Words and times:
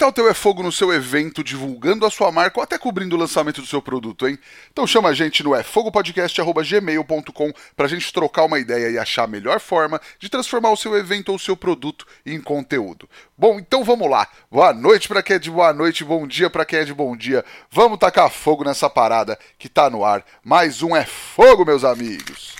tal 0.00 0.10
ter 0.10 0.24
é 0.24 0.32
fogo 0.32 0.62
no 0.62 0.72
seu 0.72 0.90
evento, 0.94 1.44
divulgando 1.44 2.06
a 2.06 2.10
sua 2.10 2.32
marca 2.32 2.58
ou 2.58 2.64
até 2.64 2.78
cobrindo 2.78 3.14
o 3.14 3.18
lançamento 3.18 3.60
do 3.60 3.66
seu 3.66 3.82
produto, 3.82 4.26
hein? 4.26 4.38
Então 4.72 4.86
chama 4.86 5.10
a 5.10 5.12
gente 5.12 5.42
no 5.42 5.54
efogopodcast.gmail.com 5.54 7.52
pra 7.76 7.86
gente 7.86 8.10
trocar 8.10 8.44
uma 8.44 8.58
ideia 8.58 8.88
e 8.88 8.98
achar 8.98 9.24
a 9.24 9.26
melhor 9.26 9.60
forma 9.60 10.00
de 10.18 10.30
transformar 10.30 10.70
o 10.70 10.76
seu 10.76 10.96
evento 10.96 11.28
ou 11.28 11.36
o 11.36 11.38
seu 11.38 11.54
produto 11.54 12.06
em 12.24 12.40
conteúdo. 12.40 13.06
Bom, 13.36 13.58
então 13.58 13.84
vamos 13.84 14.08
lá. 14.08 14.26
Boa 14.50 14.72
noite 14.72 15.06
para 15.06 15.22
quem 15.22 15.36
é 15.36 15.38
de 15.38 15.50
boa 15.50 15.74
noite, 15.74 16.02
bom 16.02 16.26
dia 16.26 16.48
para 16.48 16.64
quem 16.64 16.78
é 16.78 16.84
de 16.84 16.94
bom 16.94 17.14
dia. 17.14 17.44
Vamos 17.70 17.98
tacar 17.98 18.30
fogo 18.30 18.64
nessa 18.64 18.88
parada 18.88 19.38
que 19.58 19.68
tá 19.68 19.90
no 19.90 20.02
ar. 20.02 20.24
Mais 20.42 20.82
um 20.82 20.96
é 20.96 21.04
fogo, 21.04 21.62
meus 21.66 21.84
amigos. 21.84 22.59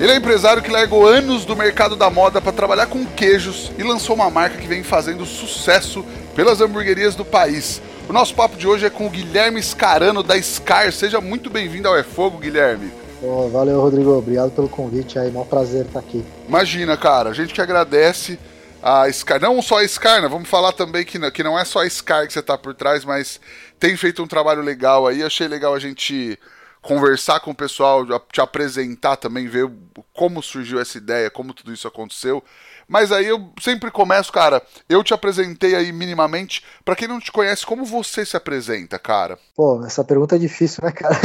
Ele 0.00 0.12
é 0.12 0.14
um 0.14 0.18
empresário 0.18 0.62
que 0.62 0.70
largou 0.70 1.06
anos 1.06 1.44
do 1.44 1.54
mercado 1.54 1.94
da 1.94 2.08
moda 2.08 2.40
para 2.40 2.52
trabalhar 2.52 2.86
com 2.86 3.04
queijos 3.04 3.70
e 3.76 3.82
lançou 3.82 4.16
uma 4.16 4.30
marca 4.30 4.56
que 4.56 4.66
vem 4.66 4.82
fazendo 4.82 5.26
sucesso 5.26 6.02
pelas 6.34 6.62
hamburguerias 6.62 7.14
do 7.14 7.22
país. 7.22 7.82
O 8.08 8.12
nosso 8.14 8.34
papo 8.34 8.56
de 8.56 8.66
hoje 8.66 8.86
é 8.86 8.88
com 8.88 9.04
o 9.04 9.10
Guilherme 9.10 9.62
Scarano 9.62 10.22
da 10.22 10.40
Scar. 10.40 10.90
Seja 10.90 11.20
muito 11.20 11.50
bem-vindo 11.50 11.86
ao 11.86 11.98
É 11.98 12.02
Fogo, 12.02 12.38
Guilherme. 12.38 12.90
Oh, 13.22 13.50
valeu, 13.50 13.78
Rodrigo. 13.78 14.16
Obrigado 14.16 14.52
pelo 14.52 14.70
convite 14.70 15.18
aí. 15.18 15.30
Mó 15.30 15.44
prazer 15.44 15.84
estar 15.84 15.98
aqui. 15.98 16.24
Imagina, 16.48 16.96
cara. 16.96 17.28
A 17.28 17.34
gente 17.34 17.52
que 17.52 17.60
agradece 17.60 18.38
a 18.82 19.06
Scar. 19.12 19.38
Não 19.38 19.60
só 19.60 19.80
a 19.80 19.86
Scar, 19.86 20.22
né? 20.22 20.28
Vamos 20.28 20.48
falar 20.48 20.72
também 20.72 21.04
que 21.04 21.18
não, 21.18 21.30
que 21.30 21.42
não 21.42 21.58
é 21.58 21.64
só 21.66 21.80
a 21.80 21.90
Scar 21.90 22.26
que 22.26 22.32
você 22.32 22.38
está 22.38 22.56
por 22.56 22.72
trás, 22.72 23.04
mas 23.04 23.38
tem 23.78 23.94
feito 23.98 24.22
um 24.22 24.26
trabalho 24.26 24.62
legal 24.62 25.06
aí. 25.06 25.22
Achei 25.22 25.46
legal 25.46 25.74
a 25.74 25.78
gente 25.78 26.38
conversar 26.82 27.40
com 27.40 27.50
o 27.50 27.54
pessoal, 27.54 28.06
te 28.32 28.40
apresentar 28.40 29.16
também, 29.16 29.48
ver 29.48 29.70
como 30.14 30.42
surgiu 30.42 30.80
essa 30.80 30.98
ideia, 30.98 31.30
como 31.30 31.54
tudo 31.54 31.72
isso 31.72 31.86
aconteceu. 31.86 32.42
Mas 32.90 33.12
aí 33.12 33.26
eu 33.26 33.50
sempre 33.60 33.88
começo, 33.88 34.32
cara, 34.32 34.60
eu 34.88 35.04
te 35.04 35.14
apresentei 35.14 35.76
aí 35.76 35.92
minimamente. 35.92 36.64
para 36.84 36.96
quem 36.96 37.06
não 37.06 37.20
te 37.20 37.30
conhece, 37.30 37.64
como 37.64 37.84
você 37.84 38.26
se 38.26 38.36
apresenta, 38.36 38.98
cara? 38.98 39.38
Pô, 39.54 39.84
essa 39.84 40.02
pergunta 40.02 40.34
é 40.34 40.38
difícil, 40.40 40.82
né, 40.82 40.90
cara? 40.90 41.16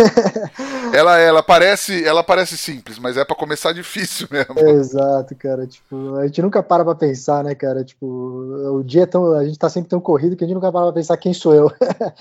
ela, 0.94 1.18
ela 1.18 1.42
parece, 1.42 2.06
ela 2.06 2.24
parece 2.24 2.56
simples, 2.56 3.00
mas 3.00 3.18
é 3.18 3.26
para 3.26 3.36
começar 3.36 3.74
difícil 3.74 4.28
mesmo. 4.30 4.60
Exato, 4.60 5.36
cara, 5.36 5.66
tipo, 5.66 6.16
a 6.18 6.28
gente 6.28 6.40
nunca 6.44 6.62
para 6.62 6.86
pra 6.86 6.94
pensar, 6.94 7.44
né, 7.44 7.56
cara? 7.56 7.84
Tipo, 7.84 8.06
o 8.06 8.84
dia 8.84 9.04
é 9.04 9.08
tão, 9.08 9.34
a 9.34 9.44
gente 9.44 9.58
tá 9.58 9.68
sempre 9.68 9.90
tão 9.90 10.00
corrido 10.00 10.36
que 10.36 10.44
a 10.44 10.48
gente 10.48 10.56
nunca 10.56 10.72
para 10.72 10.86
pra 10.86 10.94
pensar 10.94 11.18
quem 11.18 11.34
sou 11.34 11.56
eu. 11.56 11.72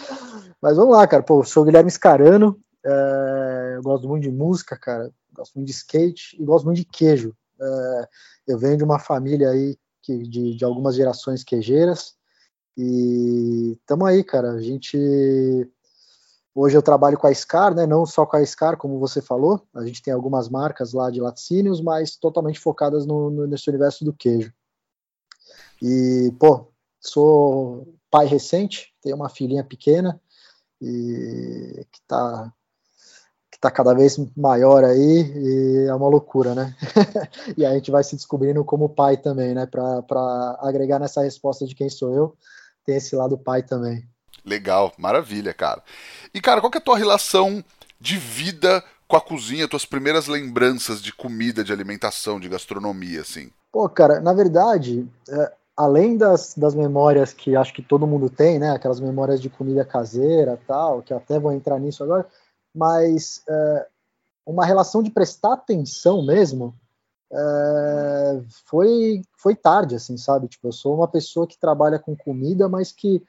mas 0.58 0.74
vamos 0.74 0.96
lá, 0.96 1.06
cara. 1.06 1.22
Pô, 1.22 1.44
sou 1.44 1.64
o 1.64 1.66
Guilherme 1.66 1.90
Scarano, 1.90 2.58
é, 2.84 3.74
eu 3.76 3.82
gosto 3.82 4.06
muito 4.06 4.22
de 4.22 4.30
música, 4.30 4.76
cara. 4.76 5.10
Gosto 5.32 5.54
muito 5.54 5.66
de 5.66 5.72
skate 5.72 6.36
e 6.40 6.44
gosto 6.44 6.64
muito 6.66 6.78
de 6.78 6.84
queijo. 6.84 7.34
É, 7.60 8.08
eu 8.48 8.58
venho 8.58 8.76
de 8.76 8.84
uma 8.84 8.98
família 8.98 9.50
aí 9.50 9.76
que, 10.02 10.18
de, 10.28 10.56
de 10.56 10.64
algumas 10.64 10.94
gerações 10.94 11.42
queijeiras 11.42 12.14
e 12.76 13.76
estamos 13.80 14.06
aí, 14.06 14.22
cara. 14.22 14.52
A 14.52 14.60
gente 14.60 14.98
hoje 16.54 16.76
eu 16.76 16.82
trabalho 16.82 17.18
com 17.18 17.26
a 17.26 17.34
Scar, 17.34 17.74
né? 17.74 17.86
Não 17.86 18.04
só 18.04 18.26
com 18.26 18.36
a 18.36 18.44
Scar, 18.44 18.76
como 18.76 18.98
você 18.98 19.22
falou. 19.22 19.66
A 19.74 19.84
gente 19.84 20.02
tem 20.02 20.12
algumas 20.12 20.48
marcas 20.48 20.92
lá 20.92 21.10
de 21.10 21.20
laticínios, 21.20 21.80
mas 21.80 22.16
totalmente 22.16 22.60
focadas 22.60 23.06
no, 23.06 23.30
no, 23.30 23.46
nesse 23.46 23.68
universo 23.68 24.04
do 24.04 24.12
queijo. 24.12 24.52
E 25.82 26.32
pô, 26.38 26.68
sou 27.00 27.94
pai 28.10 28.26
recente, 28.26 28.94
tenho 29.02 29.16
uma 29.16 29.28
filhinha 29.28 29.64
pequena 29.64 30.20
e 30.80 31.86
que 31.90 31.98
está 31.98 32.52
está 33.64 33.70
cada 33.70 33.94
vez 33.94 34.18
maior 34.36 34.84
aí 34.84 35.32
e 35.34 35.86
é 35.88 35.94
uma 35.94 36.08
loucura, 36.08 36.54
né? 36.54 36.74
e 37.56 37.64
a 37.64 37.72
gente 37.72 37.90
vai 37.90 38.04
se 38.04 38.14
descobrindo 38.14 38.62
como 38.62 38.90
pai 38.90 39.16
também, 39.16 39.54
né? 39.54 39.66
Para 39.66 40.58
agregar 40.60 40.98
nessa 40.98 41.22
resposta 41.22 41.66
de 41.66 41.74
quem 41.74 41.88
sou 41.88 42.14
eu, 42.14 42.36
tem 42.84 42.96
esse 42.96 43.16
lado 43.16 43.38
pai 43.38 43.62
também. 43.62 44.06
Legal, 44.44 44.92
maravilha, 44.98 45.54
cara. 45.54 45.82
E, 46.34 46.40
cara, 46.40 46.60
qual 46.60 46.70
que 46.70 46.76
é 46.76 46.80
a 46.80 46.84
tua 46.84 46.98
relação 46.98 47.64
de 47.98 48.18
vida 48.18 48.84
com 49.08 49.16
a 49.16 49.20
cozinha, 49.20 49.68
tuas 49.68 49.86
primeiras 49.86 50.26
lembranças 50.26 51.00
de 51.00 51.12
comida, 51.12 51.64
de 51.64 51.72
alimentação, 51.72 52.38
de 52.38 52.48
gastronomia, 52.50 53.22
assim? 53.22 53.50
Pô, 53.72 53.88
cara, 53.88 54.20
na 54.20 54.34
verdade, 54.34 55.08
é, 55.26 55.52
além 55.74 56.18
das, 56.18 56.54
das 56.54 56.74
memórias 56.74 57.32
que 57.32 57.56
acho 57.56 57.72
que 57.72 57.82
todo 57.82 58.06
mundo 58.06 58.28
tem, 58.28 58.58
né? 58.58 58.72
Aquelas 58.72 59.00
memórias 59.00 59.40
de 59.40 59.48
comida 59.48 59.86
caseira 59.86 60.60
tal, 60.66 61.00
que 61.00 61.14
até 61.14 61.38
vou 61.38 61.52
entrar 61.52 61.78
nisso 61.78 62.04
agora, 62.04 62.26
mas 62.74 63.42
é, 63.48 63.86
uma 64.46 64.64
relação 64.64 65.02
de 65.02 65.10
prestar 65.10 65.54
atenção 65.54 66.24
mesmo 66.24 66.74
é, 67.32 68.42
foi 68.66 69.22
foi 69.36 69.54
tarde, 69.54 69.96
assim, 69.96 70.16
sabe? 70.16 70.48
Tipo, 70.48 70.68
eu 70.68 70.72
sou 70.72 70.94
uma 70.94 71.08
pessoa 71.08 71.46
que 71.46 71.58
trabalha 71.58 71.98
com 71.98 72.16
comida, 72.16 72.68
mas 72.68 72.92
que 72.92 73.22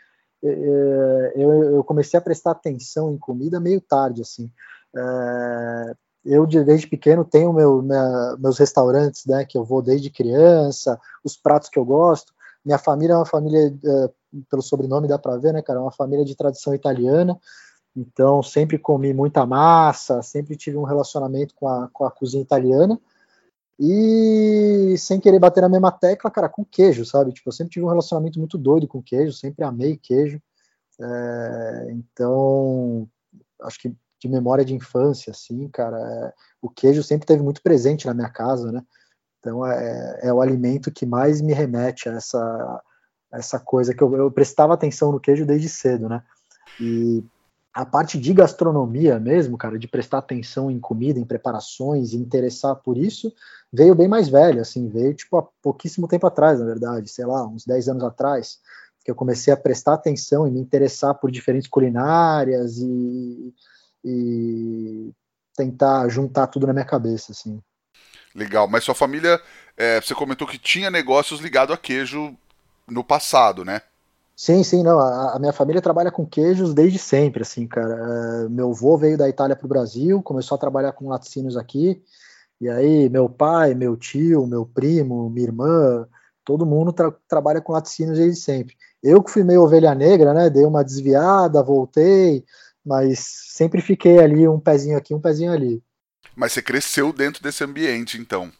é, 0.44 0.50
é 0.50 1.34
eu, 1.36 1.76
eu, 1.76 1.84
comecei 1.84 2.18
a 2.18 2.22
prestar 2.22 2.52
atenção 2.52 3.12
em 3.14 3.18
comida 3.18 3.60
meio 3.60 3.82
tarde, 3.82 4.22
assim. 4.22 4.52
É, 4.96 5.96
eu 6.26 6.46
desde 6.48 6.88
pequeno 6.88 7.24
tenho 7.24 7.54
meu, 7.54 7.82
minha, 7.84 8.36
meus 8.40 8.58
restaurantes, 8.58 9.26
né, 9.26 9.46
que 9.46 9.58
eu 9.58 9.64
vou 9.64 9.82
desde 9.82 10.10
criança, 10.10 11.00
os 11.24 11.38
pratos 11.38 11.70
que 11.70 11.78
eu 11.78 11.86
gosto. 11.86 12.34
Minha 12.64 12.80
família 12.80 13.14
é 13.14 13.18
uma 13.18 13.26
família, 13.26 13.68
é, 13.86 14.10
pelo 14.50 14.64
sobrenome 14.64 15.08
dá 15.08 15.20
para 15.20 15.38
ver, 15.38 15.54
né, 15.54 15.62
cara, 15.62 15.80
é 15.80 15.82
uma 15.82 15.92
família 15.92 16.26
de 16.26 16.36
tradição 16.36 16.74
italiana. 16.74 17.40
Então, 17.96 18.44
sempre 18.44 18.78
comi 18.78 19.14
muita 19.14 19.46
massa, 19.46 20.22
sempre 20.22 20.58
tive 20.58 20.78
um 20.78 20.84
relacionamento 20.84 21.56
com 21.56 21.68
a, 21.68 21.88
com 21.88 22.04
a 22.04 22.12
cozinha 22.12 22.44
italiana. 22.44 23.00
E 23.80 24.96
sem 24.98 25.20
querer 25.20 25.40
bater 25.40 25.62
na 25.62 25.70
mesma 25.70 25.92
tecla, 25.92 26.32
cara, 26.32 26.50
com 26.50 26.64
queijo, 26.64 27.06
sabe? 27.06 27.32
Tipo, 27.32 27.50
eu 27.50 27.54
sempre 27.54 27.74
tive 27.74 27.86
um 27.86 27.90
relacionamento 27.90 28.40
muito 28.40 28.58
doido 28.58 28.88
com 28.88 29.02
queijo, 29.02 29.34
sempre 29.34 29.64
amei 29.64 29.98
queijo. 29.98 30.42
É, 31.00 31.88
então, 31.92 33.08
acho 33.62 33.80
que 33.80 33.96
de 34.20 34.30
memória 34.30 34.64
de 34.64 34.74
infância, 34.74 35.32
assim, 35.32 35.68
cara, 35.70 35.98
é, 35.98 36.34
o 36.62 36.70
queijo 36.70 37.04
sempre 37.04 37.28
teve 37.28 37.44
muito 37.44 37.62
presente 37.62 38.08
na 38.08 38.14
minha 38.14 38.30
casa, 38.30 38.72
né? 38.72 38.82
Então, 39.40 39.66
é, 39.66 40.20
é 40.24 40.34
o 40.34 40.42
alimento 40.42 40.92
que 40.92 41.06
mais 41.06 41.42
me 41.42 41.54
remete 41.54 42.10
a 42.10 42.14
essa, 42.14 42.82
a 43.32 43.38
essa 43.38 43.60
coisa 43.60 43.94
que 43.94 44.02
eu, 44.02 44.14
eu 44.16 44.32
prestava 44.32 44.74
atenção 44.74 45.12
no 45.12 45.20
queijo 45.20 45.46
desde 45.46 45.70
cedo, 45.70 46.10
né? 46.10 46.24
E 46.80 47.24
a 47.76 47.86
parte 47.86 48.18
de 48.18 48.34
gastronomia 48.34 49.20
mesmo, 49.20 49.58
cara, 49.58 49.78
de 49.78 49.86
prestar 49.86 50.20
atenção 50.20 50.72
em 50.72 50.80
comida, 50.80 51.20
em 51.20 51.26
preparações, 51.26 52.14
e 52.14 52.16
interessar 52.16 52.74
por 52.78 52.98
isso, 52.98 53.34
veio 53.72 53.94
bem 53.94 54.08
mais 54.08 54.30
velho, 54.30 54.62
assim, 54.62 54.88
veio 54.88 55.14
tipo 55.14 55.36
há 55.36 55.44
pouquíssimo 55.62 56.08
tempo 56.08 56.26
atrás, 56.26 56.58
na 56.58 56.66
verdade, 56.66 57.10
sei 57.10 57.26
lá, 57.26 57.46
uns 57.46 57.66
10 57.66 57.90
anos 57.90 58.04
atrás, 58.06 58.60
que 59.04 59.12
eu 59.12 59.16
comecei 59.16 59.54
a 59.54 59.58
prestar 59.58 59.96
atenção 59.96 60.48
e 60.48 60.52
me 60.52 60.62
interessar 60.62 61.16
por 61.16 61.30
diferentes 61.30 61.68
culinárias 61.68 62.78
e, 62.78 63.54
e 64.06 65.12
tentar 65.54 66.08
juntar 66.08 66.48
tudo 66.48 66.66
na 66.66 66.74
minha 66.74 66.86
cabeça, 66.86 67.34
assim. 67.34 67.62
Legal, 68.34 68.70
mas 68.70 68.86
sua 68.86 68.96
família, 68.96 69.42
é, 69.76 70.00
você 70.00 70.16
comentou 70.16 70.48
que 70.48 70.58
tinha 70.58 70.90
negócios 70.90 71.42
ligados 71.42 71.76
a 71.76 71.78
queijo 71.78 72.38
no 72.88 73.04
passado, 73.04 73.66
né? 73.66 73.82
Sim, 74.36 74.64
sim, 74.64 74.84
não. 74.84 75.00
A, 75.00 75.36
a, 75.36 75.40
minha 75.40 75.54
família 75.54 75.82
trabalha 75.82 76.12
com 76.12 76.26
queijos 76.26 76.74
desde 76.74 77.00
sempre, 77.00 77.44
assim, 77.44 77.66
cara. 77.66 77.94
É, 78.46 78.50
meu 78.50 78.72
avô 78.72 78.98
veio 78.98 79.18
da 79.18 79.30
Itália 79.30 79.56
para 79.56 79.66
o 79.66 79.70
Brasil, 79.70 80.22
começou 80.22 80.56
a 80.56 80.60
trabalhar 80.60 80.92
com 80.92 81.08
laticínios 81.08 81.56
aqui. 81.56 82.04
E 82.60 82.70
aí, 82.70 83.10
meu 83.10 83.30
pai, 83.30 83.74
meu 83.74 83.96
tio, 83.96 84.46
meu 84.46 84.66
primo, 84.66 85.30
minha 85.30 85.48
irmã, 85.48 86.08
todo 86.44 86.66
mundo 86.66 86.92
tra 86.92 87.14
trabalha 87.28 87.62
com 87.62 87.74
laticínios 87.74 88.18
desde 88.18 88.40
sempre. 88.40 88.76
Eu 89.02 89.24
que 89.24 89.32
fui 89.32 89.44
meio 89.44 89.64
ovelha 89.64 89.96
negra, 89.96 90.34
né? 90.34 90.50
Dei 90.50 90.66
uma 90.66 90.84
desviada, 90.84 91.64
voltei, 91.64 92.44
mas 92.86 93.20
sempre 93.20 93.82
fiquei 93.82 94.20
ali, 94.20 94.48
um 94.48 94.60
pezinho 94.60 94.98
aqui, 94.98 95.14
um 95.14 95.22
pezinho 95.22 95.52
ali. 95.52 95.82
Mas 96.36 96.52
você 96.52 96.62
cresceu 96.62 97.14
dentro 97.14 97.42
desse 97.42 97.64
ambiente, 97.64 98.18
então? 98.18 98.52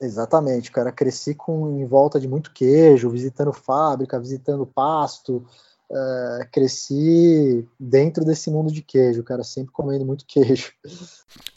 Exatamente, 0.00 0.70
cara. 0.70 0.90
Cresci 0.90 1.34
com 1.34 1.78
em 1.78 1.86
volta 1.86 2.18
de 2.18 2.26
muito 2.26 2.52
queijo, 2.52 3.10
visitando 3.10 3.52
fábrica, 3.52 4.18
visitando 4.18 4.66
pasto. 4.66 5.46
Uh, 5.92 6.46
cresci 6.52 7.68
dentro 7.76 8.24
desse 8.24 8.48
mundo 8.48 8.72
de 8.72 8.80
queijo, 8.80 9.24
cara, 9.24 9.42
sempre 9.42 9.72
comendo 9.72 10.04
muito 10.04 10.24
queijo. 10.24 10.72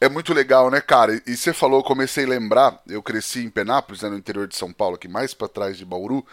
É 0.01 0.09
muito 0.09 0.33
legal, 0.33 0.71
né, 0.71 0.81
cara? 0.81 1.21
E 1.27 1.37
você 1.37 1.53
falou, 1.53 1.83
comecei 1.83 2.25
a 2.25 2.29
lembrar, 2.29 2.81
eu 2.87 3.03
cresci 3.03 3.45
em 3.45 3.49
Penápolis, 3.51 4.01
né, 4.01 4.09
no 4.09 4.17
interior 4.17 4.47
de 4.47 4.55
São 4.55 4.73
Paulo, 4.73 4.95
aqui 4.95 5.07
mais 5.07 5.35
para 5.35 5.47
trás 5.47 5.77
de 5.77 5.85
Bauru, 5.85 6.25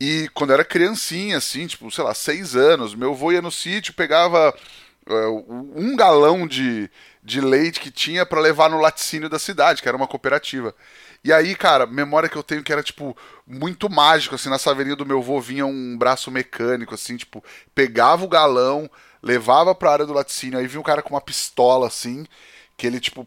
E 0.00 0.28
quando 0.34 0.50
eu 0.50 0.54
era 0.54 0.64
criancinha, 0.64 1.38
assim, 1.38 1.66
tipo, 1.66 1.90
sei 1.90 2.04
lá, 2.04 2.14
seis 2.14 2.56
anos, 2.56 2.94
meu 2.94 3.12
avô 3.12 3.32
ia 3.32 3.40
no 3.40 3.50
sítio, 3.50 3.94
pegava 3.94 4.54
uh, 5.08 5.72
um 5.74 5.94
galão 5.96 6.46
de, 6.46 6.90
de 7.22 7.40
leite 7.40 7.80
que 7.80 7.90
tinha 7.90 8.26
para 8.26 8.40
levar 8.40 8.68
no 8.68 8.80
laticínio 8.80 9.28
da 9.28 9.38
cidade, 9.38 9.80
que 9.80 9.88
era 9.88 9.96
uma 9.96 10.08
cooperativa. 10.08 10.74
E 11.24 11.32
aí, 11.32 11.54
cara, 11.56 11.86
memória 11.86 12.28
que 12.28 12.36
eu 12.36 12.42
tenho 12.42 12.62
que 12.62 12.72
era, 12.72 12.82
tipo, 12.82 13.16
muito 13.46 13.88
mágico, 13.88 14.34
assim, 14.34 14.50
na 14.50 14.58
saveirinha 14.58 14.94
do 14.96 15.06
meu 15.06 15.18
avô 15.20 15.40
vinha 15.40 15.64
um 15.64 15.96
braço 15.96 16.30
mecânico, 16.30 16.94
assim, 16.94 17.16
tipo, 17.16 17.42
pegava 17.74 18.24
o 18.24 18.28
galão, 18.28 18.90
levava 19.22 19.74
pra 19.74 19.92
área 19.92 20.06
do 20.06 20.12
laticínio, 20.12 20.58
aí 20.58 20.66
vinha 20.66 20.80
um 20.80 20.84
cara 20.84 21.00
com 21.02 21.14
uma 21.14 21.20
pistola, 21.22 21.86
assim, 21.86 22.26
que 22.76 22.86
ele, 22.86 23.00
tipo, 23.00 23.26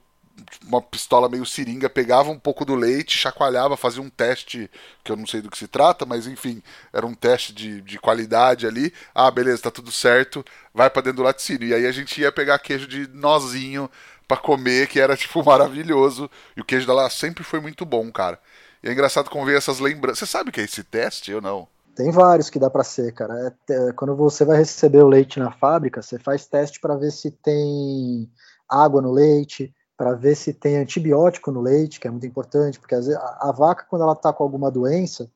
uma 0.68 0.80
pistola 0.82 1.28
meio 1.28 1.46
seringa, 1.46 1.90
pegava 1.90 2.30
um 2.30 2.38
pouco 2.38 2.64
do 2.64 2.76
leite, 2.76 3.18
chacoalhava, 3.18 3.76
fazia 3.76 4.02
um 4.04 4.10
teste, 4.10 4.70
que 5.04 5.12
eu 5.12 5.16
não 5.16 5.26
sei 5.26 5.42
do 5.42 5.50
que 5.50 5.58
se 5.58 5.68
trata, 5.68 6.06
mas 6.06 6.28
enfim, 6.28 6.62
era 6.94 7.06
um 7.08 7.16
teste 7.16 7.54
de, 7.54 7.82
de 7.82 7.98
qualidade 7.98 8.68
ali. 8.68 8.94
Ah, 9.16 9.32
beleza, 9.32 9.64
tá 9.64 9.72
tudo 9.72 9.92
certo, 9.92 10.46
vai 10.74 10.90
para 10.90 11.02
dentro 11.02 11.18
do 11.18 11.24
laticínio. 11.24 11.68
E 11.70 11.74
aí 11.74 11.88
a 11.88 11.92
gente 11.92 12.22
ia 12.22 12.32
pegar 12.32 12.60
queijo 12.60 12.88
de 12.88 13.08
nozinho 13.08 13.90
para 14.28 14.38
comer, 14.38 14.88
que 14.88 15.00
era 15.00 15.16
tipo 15.16 15.44
maravilhoso. 15.46 16.30
E 16.56 16.62
o 16.62 16.66
queijo 16.66 16.86
dela 16.86 17.10
sempre 17.10 17.44
foi 17.44 17.60
muito 17.60 17.86
bom, 17.86 18.12
cara. 18.12 18.40
E 18.84 18.90
é 18.90 18.92
engraçado 18.92 19.30
como 19.30 19.46
ver 19.46 19.58
essas 19.58 19.80
lembranças. 19.80 20.20
Você 20.20 20.26
sabe 20.26 20.50
o 20.50 20.54
que 20.54 20.62
é 20.62 20.64
esse 20.64 20.84
teste 20.84 21.34
ou 21.34 21.42
não? 21.42 21.68
Tem 21.96 22.12
vários 22.12 22.50
que 22.50 22.60
dá 22.60 22.70
para 22.70 22.84
ser, 22.84 23.12
cara. 23.14 23.56
É, 23.70 23.92
quando 23.94 24.16
você 24.16 24.46
vai 24.46 24.58
receber 24.58 25.02
o 25.02 25.08
leite 25.08 25.40
na 25.40 25.52
fábrica, 25.52 26.02
você 26.02 26.20
faz 26.20 26.46
teste 26.46 26.80
para 26.80 26.96
ver 26.96 27.12
se 27.12 27.32
tem 27.32 28.30
água 28.70 29.02
no 29.02 29.12
leite, 29.12 29.74
para 29.98 30.14
ver 30.14 30.36
se 30.36 30.54
tem 30.54 30.78
antibiótico 30.78 31.52
no 31.52 31.60
leite, 31.60 32.00
que 32.00 32.08
é 32.08 32.12
muito 32.12 32.28
importante, 32.28 32.80
porque 32.80 32.94
vezes, 32.94 33.16
a, 33.16 33.50
a, 33.50 33.52
vaca, 33.52 33.88
quando 33.90 34.04
ela 34.04 34.14
está 34.14 34.32
com 34.32 34.44
alguma 34.44 34.70
doença, 34.70 35.28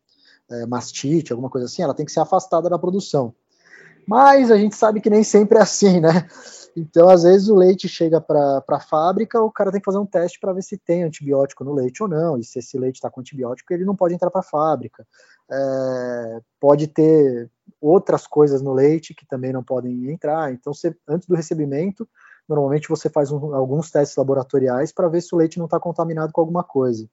é, 0.51 0.67
mastite, 0.67 1.31
alguma 1.31 1.49
coisa 1.49 1.65
assim, 1.65 1.81
ela 1.81 1.95
tem 1.95 2.05
que 2.05 2.11
ser 2.11 2.19
afastada 2.19 2.69
da 2.69 2.77
produção. 2.77 3.33
Mas 4.07 4.51
a 4.51 4.57
gente 4.57 4.75
sabe 4.75 5.01
que 5.01 5.09
nem 5.09 5.23
sempre 5.23 5.57
é 5.57 5.61
assim, 5.61 5.99
né? 5.99 6.27
Então, 6.75 7.09
às 7.09 7.23
vezes, 7.23 7.49
o 7.49 7.55
leite 7.55 7.87
chega 7.87 8.21
para 8.21 8.63
a 8.67 8.79
fábrica, 8.79 9.41
o 9.41 9.51
cara 9.51 9.71
tem 9.71 9.79
que 9.79 9.85
fazer 9.85 9.97
um 9.97 10.05
teste 10.05 10.39
para 10.39 10.53
ver 10.53 10.61
se 10.61 10.77
tem 10.77 11.03
antibiótico 11.03 11.63
no 11.63 11.73
leite 11.73 12.01
ou 12.01 12.09
não, 12.09 12.37
e 12.37 12.43
se 12.43 12.59
esse 12.59 12.77
leite 12.77 12.95
está 12.95 13.09
com 13.09 13.19
antibiótico, 13.19 13.73
ele 13.73 13.85
não 13.85 13.95
pode 13.95 14.13
entrar 14.13 14.31
para 14.31 14.39
a 14.39 14.43
fábrica. 14.43 15.05
É, 15.51 16.39
pode 16.59 16.87
ter 16.87 17.49
outras 17.79 18.25
coisas 18.25 18.61
no 18.61 18.73
leite 18.73 19.13
que 19.13 19.25
também 19.25 19.51
não 19.51 19.63
podem 19.63 20.09
entrar. 20.09 20.53
Então, 20.53 20.73
você, 20.73 20.95
antes 21.07 21.27
do 21.27 21.35
recebimento, 21.35 22.07
normalmente 22.47 22.87
você 22.87 23.09
faz 23.09 23.31
um, 23.31 23.53
alguns 23.53 23.91
testes 23.91 24.15
laboratoriais 24.15 24.91
para 24.91 25.09
ver 25.09 25.21
se 25.21 25.35
o 25.35 25.37
leite 25.37 25.57
não 25.57 25.65
está 25.65 25.79
contaminado 25.79 26.31
com 26.31 26.41
alguma 26.41 26.63
coisa. 26.63 27.07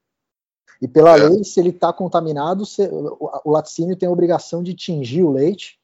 E 0.81 0.87
pela 0.87 1.19
é. 1.19 1.29
lei, 1.29 1.43
se 1.43 1.59
ele 1.59 1.71
está 1.71 1.93
contaminado, 1.93 2.63
o, 2.63 3.31
o 3.45 3.51
laticínio 3.51 3.97
tem 3.97 4.09
a 4.09 4.13
obrigação 4.13 4.63
de 4.63 4.75
tingir 4.75 5.25
o 5.25 5.33
leite 5.33 5.79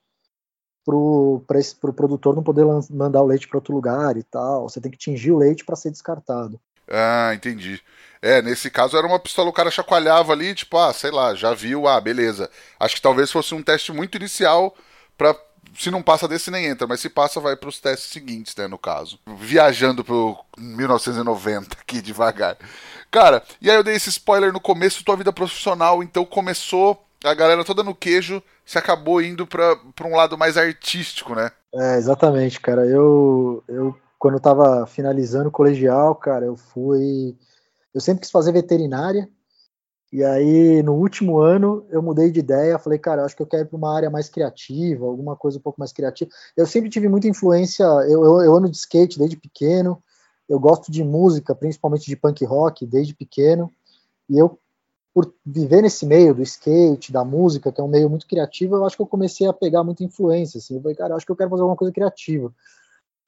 para 0.85 0.95
o 0.95 1.43
pro 1.81 1.93
produtor 1.93 2.35
não 2.37 2.43
poder 2.43 2.65
mandar 2.91 3.23
o 3.23 3.27
leite 3.27 3.49
para 3.49 3.59
outro 3.59 3.75
lugar 3.75 4.17
e 4.17 4.23
tal. 4.23 4.69
Você 4.69 4.81
tem 4.81 4.91
que 4.91 4.99
tingir 4.99 5.33
o 5.33 5.39
leite 5.39 5.65
para 5.65 5.77
ser 5.77 5.91
descartado. 5.91 6.61
Ah, 6.89 7.33
entendi. 7.35 7.81
É, 8.21 8.41
nesse 8.41 8.71
caso 8.71 8.97
era 8.97 9.07
uma 9.07 9.19
pistola, 9.19 9.51
o 9.51 9.53
cara 9.53 9.71
chacoalhava 9.71 10.33
ali, 10.33 10.55
tipo, 10.55 10.79
ah, 10.79 10.93
sei 10.93 11.11
lá, 11.11 11.35
já 11.35 11.53
viu, 11.55 11.87
ah, 11.87 12.01
beleza. 12.01 12.51
Acho 12.81 12.97
que 12.97 13.03
talvez 13.03 13.31
fosse 13.31 13.55
um 13.55 13.63
teste 13.63 13.93
muito 13.93 14.17
inicial 14.17 14.75
para 15.17 15.37
se 15.79 15.91
não 15.91 16.03
passa 16.03 16.29
desse 16.29 16.51
nem 16.51 16.67
entra, 16.67 16.87
mas 16.87 17.01
se 17.01 17.09
passa 17.09 17.41
vai 17.41 17.57
para 17.57 17.69
os 17.69 17.81
testes 17.81 18.11
seguintes, 18.11 18.55
né, 18.57 18.67
no 18.67 18.79
caso. 18.79 19.19
Viajando 19.27 20.05
pro 20.05 20.39
1990 20.57 21.77
aqui 21.81 22.01
devagar. 22.03 22.57
Cara, 23.11 23.43
e 23.61 23.71
aí 23.71 23.77
eu 23.77 23.83
dei 23.83 23.95
esse 23.95 24.09
spoiler 24.09 24.53
no 24.53 24.61
começo, 24.61 25.05
tua 25.05 25.17
vida 25.17 25.33
profissional, 25.33 26.03
então 26.03 26.25
começou 26.25 27.05
a 27.25 27.35
galera 27.35 27.65
toda 27.65 27.83
no 27.83 27.95
queijo, 27.95 28.43
se 28.65 28.79
acabou 28.79 29.21
indo 29.21 29.47
para 29.47 29.77
um 30.05 30.15
lado 30.15 30.37
mais 30.39 30.57
artístico, 30.57 31.35
né? 31.35 31.51
É, 31.75 31.97
exatamente, 31.97 32.61
cara. 32.61 32.87
Eu, 32.87 33.65
eu 33.67 33.97
quando 34.19 34.35
eu 34.35 34.41
tava 34.41 34.87
finalizando 34.87 35.49
o 35.49 35.53
colegial, 35.53 36.15
cara, 36.15 36.47
eu 36.47 36.57
fui. 36.57 37.37
Eu 37.93 38.01
sempre 38.01 38.23
quis 38.23 38.31
fazer 38.31 38.53
veterinária, 38.53 39.29
e 40.15 40.23
aí, 40.23 40.81
no 40.81 40.95
último 40.95 41.41
ano, 41.41 41.85
eu 41.91 42.01
mudei 42.01 42.31
de 42.31 42.39
ideia. 42.39 42.79
Falei, 42.79 43.01
cara, 43.01 43.25
acho 43.25 43.35
que 43.35 43.43
eu 43.43 43.47
quero 43.49 43.65
ir 43.65 43.67
para 43.67 43.77
uma 43.77 43.93
área 43.93 44.09
mais 44.09 44.29
criativa, 44.29 45.05
alguma 45.05 45.35
coisa 45.35 45.59
um 45.59 45.61
pouco 45.61 45.81
mais 45.81 45.93
criativa. 45.93 46.31
Eu 46.57 46.69
sempre 46.69 46.89
tive 46.89 47.09
muita 47.09 47.27
influência. 47.27 47.83
Eu, 47.83 48.25
eu, 48.25 48.41
eu 48.43 48.55
ando 48.55 48.71
de 48.71 48.77
skate 48.77 49.19
desde 49.19 49.37
pequeno. 49.37 50.01
Eu 50.49 50.61
gosto 50.61 50.93
de 50.93 51.03
música, 51.03 51.53
principalmente 51.53 52.07
de 52.07 52.15
punk 52.15 52.45
rock, 52.45 52.87
desde 52.87 53.13
pequeno. 53.13 53.69
E 54.31 54.39
eu, 54.39 54.57
por 55.15 55.33
viver 55.47 55.83
nesse 55.83 56.05
meio 56.05 56.35
do 56.35 56.43
skate, 56.43 57.13
da 57.13 57.25
música, 57.25 57.71
que 57.71 57.81
é 57.81 57.85
um 57.85 57.89
meio 57.89 58.11
muito 58.11 58.27
criativo, 58.27 58.75
eu 58.75 58.85
acho 58.85 58.97
que 58.97 59.03
eu 59.03 59.07
comecei 59.07 59.47
a 59.47 59.53
pegar 59.53 59.85
muita 59.85 60.03
influência. 60.03 60.59
Assim. 60.59 60.75
Eu 60.75 60.83
falei, 60.83 60.97
cara, 60.97 61.15
acho 61.15 61.25
que 61.25 61.31
eu 61.31 61.37
quero 61.37 61.51
fazer 61.51 61.63
alguma 61.63 61.77
coisa 61.77 61.95
criativa. 61.95 62.53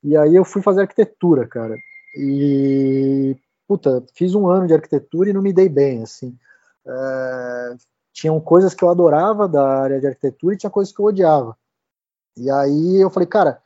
E 0.03 0.17
aí 0.17 0.35
eu 0.35 0.45
fui 0.45 0.61
fazer 0.61 0.83
arquitetura, 0.83 1.47
cara. 1.47 1.77
E, 2.19 3.37
puta, 3.69 4.05
fiz 4.15 4.35
um 4.35 4.49
ano 4.49 4.67
de 4.67 4.75
arquitetura 4.75 5.31
e 5.31 5.33
não 5.33 5.41
me 5.41 5.53
dei 5.53 5.69
bem, 5.69 6.03
assim 6.03 6.37
é, 6.87 7.77
tinham 8.13 8.41
coisas 8.41 8.73
que 8.75 8.83
eu 8.83 8.89
adorava 8.89 9.49
da 9.49 9.83
área 9.83 10.01
de 10.01 10.07
arquitetura 10.07 10.55
e 10.55 10.59
tinha 10.59 10.71
coisas 10.71 10.95
que 10.95 11.01
eu 11.01 11.07
odiava. 11.07 11.57
E 12.37 12.51
aí 12.51 13.01
eu 13.01 13.11
falei, 13.11 13.27
cara, 13.27 13.61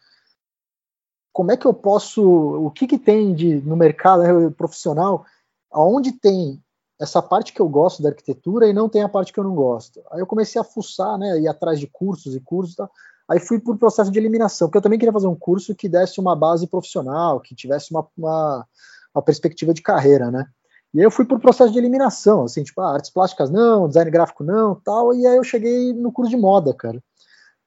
como 1.32 1.52
é 1.52 1.56
que 1.56 1.66
eu 1.66 1.74
posso, 1.74 2.22
o 2.22 2.70
que 2.70 2.86
que 2.86 2.98
tem 2.98 3.34
de 3.34 3.56
no 3.60 3.76
mercado 3.76 4.22
né, 4.22 4.50
profissional, 4.50 5.24
aonde 5.70 6.12
tem 6.12 6.62
essa 7.00 7.22
parte 7.22 7.52
que 7.52 7.60
eu 7.60 7.68
gosto 7.68 8.02
da 8.02 8.10
arquitetura 8.10 8.68
e 8.68 8.72
não 8.72 8.88
tem 8.88 9.02
a 9.02 9.08
parte 9.08 9.32
que 9.32 9.40
eu 9.40 9.44
não 9.44 9.54
gosto. 9.54 10.02
Aí 10.10 10.20
eu 10.20 10.26
comecei 10.26 10.60
a 10.60 10.64
fuçar, 10.64 11.16
né, 11.18 11.40
ir 11.40 11.48
atrás 11.48 11.80
de 11.80 11.86
cursos 11.86 12.36
e 12.36 12.40
cursos, 12.40 12.76
tá? 12.76 12.88
aí 13.30 13.38
fui 13.38 13.60
por 13.60 13.78
processo 13.78 14.10
de 14.10 14.18
eliminação, 14.18 14.68
porque 14.68 14.78
eu 14.78 14.82
também 14.82 14.98
queria 14.98 15.12
fazer 15.12 15.28
um 15.28 15.36
curso 15.36 15.74
que 15.74 15.88
desse 15.88 16.20
uma 16.20 16.34
base 16.34 16.66
profissional, 16.66 17.40
que 17.40 17.54
tivesse 17.54 17.92
uma, 17.92 18.06
uma, 18.18 18.66
uma 19.14 19.22
perspectiva 19.22 19.72
de 19.72 19.80
carreira, 19.80 20.30
né? 20.30 20.46
E 20.92 20.98
aí 20.98 21.04
eu 21.04 21.10
fui 21.12 21.24
por 21.24 21.38
processo 21.38 21.72
de 21.72 21.78
eliminação, 21.78 22.42
assim, 22.42 22.64
tipo, 22.64 22.80
ah, 22.80 22.92
artes 22.92 23.10
plásticas 23.10 23.48
não, 23.48 23.86
design 23.86 24.10
gráfico 24.10 24.42
não, 24.42 24.74
tal, 24.74 25.14
e 25.14 25.24
aí 25.26 25.36
eu 25.36 25.44
cheguei 25.44 25.92
no 25.92 26.10
curso 26.10 26.30
de 26.30 26.36
moda, 26.36 26.74
cara. 26.74 27.00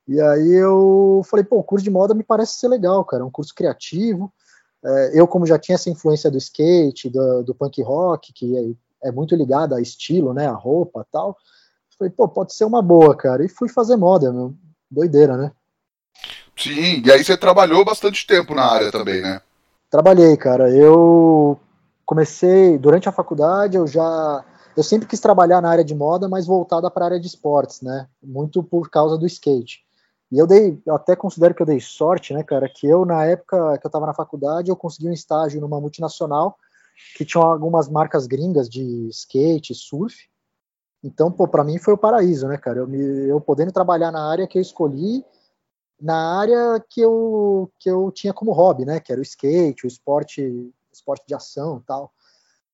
E 0.06 0.20
aí 0.20 0.52
eu 0.52 1.22
falei, 1.26 1.46
pô, 1.46 1.60
o 1.60 1.64
curso 1.64 1.84
de 1.84 1.90
moda 1.90 2.14
me 2.14 2.24
parece 2.24 2.58
ser 2.58 2.68
legal, 2.68 3.06
cara, 3.06 3.24
é 3.24 3.26
um 3.26 3.32
curso 3.32 3.56
criativo. 3.56 4.32
É, 4.84 5.12
eu, 5.14 5.26
como 5.26 5.46
já 5.46 5.58
tinha 5.58 5.76
essa 5.76 5.90
influência 5.90 6.30
do 6.30 6.38
skate, 6.38 7.10
do, 7.10 7.44
do 7.44 7.56
punk 7.56 7.82
rock, 7.82 8.34
que 8.34 8.76
é, 9.04 9.12
muito 9.12 9.36
ligado 9.36 9.76
a 9.76 9.82
estilo, 9.82 10.34
né, 10.34 10.48
a 10.48 10.54
roupa 10.54 11.06
tal, 11.12 11.38
falei, 12.04 12.12
pô, 12.12 12.28
pode 12.28 12.54
ser 12.54 12.66
uma 12.66 12.82
boa, 12.82 13.16
cara. 13.16 13.44
E 13.44 13.50
fui 13.50 13.70
fazer 13.70 13.96
moda, 13.96 14.32
meu. 14.32 14.54
doideira, 14.90 15.38
né? 15.38 15.52
Sim, 16.56 17.02
e 17.04 17.12
aí 17.12 17.24
você 17.24 17.36
trabalhou 17.36 17.84
bastante 17.84 18.28
tempo 18.28 18.54
na 18.54 18.66
área 18.66 18.92
também, 18.92 19.22
né? 19.22 19.42
Trabalhei, 19.90 20.36
cara. 20.38 20.70
Eu 20.70 21.60
comecei 22.06 22.78
durante 22.78 23.10
a 23.10 23.12
faculdade, 23.12 23.78
eu 23.78 23.88
já 23.88 24.44
eu 24.76 24.84
sempre 24.84 25.08
quis 25.08 25.20
trabalhar 25.20 25.62
na 25.62 25.70
área 25.70 25.84
de 25.84 25.94
moda, 25.94 26.28
mas 26.28 26.48
voltada 26.48 26.90
para 26.90 27.06
a 27.06 27.08
área 27.10 27.20
de 27.20 27.28
esportes, 27.28 27.82
né? 27.82 28.08
Muito 28.22 28.64
por 28.64 28.90
causa 28.90 29.18
do 29.18 29.26
skate. 29.26 29.82
E 30.32 30.38
eu 30.40 30.48
dei, 30.48 30.82
eu 30.86 30.96
até 30.96 31.16
considero 31.16 31.54
que 31.54 31.62
eu 31.62 31.66
dei 31.66 31.80
sorte, 31.80 32.34
né, 32.34 32.42
cara, 32.42 32.68
que 32.68 32.88
eu 32.88 33.06
na 33.06 33.24
época 33.24 33.78
que 33.78 33.86
eu 33.86 33.90
estava 33.90 34.08
na 34.08 34.16
faculdade, 34.16 34.70
eu 34.70 34.76
consegui 34.76 35.08
um 35.08 35.14
estágio 35.14 35.62
numa 35.62 35.80
multinacional 35.80 36.58
que 37.16 37.26
tinha 37.26 37.44
algumas 37.44 37.90
marcas 37.90 38.28
gringas 38.28 38.70
de 38.70 39.08
skate, 39.10 39.74
surf. 39.74 40.16
Então, 41.04 41.32
pô, 41.32 41.48
para 41.48 41.64
mim 41.64 41.78
foi 41.78 41.94
o 41.94 41.98
paraíso, 41.98 42.48
né, 42.48 42.58
cara? 42.58 42.80
Eu, 42.80 42.88
me, 42.88 43.28
eu 43.28 43.42
podendo 43.42 43.72
trabalhar 43.72 44.12
na 44.12 44.30
área 44.30 44.48
que 44.48 44.58
eu 44.58 44.62
escolhi, 44.62 45.24
na 46.00 46.40
área 46.40 46.84
que 46.90 47.02
eu, 47.02 47.72
que 47.80 47.90
eu 47.90 48.12
tinha 48.12 48.34
como 48.34 48.54
hobby, 48.54 48.86
né, 48.86 49.00
que 49.00 49.12
era 49.12 49.20
o 49.20 49.24
skate, 49.24 49.86
o 49.86 49.88
esporte 49.88 50.72
esporte 50.92 51.26
de 51.28 51.34
ação 51.34 51.84
tal. 51.86 52.14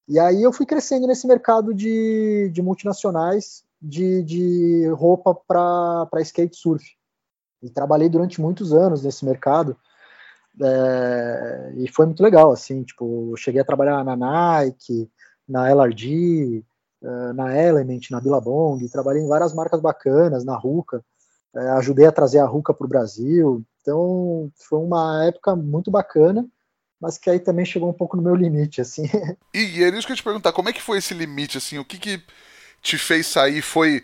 E 0.07 0.19
aí 0.19 0.41
eu 0.41 0.51
fui 0.51 0.65
crescendo 0.65 1.07
nesse 1.07 1.27
mercado 1.27 1.73
de, 1.73 2.49
de 2.51 2.61
multinacionais 2.61 3.63
de, 3.81 4.23
de 4.23 4.87
roupa 4.89 5.33
para 5.33 6.21
skate 6.21 6.57
surf. 6.57 6.83
E 7.61 7.69
trabalhei 7.69 8.09
durante 8.09 8.41
muitos 8.41 8.73
anos 8.73 9.03
nesse 9.03 9.25
mercado. 9.25 9.77
É, 10.61 11.73
e 11.77 11.87
foi 11.87 12.05
muito 12.05 12.21
legal, 12.21 12.51
assim, 12.51 12.83
tipo, 12.83 13.33
cheguei 13.37 13.61
a 13.61 13.65
trabalhar 13.65 14.03
na 14.03 14.15
Nike, 14.15 15.09
na 15.47 15.69
LRG, 15.69 16.63
é, 17.01 17.33
na 17.33 17.57
Element, 17.57 18.01
na 18.11 18.19
Billabong, 18.19 18.87
trabalhei 18.89 19.21
em 19.21 19.27
várias 19.27 19.53
marcas 19.53 19.79
bacanas, 19.79 20.43
na 20.43 20.55
Ruka, 20.57 21.03
é, 21.55 21.69
ajudei 21.71 22.05
a 22.05 22.11
trazer 22.11 22.39
a 22.39 22.45
Ruka 22.45 22.73
para 22.73 22.85
o 22.85 22.89
Brasil, 22.89 23.63
então 23.81 24.51
foi 24.55 24.79
uma 24.79 25.25
época 25.25 25.55
muito 25.55 25.89
bacana, 25.89 26.45
mas 26.99 27.17
que 27.17 27.29
aí 27.29 27.39
também 27.39 27.65
chegou 27.65 27.89
um 27.89 27.93
pouco 27.93 28.17
no 28.17 28.23
meu 28.23 28.35
limite, 28.35 28.81
assim. 28.81 29.03
E, 29.55 29.83
era 29.83 29.97
isso 29.97 30.05
que 30.05 30.11
eu 30.11 30.15
ia 30.15 30.17
te 30.17 30.23
perguntar, 30.23 30.51
como 30.51 30.69
é 30.69 30.73
que 30.73 30.81
foi 30.81 30.97
esse 30.97 31.13
limite, 31.13 31.57
assim, 31.57 31.79
o 31.79 31.85
que 31.85 31.97
que 31.97 32.21
te 32.81 32.97
fez 32.97 33.25
sair, 33.27 33.61
foi, 33.61 34.03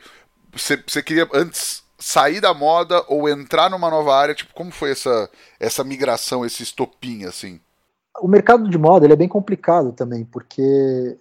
você 0.54 1.04
queria 1.04 1.28
antes 1.34 1.85
sair 1.98 2.42
da 2.42 2.54
moda 2.54 3.04
ou 3.08 3.30
entrar 3.30 3.70
numa 3.70 3.90
nova 3.90 4.16
área, 4.16 4.36
tipo, 4.36 4.54
como 4.54 4.72
foi 4.72 4.92
essa, 4.92 5.30
essa 5.60 5.84
migração, 5.84 6.46
esse 6.46 6.64
estopim, 6.64 7.26
assim? 7.26 7.60
O 8.22 8.28
mercado 8.28 8.70
de 8.70 8.78
moda, 8.78 9.06
ele 9.06 9.14
é 9.14 9.18
bem 9.18 9.28
complicado 9.28 9.92
também, 9.92 10.24
porque 10.24 10.62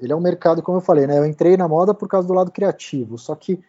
ele 0.01 0.13
é 0.13 0.17
um 0.17 0.21
mercado, 0.21 0.63
como 0.63 0.79
eu 0.79 0.83
falei, 0.83 1.07
né, 1.07 1.19
eu 1.19 1.27
entrei 1.27 1.57
na 1.57 1.67
moda 1.67 1.93
por 1.93 2.09
causa 2.09 2.29
do 2.29 2.35
lado 2.35 2.53
criativo, 2.53 3.19
só 3.19 3.35
que 3.35 3.61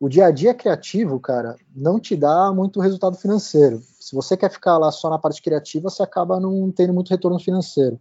o 0.00 0.08
dia 0.08 0.26
a 0.26 0.30
dia 0.32 0.52
criativo, 0.52 1.20
cara, 1.20 1.56
não 1.72 2.00
te 2.00 2.16
dá 2.16 2.52
muito 2.52 2.80
resultado 2.80 3.16
financeiro. 3.16 3.80
Se 4.00 4.16
você 4.16 4.36
quer 4.36 4.50
ficar 4.50 4.76
lá 4.76 4.90
só 4.90 5.08
na 5.08 5.16
parte 5.16 5.40
criativa, 5.40 5.88
você 5.88 6.02
acaba 6.02 6.40
não 6.40 6.72
tendo 6.72 6.92
muito 6.92 7.10
retorno 7.10 7.38
financeiro. 7.38 8.00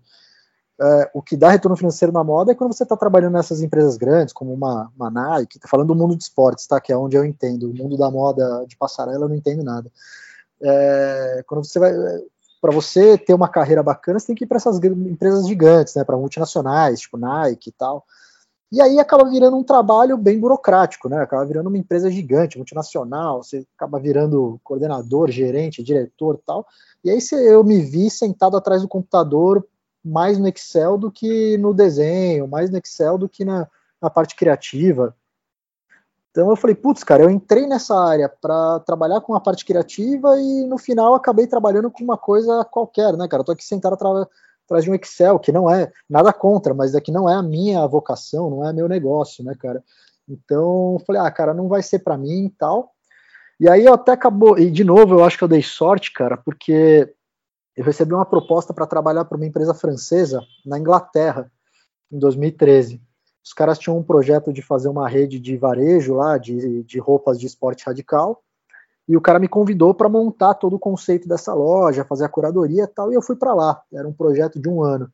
É, 0.83 1.11
o 1.13 1.21
que 1.21 1.37
dá 1.37 1.51
retorno 1.51 1.77
financeiro 1.77 2.11
na 2.11 2.23
moda 2.23 2.51
é 2.51 2.55
quando 2.55 2.73
você 2.73 2.81
está 2.81 2.97
trabalhando 2.97 3.33
nessas 3.33 3.61
empresas 3.61 3.97
grandes, 3.97 4.33
como 4.33 4.51
uma, 4.51 4.91
uma 4.95 5.11
Nike, 5.11 5.59
tá 5.59 5.67
falando 5.67 5.89
do 5.89 5.95
mundo 5.95 6.15
de 6.15 6.23
esportes, 6.23 6.65
tá? 6.65 6.81
Que 6.81 6.91
é 6.91 6.97
onde 6.97 7.15
eu 7.15 7.23
entendo. 7.23 7.69
O 7.69 7.73
mundo 7.73 7.95
da 7.95 8.09
moda 8.09 8.65
de 8.67 8.75
passarela 8.75 9.25
eu 9.25 9.29
não 9.29 9.35
entendo 9.35 9.63
nada. 9.63 9.91
É, 10.59 11.43
quando 11.45 11.63
você 11.63 11.77
vai. 11.77 11.93
Para 12.59 12.71
você 12.71 13.17
ter 13.17 13.33
uma 13.33 13.47
carreira 13.47 13.81
bacana, 13.81 14.19
você 14.19 14.27
tem 14.27 14.35
que 14.35 14.43
ir 14.43 14.47
para 14.47 14.57
essas 14.57 14.77
empresas 14.77 15.47
gigantes, 15.47 15.95
né? 15.95 16.03
Para 16.03 16.17
multinacionais, 16.17 17.01
tipo 17.01 17.17
Nike 17.17 17.69
e 17.69 17.73
tal. 17.73 18.03
E 18.71 18.81
aí 18.81 18.99
acaba 18.99 19.29
virando 19.29 19.57
um 19.57 19.63
trabalho 19.63 20.17
bem 20.17 20.39
burocrático, 20.39 21.09
né? 21.09 21.21
Acaba 21.21 21.45
virando 21.45 21.67
uma 21.67 21.77
empresa 21.77 22.09
gigante, 22.09 22.57
multinacional, 22.57 23.43
você 23.43 23.65
acaba 23.75 23.99
virando 23.99 24.59
coordenador, 24.63 25.29
gerente, 25.29 25.83
diretor 25.83 26.39
tal. 26.45 26.65
E 27.03 27.09
aí 27.09 27.19
eu 27.33 27.63
me 27.63 27.81
vi 27.81 28.09
sentado 28.09 28.55
atrás 28.55 28.81
do 28.81 28.87
computador, 28.87 29.67
mais 30.03 30.37
no 30.37 30.47
Excel 30.47 30.97
do 30.97 31.11
que 31.11 31.57
no 31.57 31.73
desenho, 31.73 32.47
mais 32.47 32.69
no 32.69 32.77
Excel 32.77 33.17
do 33.17 33.29
que 33.29 33.45
na, 33.45 33.67
na 34.01 34.09
parte 34.09 34.35
criativa. 34.35 35.15
Então 36.31 36.49
eu 36.49 36.55
falei, 36.55 36.75
putz, 36.75 37.03
cara, 37.03 37.23
eu 37.23 37.29
entrei 37.29 37.67
nessa 37.67 37.93
área 37.93 38.29
para 38.29 38.79
trabalhar 38.79 39.19
com 39.19 39.35
a 39.35 39.39
parte 39.39 39.65
criativa 39.65 40.39
e 40.39 40.65
no 40.65 40.77
final 40.77 41.13
acabei 41.13 41.45
trabalhando 41.45 41.91
com 41.91 42.03
uma 42.03 42.17
coisa 42.17 42.63
qualquer, 42.63 43.17
né, 43.17 43.27
cara? 43.27 43.41
Eu 43.41 43.45
tô 43.45 43.51
aqui 43.51 43.65
sentado 43.65 43.93
atrás 43.93 44.83
de 44.85 44.89
um 44.89 44.95
Excel, 44.95 45.37
que 45.39 45.51
não 45.51 45.69
é 45.69 45.91
nada 46.09 46.31
contra, 46.31 46.73
mas 46.73 46.95
é 46.95 47.01
que 47.01 47.11
não 47.11 47.29
é 47.29 47.35
a 47.35 47.43
minha 47.43 47.85
vocação, 47.85 48.49
não 48.49 48.67
é 48.67 48.71
meu 48.71 48.87
negócio, 48.87 49.43
né, 49.43 49.53
cara? 49.59 49.83
Então, 50.27 50.93
eu 50.93 51.03
falei, 51.05 51.21
ah, 51.21 51.29
cara, 51.29 51.53
não 51.53 51.67
vai 51.67 51.83
ser 51.83 51.99
para 51.99 52.17
mim 52.17 52.45
e 52.45 52.49
tal. 52.51 52.93
E 53.59 53.69
aí 53.69 53.83
eu 53.83 53.93
até 53.93 54.13
acabou, 54.13 54.57
e 54.57 54.71
de 54.71 54.85
novo, 54.85 55.15
eu 55.15 55.25
acho 55.25 55.37
que 55.37 55.43
eu 55.43 55.49
dei 55.49 55.61
sorte, 55.61 56.13
cara, 56.13 56.37
porque 56.37 57.13
eu 57.81 57.85
recebi 57.85 58.13
uma 58.13 58.25
proposta 58.25 58.75
para 58.75 58.85
trabalhar 58.85 59.25
para 59.25 59.35
uma 59.35 59.45
empresa 59.45 59.73
francesa 59.73 60.39
na 60.63 60.77
Inglaterra, 60.77 61.51
em 62.11 62.19
2013. 62.19 63.01
Os 63.43 63.53
caras 63.53 63.79
tinham 63.79 63.97
um 63.97 64.03
projeto 64.03 64.53
de 64.53 64.61
fazer 64.61 64.87
uma 64.87 65.09
rede 65.09 65.39
de 65.39 65.57
varejo 65.57 66.13
lá, 66.13 66.37
de, 66.37 66.83
de 66.83 66.99
roupas 66.99 67.39
de 67.39 67.47
esporte 67.47 67.83
radical, 67.83 68.43
e 69.07 69.17
o 69.17 69.21
cara 69.21 69.39
me 69.39 69.47
convidou 69.47 69.95
para 69.95 70.07
montar 70.07 70.53
todo 70.53 70.75
o 70.75 70.79
conceito 70.79 71.27
dessa 71.27 71.55
loja, 71.55 72.05
fazer 72.05 72.23
a 72.23 72.29
curadoria 72.29 72.83
e 72.83 72.87
tal, 72.87 73.11
e 73.11 73.15
eu 73.15 73.21
fui 73.21 73.35
para 73.35 73.51
lá. 73.55 73.81
Era 73.91 74.07
um 74.07 74.13
projeto 74.13 74.61
de 74.61 74.69
um 74.69 74.83
ano. 74.83 75.11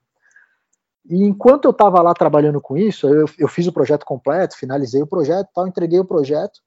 E 1.09 1.23
enquanto 1.23 1.63
eu 1.63 1.71
estava 1.71 2.01
lá 2.01 2.13
trabalhando 2.13 2.59
com 2.59 2.75
isso, 2.77 3.07
eu, 3.07 3.29
eu, 3.39 3.47
fiz 3.47 3.65
o 3.65 3.71
projeto 3.71 4.05
completo, 4.05 4.57
finalizei 4.57 5.01
o 5.01 5.07
projeto, 5.07 5.47
tal, 5.55 5.65
entreguei 5.65 6.01
o 6.01 6.05
projeto. 6.05 6.59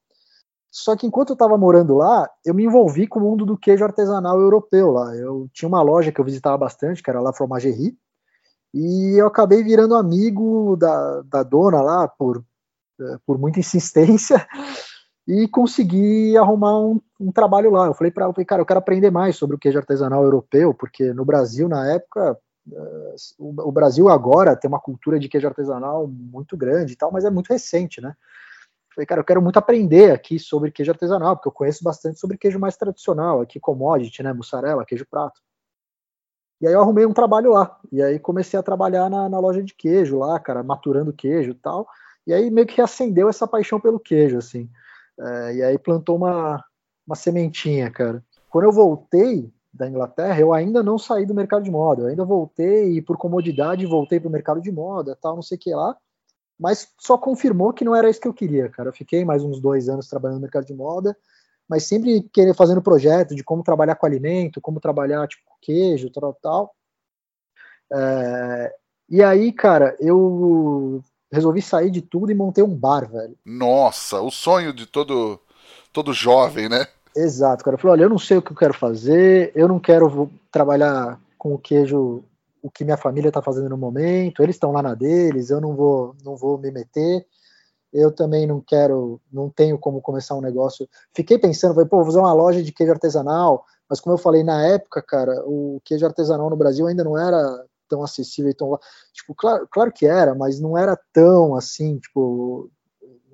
Só 0.71 0.95
que 0.95 1.07
enquanto 1.07 1.31
eu 1.31 1.35
estava 1.35 1.59
morando 1.59 1.97
lá, 1.97 2.31
eu 2.45 2.55
me 2.55 2.65
envolvi 2.65 3.07
com 3.07 3.19
o 3.19 3.23
mundo 3.23 3.45
do 3.45 3.59
queijo 3.59 3.85
artesanal 3.85 4.41
europeu 4.41 4.93
lá. 4.93 5.15
Eu 5.17 5.49
tinha 5.53 5.69
uma 5.69 5.83
loja 5.83 6.12
que 6.12 6.21
eu 6.21 6.25
visitava 6.25 6.57
bastante, 6.57 7.03
que 7.03 7.11
era 7.11 7.21
La 7.21 7.33
Fromagerie, 7.33 7.97
e 8.73 9.21
eu 9.21 9.27
acabei 9.27 9.65
virando 9.65 9.97
amigo 9.97 10.77
da, 10.77 11.23
da 11.23 11.43
dona 11.43 11.83
lá 11.83 12.07
por, 12.07 12.45
eh, 13.00 13.19
por 13.27 13.37
muita 13.37 13.59
insistência 13.59 14.47
e 15.27 15.49
consegui 15.49 16.37
arrumar 16.37 16.79
um, 16.79 17.00
um 17.19 17.33
trabalho 17.33 17.73
lá. 17.73 17.87
Eu 17.87 17.95
falei 17.95 18.12
para 18.12 18.27
ela, 18.27 18.35
cara, 18.45 18.62
eu 18.62 18.67
quero 18.67 18.79
aprender 18.79 19.11
mais 19.11 19.35
sobre 19.35 19.57
o 19.57 19.59
queijo 19.59 19.79
artesanal 19.79 20.23
europeu, 20.23 20.73
porque 20.73 21.12
no 21.12 21.25
Brasil, 21.25 21.69
na 21.69 21.93
época, 21.93 22.39
o, 23.39 23.69
o, 23.69 23.73
Brasil 23.73 24.09
agora 24.09 24.55
tem 24.55 24.69
uma 24.69 24.81
cultura 24.81 25.19
de 25.19 25.29
queijo 25.29 25.49
artesanal 25.49 26.07
muito 26.07 26.57
grande 26.57 26.93
e 26.93 26.97
tal, 26.97 27.11
mas 27.11 27.25
é 27.25 27.31
muito 27.31 27.49
recente, 27.49 28.00
né? 28.00 28.15
Falei, 28.95 29.07
cara, 29.07 29.21
eu 29.21 29.25
quero 29.25 29.43
muito 29.43 29.59
aprender 29.59 30.11
aqui 30.11 30.39
sobre 30.39 30.71
queijo 30.71 30.91
artesanal, 30.91 31.37
porque 31.37 31.49
eu 31.49 31.53
conheço 31.53 31.85
bastante 31.85 32.19
sobre 32.19 32.37
queijo 32.37 32.59
mais 32.59 32.77
tradicional, 32.77 33.41
aqui 33.41 33.61
commodity, 33.61 34.23
né, 34.23 34.33
mussarela, 34.33 34.85
queijo 34.85 35.07
prato. 35.09 35.41
E 36.61 36.67
aí 36.67 36.75
eu 36.75 36.81
arrumei 36.81 37.07
um 37.07 37.13
trabalho 37.13 37.53
lá, 37.53 37.79
e 37.91 38.03
aí 38.03 38.19
comecei 38.19 38.59
a 38.59 38.63
trabalhar 38.63 39.09
na, 39.09 39.29
na 39.29 39.39
loja 39.39 39.63
de 39.63 39.75
queijo 39.75 40.19
lá, 40.19 40.39
cara, 40.39 40.63
maturando 40.63 41.13
queijo 41.13 41.53
e 41.53 41.55
tal, 41.55 41.87
e 42.27 42.35
aí 42.35 42.51
meio 42.51 42.67
que 42.67 42.81
acendeu 42.81 43.29
essa 43.29 43.47
paixão 43.47 43.81
pelo 43.81 43.99
queijo, 43.99 44.37
assim. 44.39 44.69
É, 45.19 45.55
e 45.55 45.63
aí 45.63 45.79
plantou 45.79 46.17
uma, 46.17 46.63
uma 47.07 47.17
sementinha, 47.17 47.91
cara. 47.91 48.25
Quando 48.49 48.65
eu 48.65 48.73
voltei 48.73 49.53
da 49.73 49.89
Inglaterra, 49.89 50.41
eu 50.41 50.53
ainda 50.53 50.83
não 50.83 50.99
saí 50.99 51.25
do 51.25 51.35
mercado 51.35 51.63
de 51.63 51.71
moda. 51.71 52.03
Eu 52.03 52.07
ainda 52.09 52.25
voltei 52.25 52.97
e 52.97 53.03
por 53.03 53.17
comodidade 53.17 53.87
voltei 53.87 54.19
para 54.19 54.29
o 54.29 54.33
mercado 54.33 54.61
de 54.61 54.71
moda, 54.73 55.17
tal, 55.21 55.37
não 55.37 55.43
sei 55.43 55.57
o 55.57 55.61
que 55.61 55.75
lá. 55.75 55.97
Mas 56.61 56.88
só 56.99 57.17
confirmou 57.17 57.73
que 57.73 57.85
não 57.85 57.97
era 57.97 58.11
isso 58.11 58.21
que 58.21 58.29
eu 58.29 58.35
queria, 58.35 58.69
cara. 58.69 58.90
Eu 58.90 58.93
fiquei 58.93 59.25
mais 59.25 59.43
uns 59.43 59.59
dois 59.59 59.88
anos 59.88 60.07
trabalhando 60.07 60.37
no 60.37 60.43
mercado 60.43 60.67
de 60.67 60.75
moda, 60.75 61.17
mas 61.67 61.85
sempre 61.85 62.21
querendo 62.31 62.55
fazendo 62.55 62.83
projeto 62.83 63.35
de 63.35 63.43
como 63.43 63.62
trabalhar 63.62 63.95
com 63.95 64.05
alimento, 64.05 64.61
como 64.61 64.79
trabalhar 64.79 65.26
tipo 65.26 65.43
queijo, 65.62 66.11
tal, 66.11 66.35
tal. 66.35 66.75
É, 67.93 68.75
e 69.09 69.23
aí, 69.23 69.50
cara, 69.52 69.97
eu 69.99 71.02
resolvi 71.33 71.62
sair 71.62 71.90
de 71.90 72.02
tudo 72.02 72.31
e 72.31 72.35
montei 72.35 72.62
um 72.62 72.76
bar, 72.76 73.11
velho. 73.11 73.37
Nossa, 73.45 74.21
o 74.21 74.31
sonho 74.31 74.73
de 74.73 74.85
todo 74.85 75.40
todo 75.93 76.12
jovem, 76.12 76.69
né? 76.69 76.87
Exato, 77.17 77.64
cara. 77.64 77.75
Eu 77.76 77.79
falei, 77.79 77.93
olha, 77.95 78.02
eu 78.05 78.11
não 78.11 78.19
sei 78.19 78.37
o 78.37 78.43
que 78.43 78.52
eu 78.52 78.57
quero 78.57 78.75
fazer, 78.75 79.50
eu 79.55 79.67
não 79.67 79.81
quero 79.81 80.31
trabalhar 80.52 81.19
com 81.38 81.55
o 81.55 81.59
queijo, 81.59 82.23
o 82.62 82.71
que 82.71 82.85
minha 82.85 82.97
família 82.97 83.29
está 83.29 83.43
fazendo 83.43 83.69
no 83.69 83.76
momento, 83.76 84.43
eles 84.43 84.57
estão 84.57 84.73
lá 84.73 84.83
na 84.83 84.95
deles, 84.95 85.50
eu 85.50 85.61
não 85.61 85.75
vou, 85.75 86.14
não 86.25 86.37
vou 86.37 86.59
me 86.59 86.71
meter. 86.71 87.26
Eu 87.93 88.12
também 88.12 88.47
não 88.47 88.61
quero, 88.61 89.21
não 89.33 89.50
tenho 89.50 89.76
como 89.76 90.00
começar 90.00 90.37
um 90.37 90.40
negócio. 90.40 90.88
Fiquei 91.12 91.38
pensando, 91.38 91.75
falei, 91.75 91.88
pô, 91.88 91.97
vou 91.97 92.07
fazer 92.07 92.21
uma 92.21 92.33
loja 92.33 92.62
de 92.62 92.71
queijo 92.71 92.93
artesanal, 92.93 93.64
mas 93.88 94.00
como 94.00 94.14
eu 94.14 94.19
falei 94.19 94.45
na 94.45 94.64
época, 94.64 95.02
cara, 95.02 95.43
o 95.45 95.81
queijo 95.85 96.07
artesanal 96.07 96.49
no 96.49 96.57
Brasil 96.57 96.87
ainda 96.87 97.02
não 97.02 97.19
era 97.19 97.64
tão 97.88 98.05
acessível 98.05 98.50
e 98.50 98.55
tão. 98.55 98.79
Tipo, 99.12 99.35
claro, 99.35 99.69
claro 99.69 99.93
que 99.93 100.07
era, 100.07 100.35
mas 100.37 100.61
não 100.61 100.79
era 100.79 100.97
tão 101.12 101.57
assim, 101.57 101.99
tipo, 101.99 102.71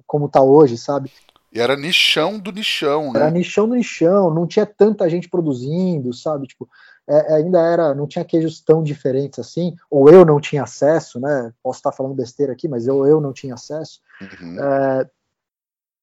como 0.06 0.28
tá 0.28 0.40
hoje, 0.40 0.78
sabe? 0.78 1.12
E 1.52 1.60
era 1.60 1.76
nichão 1.76 2.38
do 2.38 2.50
nichão, 2.50 3.12
né? 3.12 3.20
Era 3.20 3.30
nichão 3.30 3.68
do 3.68 3.74
nichão, 3.74 4.32
não 4.32 4.46
tinha 4.46 4.66
tanta 4.66 5.08
gente 5.08 5.28
produzindo, 5.28 6.12
sabe? 6.12 6.46
Tipo, 6.46 6.68
é, 7.08 7.34
ainda 7.34 7.60
era, 7.60 7.94
não 7.94 8.06
tinha 8.06 8.24
queijos 8.24 8.60
tão 8.60 8.82
diferentes 8.82 9.38
assim, 9.38 9.76
ou 9.90 10.08
eu 10.08 10.24
não 10.24 10.40
tinha 10.40 10.64
acesso, 10.64 11.20
né? 11.20 11.52
Posso 11.62 11.78
estar 11.78 11.92
falando 11.92 12.14
besteira 12.14 12.52
aqui, 12.52 12.66
mas 12.66 12.86
eu, 12.86 13.06
eu 13.06 13.20
não 13.20 13.32
tinha 13.32 13.54
acesso. 13.54 14.00
Uhum. 14.20 14.60
É, 14.60 15.10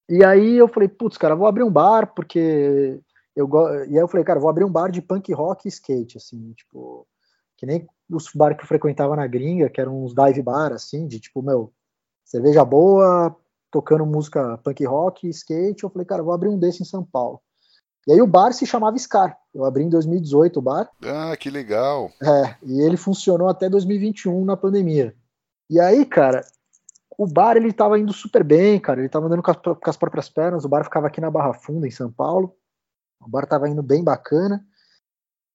e 0.10 0.24
aí 0.24 0.56
eu 0.56 0.68
falei, 0.68 0.88
putz, 0.88 1.18
cara, 1.18 1.36
vou 1.36 1.48
abrir 1.48 1.64
um 1.64 1.72
bar, 1.72 2.14
porque 2.14 3.00
eu 3.36 3.50
E 3.88 3.96
aí 3.96 4.04
eu 4.04 4.08
falei, 4.08 4.24
cara, 4.24 4.40
vou 4.40 4.50
abrir 4.50 4.64
um 4.64 4.72
bar 4.72 4.90
de 4.92 5.02
punk 5.02 5.34
rock 5.34 5.68
e 5.68 5.70
skate, 5.70 6.18
assim, 6.18 6.54
tipo, 6.54 7.08
que 7.58 7.66
nem 7.66 7.88
os 8.10 8.30
bares 8.34 8.58
que 8.58 8.64
eu 8.64 8.68
frequentava 8.68 9.16
na 9.16 9.28
gringa, 9.28 9.70
que 9.70 9.82
eram 9.82 10.04
uns 10.04 10.14
dive 10.14 10.42
bar, 10.42 10.72
assim, 10.72 11.08
de 11.08 11.20
tipo, 11.20 11.42
meu, 11.42 11.74
cerveja 12.24 12.64
boa, 12.64 13.36
tocando 13.72 14.06
música 14.06 14.58
punk 14.60 14.86
rock, 14.86 15.28
skate. 15.30 15.84
Eu 15.84 15.90
falei, 15.90 16.06
cara, 16.06 16.24
vou 16.24 16.34
abrir 16.34 16.50
um 16.50 16.60
desse 16.60 16.82
em 16.82 16.86
São 16.86 17.04
Paulo. 17.04 17.42
E 18.08 18.12
aí 18.12 18.22
o 18.22 18.28
bar 18.28 18.52
se 18.52 18.66
chamava 18.66 18.98
Scar. 18.98 19.38
Eu 19.54 19.66
abri 19.66 19.84
em 19.84 19.90
2018 19.90 20.58
o 20.58 20.62
bar. 20.62 20.90
Ah, 21.04 21.36
que 21.38 21.50
legal. 21.50 22.12
É, 22.22 22.56
e 22.64 22.82
ele 22.82 22.98
funcionou 22.98 23.48
até 23.48 23.70
2021 23.70 24.44
na 24.44 24.58
pandemia. 24.58 25.16
E 25.70 25.80
aí, 25.80 26.06
cara, 26.06 26.46
o 27.18 27.26
bar 27.26 27.56
ele 27.56 27.72
tava 27.72 27.98
indo 27.98 28.12
super 28.12 28.44
bem, 28.44 28.80
cara. 28.80 29.00
Ele 29.00 29.10
tava 29.10 29.28
andando 29.28 29.42
com 29.44 29.52
as, 29.52 29.58
com 29.58 29.90
as 29.90 29.98
próprias 29.98 30.28
pernas. 30.28 30.66
O 30.66 30.70
bar 30.70 30.84
ficava 30.84 31.08
aqui 31.08 31.22
na 31.22 31.32
Barra 31.32 31.54
Funda, 31.54 31.88
em 31.88 31.92
São 31.92 32.12
Paulo. 32.12 32.56
O 33.22 33.30
bar 33.30 33.46
tava 33.46 33.70
indo 33.70 33.82
bem 33.82 34.04
bacana. 34.04 34.66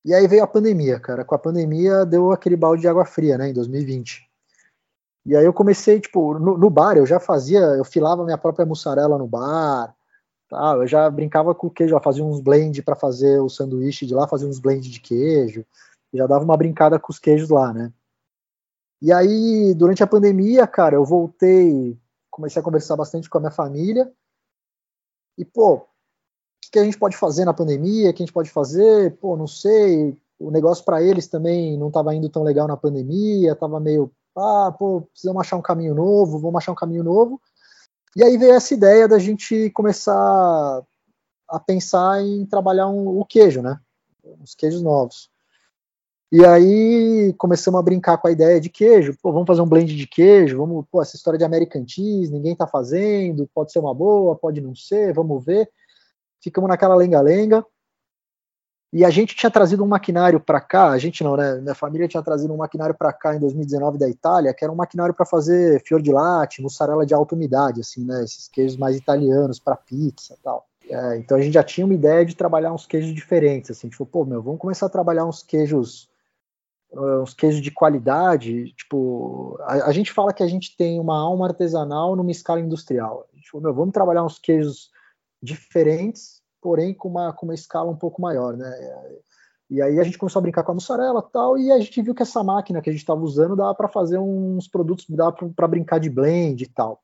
E 0.04 0.14
aí 0.14 0.26
veio 0.26 0.42
a 0.42 0.46
pandemia, 0.46 0.98
cara. 0.98 1.24
Com 1.24 1.34
a 1.34 1.38
pandemia 1.38 2.06
deu 2.06 2.32
aquele 2.32 2.56
balde 2.56 2.82
de 2.82 2.88
água 2.88 3.04
fria, 3.04 3.36
né, 3.36 3.50
em 3.50 3.52
2020. 3.52 4.26
E 5.26 5.36
aí 5.36 5.44
eu 5.44 5.52
comecei, 5.52 6.00
tipo, 6.00 6.38
no, 6.38 6.56
no 6.56 6.70
bar 6.70 6.96
eu 6.96 7.04
já 7.04 7.20
fazia, 7.20 7.58
eu 7.58 7.84
filava 7.84 8.24
minha 8.24 8.38
própria 8.38 8.64
mussarela 8.64 9.18
no 9.18 9.26
bar, 9.26 9.94
tá? 10.48 10.74
eu 10.76 10.86
já 10.86 11.08
brincava 11.10 11.54
com 11.54 11.66
o 11.66 11.70
queijo, 11.70 11.94
já 11.94 12.00
fazia 12.00 12.24
uns 12.24 12.40
blend 12.40 12.82
para 12.82 12.96
fazer 12.96 13.40
o 13.40 13.48
sanduíche 13.48 14.06
de 14.06 14.14
lá, 14.14 14.26
fazia 14.26 14.48
uns 14.48 14.58
blend 14.58 14.88
de 14.88 15.00
queijo, 15.00 15.64
já 16.12 16.26
dava 16.26 16.44
uma 16.44 16.56
brincada 16.56 16.98
com 16.98 17.12
os 17.12 17.18
queijos 17.18 17.50
lá, 17.50 17.72
né? 17.72 17.92
E 19.00 19.12
aí, 19.12 19.74
durante 19.74 20.02
a 20.02 20.06
pandemia, 20.06 20.66
cara, 20.66 20.96
eu 20.96 21.04
voltei, 21.04 21.96
comecei 22.30 22.60
a 22.60 22.64
conversar 22.64 22.96
bastante 22.96 23.30
com 23.30 23.38
a 23.38 23.40
minha 23.40 23.52
família, 23.52 24.10
e, 25.36 25.44
pô, 25.44 25.86
que, 26.60 26.72
que 26.72 26.78
a 26.78 26.84
gente 26.84 26.98
pode 26.98 27.16
fazer 27.16 27.44
na 27.44 27.54
pandemia, 27.54 28.10
o 28.10 28.12
que 28.12 28.22
a 28.22 28.26
gente 28.26 28.32
pode 28.32 28.50
fazer, 28.50 29.16
pô, 29.18 29.36
não 29.36 29.46
sei, 29.46 30.16
o 30.38 30.50
negócio 30.50 30.84
para 30.84 31.02
eles 31.02 31.26
também 31.26 31.76
não 31.76 31.88
estava 31.88 32.14
indo 32.14 32.28
tão 32.28 32.42
legal 32.42 32.68
na 32.68 32.76
pandemia, 32.76 33.52
estava 33.52 33.80
meio, 33.80 34.10
ah, 34.36 34.74
pô, 34.78 35.02
precisamos 35.02 35.40
achar 35.40 35.56
um 35.56 35.62
caminho 35.62 35.94
novo, 35.94 36.38
vamos 36.38 36.58
achar 36.58 36.72
um 36.72 36.76
caminho 36.76 37.02
novo. 37.02 37.40
E 38.16 38.24
aí 38.24 38.36
veio 38.36 38.52
essa 38.52 38.74
ideia 38.74 39.06
da 39.06 39.18
gente 39.18 39.70
começar 39.70 40.82
a 41.48 41.60
pensar 41.60 42.20
em 42.22 42.44
trabalhar 42.46 42.88
um, 42.88 43.18
o 43.18 43.24
queijo, 43.24 43.62
né? 43.62 43.80
Os 44.42 44.54
queijos 44.54 44.82
novos. 44.82 45.30
E 46.30 46.44
aí 46.44 47.34
começamos 47.38 47.80
a 47.80 47.82
brincar 47.82 48.18
com 48.18 48.28
a 48.28 48.30
ideia 48.30 48.60
de 48.60 48.68
queijo. 48.68 49.16
Pô, 49.22 49.32
vamos 49.32 49.46
fazer 49.46 49.62
um 49.62 49.68
blend 49.68 49.96
de 49.96 50.06
queijo, 50.06 50.58
vamos, 50.58 50.84
pô, 50.90 51.00
essa 51.00 51.16
história 51.16 51.38
de 51.38 51.44
American 51.44 51.86
Cheese, 51.88 52.30
ninguém 52.30 52.54
tá 52.54 52.66
fazendo, 52.66 53.48
pode 53.54 53.72
ser 53.72 53.78
uma 53.78 53.94
boa, 53.94 54.36
pode 54.36 54.60
não 54.60 54.74
ser, 54.74 55.14
vamos 55.14 55.42
ver. 55.42 55.70
Ficamos 56.42 56.68
naquela 56.68 56.94
lenga-lenga. 56.94 57.64
E 58.90 59.04
a 59.04 59.10
gente 59.10 59.36
tinha 59.36 59.50
trazido 59.50 59.84
um 59.84 59.86
maquinário 59.86 60.40
para 60.40 60.60
cá, 60.60 60.90
a 60.90 60.98
gente 60.98 61.22
não, 61.22 61.36
né? 61.36 61.56
Minha 61.56 61.74
família 61.74 62.08
tinha 62.08 62.22
trazido 62.22 62.54
um 62.54 62.56
maquinário 62.56 62.94
para 62.94 63.12
cá 63.12 63.34
em 63.34 63.38
2019 63.38 63.98
da 63.98 64.08
Itália, 64.08 64.54
que 64.54 64.64
era 64.64 64.72
um 64.72 64.76
maquinário 64.76 65.14
para 65.14 65.26
fazer 65.26 65.82
fior 65.84 66.00
de 66.00 66.10
latte, 66.10 66.62
mussarela 66.62 67.04
de 67.04 67.12
alta 67.12 67.34
umidade, 67.34 67.82
assim, 67.82 68.04
né? 68.04 68.24
Esses 68.24 68.48
queijos 68.48 68.78
mais 68.78 68.96
italianos 68.96 69.58
para 69.58 69.76
pizza 69.76 70.34
e 70.34 70.42
tal. 70.42 70.66
É, 70.88 71.18
então 71.18 71.36
a 71.36 71.40
gente 71.40 71.52
já 71.52 71.62
tinha 71.62 71.84
uma 71.84 71.94
ideia 71.94 72.24
de 72.24 72.34
trabalhar 72.34 72.72
uns 72.72 72.86
queijos 72.86 73.14
diferentes, 73.14 73.70
assim, 73.70 73.90
tipo, 73.90 74.06
pô, 74.06 74.24
meu, 74.24 74.42
vamos 74.42 74.58
começar 74.58 74.86
a 74.86 74.90
trabalhar 74.90 75.26
uns 75.26 75.42
queijos, 75.42 76.08
uh, 76.90 77.20
uns 77.22 77.34
queijos 77.34 77.60
de 77.60 77.70
qualidade, 77.70 78.72
tipo, 78.72 79.58
a, 79.60 79.88
a, 79.88 79.92
gente 79.92 80.10
fala 80.10 80.32
que 80.32 80.42
a 80.42 80.46
gente 80.46 80.74
tem 80.78 80.98
uma 80.98 81.18
alma 81.18 81.46
artesanal 81.46 82.16
numa 82.16 82.30
escala 82.30 82.60
industrial. 82.60 83.28
A 83.30 83.36
gente 83.36 83.50
falou, 83.50 83.64
meu, 83.64 83.74
vamos 83.74 83.92
trabalhar 83.92 84.24
uns 84.24 84.38
queijos 84.38 84.90
diferentes, 85.42 86.37
porém 86.68 86.92
com 86.92 87.08
uma, 87.08 87.32
com 87.32 87.46
uma 87.46 87.54
escala 87.54 87.90
um 87.90 87.96
pouco 87.96 88.20
maior, 88.20 88.54
né? 88.54 88.70
E 89.70 89.80
aí 89.80 89.98
a 89.98 90.02
gente 90.02 90.18
começou 90.18 90.38
a 90.40 90.42
brincar 90.42 90.62
com 90.62 90.72
a 90.72 90.74
mussarela 90.74 91.22
tal, 91.22 91.56
e 91.56 91.72
a 91.72 91.80
gente 91.80 92.02
viu 92.02 92.14
que 92.14 92.20
essa 92.20 92.44
máquina 92.44 92.82
que 92.82 92.90
a 92.90 92.92
gente 92.92 93.00
estava 93.00 93.22
usando 93.22 93.56
dava 93.56 93.74
para 93.74 93.88
fazer 93.88 94.18
uns 94.18 94.68
produtos, 94.68 95.06
dava 95.08 95.32
para 95.32 95.66
brincar 95.66 95.98
de 95.98 96.10
blend 96.10 96.62
e 96.62 96.68
tal. 96.68 97.02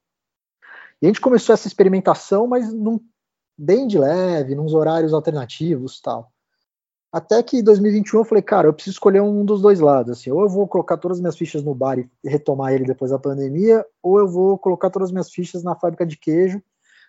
E 1.00 1.06
a 1.06 1.08
gente 1.08 1.20
começou 1.20 1.54
essa 1.54 1.66
experimentação, 1.66 2.46
mas 2.46 2.74
não 2.74 3.00
bem 3.56 3.86
de 3.86 3.98
leve, 3.98 4.54
nos 4.54 4.74
horários 4.74 5.14
alternativos 5.14 5.98
tal. 5.98 6.30
Até 7.10 7.42
que 7.42 7.60
em 7.60 7.64
2021 7.64 8.20
eu 8.20 8.24
falei, 8.26 8.42
cara, 8.42 8.68
eu 8.68 8.74
preciso 8.74 8.96
escolher 8.96 9.22
um 9.22 9.46
dos 9.46 9.62
dois 9.62 9.80
lados. 9.80 10.18
Assim, 10.18 10.30
ou 10.30 10.42
eu 10.42 10.48
vou 10.50 10.68
colocar 10.68 10.98
todas 10.98 11.16
as 11.16 11.22
minhas 11.22 11.38
fichas 11.38 11.62
no 11.62 11.74
bar 11.74 11.98
e 11.98 12.06
retomar 12.22 12.74
ele 12.74 12.84
depois 12.84 13.12
da 13.12 13.18
pandemia, 13.18 13.82
ou 14.02 14.18
eu 14.18 14.28
vou 14.28 14.58
colocar 14.58 14.90
todas 14.90 15.08
as 15.08 15.12
minhas 15.12 15.30
fichas 15.30 15.62
na 15.62 15.74
fábrica 15.74 16.04
de 16.04 16.18
queijo, 16.18 16.62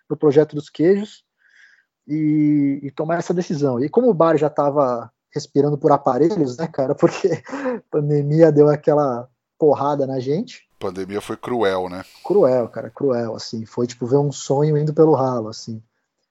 no 0.08 0.16
projeto 0.16 0.54
dos 0.54 0.70
queijos, 0.70 1.25
e, 2.06 2.80
e 2.82 2.90
tomar 2.90 3.18
essa 3.18 3.34
decisão. 3.34 3.82
E 3.82 3.88
como 3.88 4.08
o 4.08 4.14
bar 4.14 4.36
já 4.36 4.46
estava 4.46 5.10
respirando 5.34 5.76
por 5.76 5.92
aparelhos, 5.92 6.56
né, 6.56 6.66
cara, 6.66 6.94
porque 6.96 7.28
a 7.28 7.82
pandemia 7.90 8.52
deu 8.52 8.68
aquela 8.68 9.28
porrada 9.58 10.06
na 10.06 10.20
gente. 10.20 10.66
A 10.80 10.84
pandemia 10.86 11.20
foi 11.20 11.36
cruel, 11.36 11.88
né? 11.88 12.04
Cruel, 12.24 12.68
cara, 12.68 12.90
cruel, 12.90 13.34
assim. 13.34 13.64
Foi 13.64 13.86
tipo 13.86 14.06
ver 14.06 14.18
um 14.18 14.30
sonho 14.30 14.76
indo 14.76 14.92
pelo 14.92 15.14
ralo, 15.14 15.48
assim. 15.48 15.82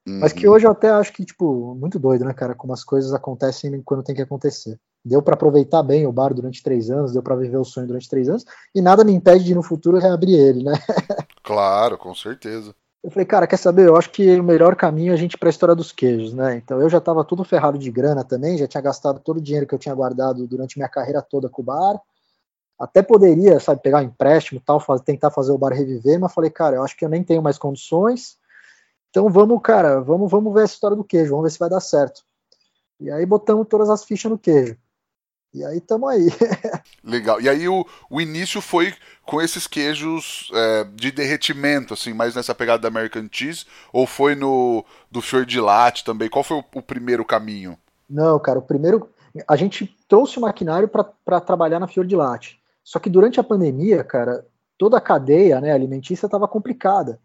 Uhum. 0.07 0.19
Mas 0.19 0.31
que 0.31 0.47
hoje 0.47 0.67
eu 0.67 0.71
até 0.71 0.89
acho 0.91 1.11
que, 1.11 1.25
tipo, 1.25 1.73
muito 1.75 1.97
doido, 1.97 2.25
né, 2.25 2.33
cara? 2.33 2.53
Como 2.53 2.71
as 2.71 2.83
coisas 2.83 3.11
acontecem 3.11 3.81
quando 3.81 4.03
tem 4.03 4.13
que 4.13 4.21
acontecer. 4.21 4.79
Deu 5.03 5.21
para 5.21 5.33
aproveitar 5.33 5.81
bem 5.81 6.05
o 6.05 6.11
bar 6.11 6.33
durante 6.33 6.61
três 6.61 6.89
anos, 6.91 7.13
deu 7.13 7.23
para 7.23 7.35
viver 7.35 7.57
o 7.57 7.65
sonho 7.65 7.87
durante 7.87 8.09
três 8.09 8.29
anos, 8.29 8.45
e 8.73 8.81
nada 8.81 9.03
me 9.03 9.13
impede 9.13 9.43
de 9.43 9.55
no 9.55 9.63
futuro 9.63 9.97
reabrir 9.97 10.35
ele, 10.35 10.63
né? 10.63 10.73
Claro, 11.43 11.95
com 11.95 12.15
certeza. 12.15 12.73
Eu 13.05 13.11
falei, 13.11 13.25
cara, 13.27 13.45
quer 13.45 13.57
saber? 13.57 13.87
Eu 13.87 13.95
acho 13.95 14.09
que 14.09 14.39
o 14.39 14.43
melhor 14.43 14.75
caminho 14.75 15.11
é 15.11 15.13
a 15.13 15.15
gente 15.15 15.37
para 15.37 15.47
a 15.47 15.51
história 15.51 15.75
dos 15.75 15.91
queijos, 15.91 16.33
né? 16.33 16.55
Então 16.55 16.81
eu 16.81 16.89
já 16.89 16.97
estava 16.97 17.23
tudo 17.23 17.43
ferrado 17.43 17.77
de 17.77 17.91
grana 17.91 18.23
também, 18.23 18.57
já 18.57 18.67
tinha 18.67 18.81
gastado 18.81 19.19
todo 19.19 19.37
o 19.37 19.41
dinheiro 19.41 19.67
que 19.67 19.75
eu 19.75 19.77
tinha 19.77 19.93
guardado 19.93 20.47
durante 20.47 20.75
minha 20.75 20.89
carreira 20.89 21.21
toda 21.21 21.47
com 21.47 21.61
o 21.61 21.65
bar. 21.65 22.01
Até 22.79 23.03
poderia, 23.03 23.59
sabe, 23.59 23.83
pegar 23.83 23.99
um 23.99 24.05
empréstimo 24.05 24.59
tal, 24.59 24.81
tentar 25.01 25.29
fazer 25.29 25.51
o 25.51 25.57
bar 25.57 25.71
reviver, 25.71 26.19
mas 26.19 26.33
falei, 26.33 26.49
cara, 26.49 26.77
eu 26.77 26.83
acho 26.83 26.97
que 26.97 27.05
eu 27.05 27.09
nem 27.09 27.23
tenho 27.23 27.43
mais 27.43 27.59
condições. 27.59 28.39
Então 29.11 29.29
vamos, 29.29 29.61
cara, 29.61 30.01
vamos, 30.01 30.31
vamos 30.31 30.51
ver 30.51 30.63
essa 30.63 30.73
história 30.73 30.97
do 30.97 31.03
queijo, 31.03 31.29
vamos 31.29 31.43
ver 31.43 31.51
se 31.51 31.59
vai 31.59 31.69
dar 31.69 31.81
certo. 31.81 32.23
E 32.99 33.11
aí 33.11 33.23
botamos 33.23 33.67
todas 33.69 33.87
as 33.87 34.03
fichas 34.03 34.31
no 34.31 34.39
queijo. 34.39 34.75
E 35.55 35.63
aí 35.63 35.77
estamos 35.77 36.09
aí. 36.09 36.27
Legal. 37.01 37.39
E 37.39 37.47
aí 37.47 37.65
o, 37.69 37.85
o 38.09 38.19
início 38.19 38.59
foi 38.59 38.93
com 39.25 39.41
esses 39.41 39.65
queijos 39.65 40.51
é, 40.53 40.83
de 40.93 41.11
derretimento, 41.13 41.93
assim, 41.93 42.13
mais 42.13 42.35
nessa 42.35 42.53
pegada 42.53 42.81
da 42.81 42.89
American 42.89 43.29
Cheese, 43.31 43.65
ou 43.93 44.05
foi 44.05 44.35
no 44.35 44.83
do 45.09 45.21
fior 45.21 45.45
de 45.45 45.61
latte 45.61 46.03
também? 46.03 46.29
Qual 46.29 46.43
foi 46.43 46.57
o, 46.57 46.63
o 46.75 46.81
primeiro 46.81 47.23
caminho? 47.23 47.77
Não, 48.09 48.37
cara, 48.37 48.59
o 48.59 48.61
primeiro 48.61 49.09
a 49.47 49.55
gente 49.55 49.95
trouxe 50.09 50.37
o 50.37 50.41
maquinário 50.41 50.89
para 50.89 51.39
trabalhar 51.39 51.79
na 51.79 51.87
fior 51.87 52.05
de 52.05 52.17
latte. 52.17 52.59
Só 52.83 52.99
que 52.99 53.09
durante 53.09 53.39
a 53.39 53.43
pandemia, 53.43 54.03
cara, 54.03 54.45
toda 54.77 54.97
a 54.97 55.01
cadeia 55.01 55.61
né, 55.61 55.71
alimentícia 55.71 56.25
estava 56.25 56.49
complicada. 56.49 57.17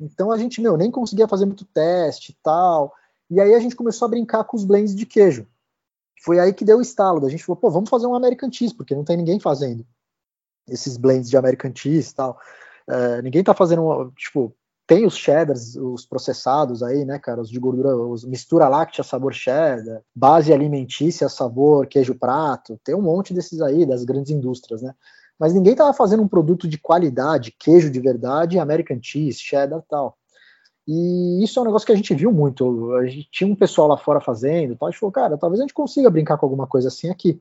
Então 0.00 0.30
a 0.30 0.38
gente, 0.38 0.60
meu, 0.60 0.76
nem 0.76 0.90
conseguia 0.90 1.26
fazer 1.26 1.46
muito 1.46 1.64
teste 1.64 2.30
e 2.30 2.36
tal. 2.42 2.94
E 3.28 3.40
aí 3.40 3.54
a 3.54 3.58
gente 3.58 3.74
começou 3.74 4.06
a 4.06 4.08
brincar 4.08 4.44
com 4.44 4.56
os 4.56 4.64
blends 4.64 4.94
de 4.94 5.04
queijo. 5.04 5.46
Foi 6.24 6.38
aí 6.38 6.52
que 6.52 6.64
deu 6.64 6.78
o 6.78 6.82
estalo. 6.82 7.26
A 7.26 7.30
gente 7.30 7.44
falou, 7.44 7.60
pô, 7.60 7.70
vamos 7.70 7.90
fazer 7.90 8.06
um 8.06 8.14
American 8.14 8.50
Cheese, 8.50 8.74
porque 8.74 8.94
não 8.94 9.04
tem 9.04 9.16
ninguém 9.16 9.40
fazendo 9.40 9.84
esses 10.68 10.96
blends 10.96 11.28
de 11.28 11.36
American 11.36 11.72
Cheese 11.74 12.10
e 12.10 12.14
tal. 12.14 12.38
É, 12.88 13.22
ninguém 13.22 13.42
tá 13.42 13.54
fazendo, 13.54 14.12
tipo, 14.16 14.54
tem 14.86 15.06
os 15.06 15.16
cheddars, 15.16 15.76
os 15.76 16.06
processados 16.06 16.82
aí, 16.82 17.04
né, 17.04 17.18
cara, 17.18 17.40
os 17.40 17.50
de 17.50 17.58
gordura, 17.58 17.96
os 17.96 18.24
mistura 18.24 18.68
láctea 18.68 19.02
sabor 19.02 19.32
cheddar, 19.32 20.02
base 20.14 20.52
alimentícia 20.52 21.28
sabor 21.28 21.86
queijo 21.86 22.14
prato, 22.14 22.78
tem 22.84 22.94
um 22.94 23.02
monte 23.02 23.32
desses 23.32 23.60
aí, 23.60 23.86
das 23.86 24.04
grandes 24.04 24.30
indústrias, 24.30 24.82
né 24.82 24.94
mas 25.38 25.52
ninguém 25.52 25.72
estava 25.72 25.92
fazendo 25.92 26.22
um 26.22 26.28
produto 26.28 26.68
de 26.68 26.78
qualidade, 26.78 27.50
queijo 27.58 27.90
de 27.90 27.98
verdade, 27.98 28.60
American 28.60 28.98
cheese, 29.02 29.40
cheddar 29.40 29.82
tal. 29.88 30.16
E 30.86 31.44
isso 31.44 31.58
é 31.58 31.62
um 31.62 31.66
negócio 31.66 31.86
que 31.86 31.92
a 31.92 31.96
gente 31.96 32.14
viu 32.14 32.32
muito. 32.32 32.92
A 32.94 33.06
gente 33.06 33.28
tinha 33.30 33.50
um 33.50 33.54
pessoal 33.54 33.88
lá 33.88 33.96
fora 33.96 34.20
fazendo, 34.20 34.76
tal, 34.76 34.88
a 34.88 34.90
gente 34.90 35.00
falou, 35.00 35.12
cara, 35.12 35.38
talvez 35.38 35.60
a 35.60 35.64
gente 35.64 35.74
consiga 35.74 36.10
brincar 36.10 36.36
com 36.38 36.46
alguma 36.46 36.66
coisa 36.66 36.88
assim 36.88 37.10
aqui. 37.10 37.40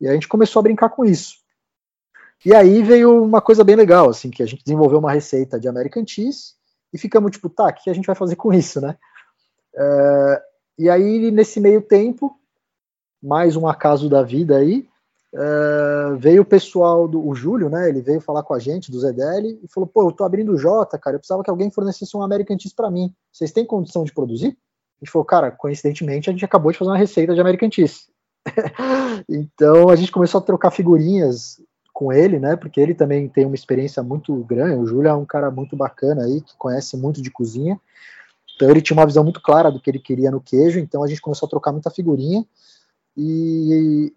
E 0.00 0.08
a 0.08 0.14
gente 0.14 0.28
começou 0.28 0.60
a 0.60 0.62
brincar 0.62 0.88
com 0.88 1.04
isso. 1.04 1.36
E 2.44 2.54
aí 2.54 2.82
veio 2.82 3.22
uma 3.22 3.40
coisa 3.40 3.62
bem 3.62 3.76
legal, 3.76 4.08
assim, 4.08 4.30
que 4.30 4.42
a 4.42 4.46
gente 4.46 4.64
desenvolveu 4.64 4.98
uma 4.98 5.12
receita 5.12 5.60
de 5.60 5.68
American 5.68 6.04
cheese 6.06 6.54
e 6.92 6.98
ficamos 6.98 7.30
tipo, 7.30 7.48
tá, 7.48 7.66
o 7.66 7.72
que 7.72 7.88
a 7.88 7.94
gente 7.94 8.06
vai 8.06 8.16
fazer 8.16 8.36
com 8.36 8.52
isso, 8.52 8.80
né? 8.80 8.96
É, 9.74 10.42
e 10.78 10.90
aí, 10.90 11.30
nesse 11.30 11.60
meio 11.60 11.80
tempo, 11.80 12.36
mais 13.22 13.54
um 13.54 13.68
acaso 13.68 14.08
da 14.08 14.22
vida 14.22 14.56
aí, 14.56 14.88
Uh, 15.34 16.14
veio 16.18 16.42
o 16.42 16.44
pessoal 16.44 17.08
do 17.08 17.26
o 17.26 17.34
Júlio, 17.34 17.70
né? 17.70 17.88
Ele 17.88 18.02
veio 18.02 18.20
falar 18.20 18.42
com 18.42 18.52
a 18.52 18.58
gente 18.58 18.90
do 18.90 19.00
ZDL 19.00 19.58
e 19.62 19.68
falou: 19.68 19.86
pô, 19.86 20.02
eu 20.02 20.12
tô 20.12 20.24
abrindo 20.24 20.52
o 20.52 20.58
Jota, 20.58 20.98
cara. 20.98 21.16
Eu 21.16 21.20
precisava 21.20 21.42
que 21.42 21.48
alguém 21.48 21.70
fornecesse 21.70 22.14
um 22.16 22.22
American 22.22 22.58
Cheese 22.58 22.74
para 22.74 22.90
mim. 22.90 23.14
Vocês 23.32 23.50
têm 23.50 23.64
condição 23.64 24.04
de 24.04 24.12
produzir? 24.12 24.48
A 24.48 25.04
gente 25.04 25.10
falou, 25.10 25.24
cara, 25.24 25.50
coincidentemente 25.50 26.28
a 26.28 26.32
gente 26.32 26.44
acabou 26.44 26.70
de 26.70 26.78
fazer 26.78 26.90
uma 26.90 26.98
receita 26.98 27.34
de 27.34 27.40
American 27.40 27.70
Cheese. 27.72 28.08
então 29.28 29.88
a 29.88 29.96
gente 29.96 30.12
começou 30.12 30.38
a 30.38 30.44
trocar 30.44 30.70
figurinhas 30.70 31.60
com 31.94 32.12
ele, 32.12 32.38
né? 32.38 32.54
Porque 32.54 32.80
ele 32.80 32.94
também 32.94 33.26
tem 33.26 33.46
uma 33.46 33.54
experiência 33.54 34.02
muito 34.02 34.34
grande. 34.44 34.82
O 34.82 34.86
Júlio 34.86 35.08
é 35.08 35.14
um 35.14 35.24
cara 35.24 35.50
muito 35.50 35.74
bacana 35.74 36.24
aí, 36.24 36.42
que 36.42 36.54
conhece 36.58 36.96
muito 36.96 37.22
de 37.22 37.30
cozinha. 37.30 37.80
Então 38.54 38.70
ele 38.70 38.82
tinha 38.82 38.96
uma 38.96 39.06
visão 39.06 39.24
muito 39.24 39.40
clara 39.40 39.72
do 39.72 39.80
que 39.80 39.90
ele 39.90 39.98
queria 39.98 40.30
no 40.30 40.40
queijo. 40.40 40.78
Então 40.78 41.02
a 41.02 41.06
gente 41.06 41.22
começou 41.22 41.46
a 41.46 41.50
trocar 41.50 41.72
muita 41.72 41.90
figurinha. 41.90 42.44
E 43.16 44.12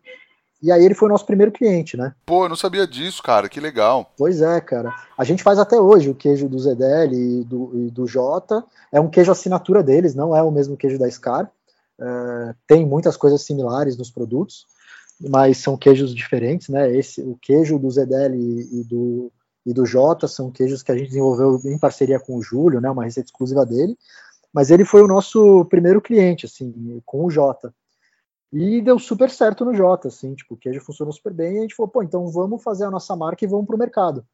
e 0.61 0.71
aí 0.71 0.83
ele 0.83 0.95
foi 0.95 1.07
o 1.07 1.11
nosso 1.11 1.25
primeiro 1.25 1.51
cliente, 1.51 1.97
né? 1.97 2.13
Pô, 2.25 2.45
eu 2.45 2.49
não 2.49 2.55
sabia 2.55 2.87
disso, 2.87 3.21
cara, 3.21 3.49
que 3.49 3.59
legal. 3.59 4.11
Pois 4.17 4.41
é, 4.41 4.59
cara. 4.61 4.93
A 5.17 5.23
gente 5.23 5.43
faz 5.43 5.59
até 5.59 5.79
hoje 5.79 6.09
o 6.09 6.15
queijo 6.15 6.47
do 6.47 6.57
ZDL 6.57 7.13
e 7.13 7.43
do, 7.43 7.71
e 7.73 7.91
do 7.91 8.07
Jota. 8.07 8.63
É 8.91 8.99
um 8.99 9.09
queijo 9.09 9.31
assinatura 9.31 9.83
deles, 9.83 10.15
não 10.15 10.35
é 10.35 10.41
o 10.41 10.51
mesmo 10.51 10.77
queijo 10.77 10.97
da 10.97 11.09
Scar. 11.09 11.51
É, 11.99 12.55
tem 12.67 12.85
muitas 12.85 13.15
coisas 13.15 13.41
similares 13.43 13.97
nos 13.97 14.09
produtos, 14.09 14.65
mas 15.19 15.57
são 15.57 15.77
queijos 15.77 16.13
diferentes, 16.13 16.69
né? 16.69 16.95
Esse, 16.95 17.21
o 17.21 17.37
queijo 17.41 17.77
do 17.77 17.89
ZDL 17.89 18.35
e, 18.35 18.81
e 18.81 18.83
do, 18.83 19.31
e 19.65 19.73
do 19.73 19.85
Jota 19.85 20.27
são 20.27 20.51
queijos 20.51 20.81
que 20.81 20.91
a 20.91 20.97
gente 20.97 21.07
desenvolveu 21.07 21.59
em 21.65 21.77
parceria 21.77 22.19
com 22.19 22.37
o 22.37 22.41
Júlio, 22.41 22.81
né? 22.81 22.89
Uma 22.89 23.03
receita 23.03 23.27
exclusiva 23.27 23.65
dele. 23.65 23.97
Mas 24.53 24.71
ele 24.71 24.85
foi 24.85 25.01
o 25.03 25.07
nosso 25.07 25.65
primeiro 25.65 26.01
cliente, 26.01 26.45
assim, 26.45 27.01
com 27.05 27.25
o 27.25 27.29
Jota. 27.29 27.73
E 28.51 28.81
deu 28.81 28.97
super 28.99 29.29
certo 29.29 29.65
no 29.65 29.73
Jota, 29.73 30.07
assim, 30.07 30.33
tipo, 30.35 30.53
o 30.53 30.57
queijo 30.57 30.79
funcionou 30.81 31.11
super 31.11 31.33
bem, 31.33 31.55
e 31.55 31.57
a 31.59 31.61
gente 31.61 31.75
falou, 31.75 31.89
pô, 31.89 32.03
então 32.03 32.27
vamos 32.27 32.63
fazer 32.63 32.85
a 32.85 32.91
nossa 32.91 33.15
marca 33.15 33.43
e 33.43 33.47
vamos 33.47 33.65
pro 33.65 33.77
mercado. 33.77 34.25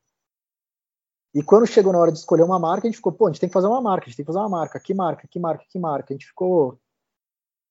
E 1.33 1.41
quando 1.41 1.65
chegou 1.65 1.93
na 1.93 1.99
hora 1.99 2.11
de 2.11 2.19
escolher 2.19 2.43
uma 2.43 2.59
marca, 2.59 2.87
a 2.87 2.89
gente 2.89 2.97
ficou, 2.97 3.11
pô, 3.11 3.27
a 3.27 3.29
gente 3.31 3.39
tem 3.39 3.47
que 3.49 3.53
fazer 3.53 3.67
uma 3.67 3.81
marca, 3.81 4.05
a 4.05 4.09
gente 4.09 4.17
tem 4.17 4.25
que 4.25 4.31
fazer 4.31 4.39
uma 4.39 4.49
marca, 4.49 4.79
que 4.79 4.93
marca, 4.93 5.27
que 5.27 5.39
marca, 5.39 5.65
que 5.69 5.79
marca. 5.79 6.13
A 6.13 6.15
gente 6.15 6.27
ficou 6.27 6.77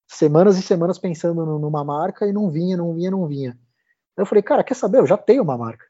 semanas 0.08 0.58
e 0.58 0.62
semanas 0.62 0.98
pensando 0.98 1.44
numa 1.44 1.84
marca 1.84 2.26
e 2.26 2.32
não 2.32 2.50
vinha, 2.50 2.76
não 2.76 2.94
vinha, 2.94 3.10
não 3.10 3.26
vinha. 3.26 3.58
Eu 4.16 4.24
falei, 4.24 4.42
cara, 4.42 4.64
quer 4.64 4.74
saber? 4.74 4.98
Eu 4.98 5.06
já 5.06 5.16
tenho 5.16 5.42
uma 5.42 5.58
marca. 5.58 5.84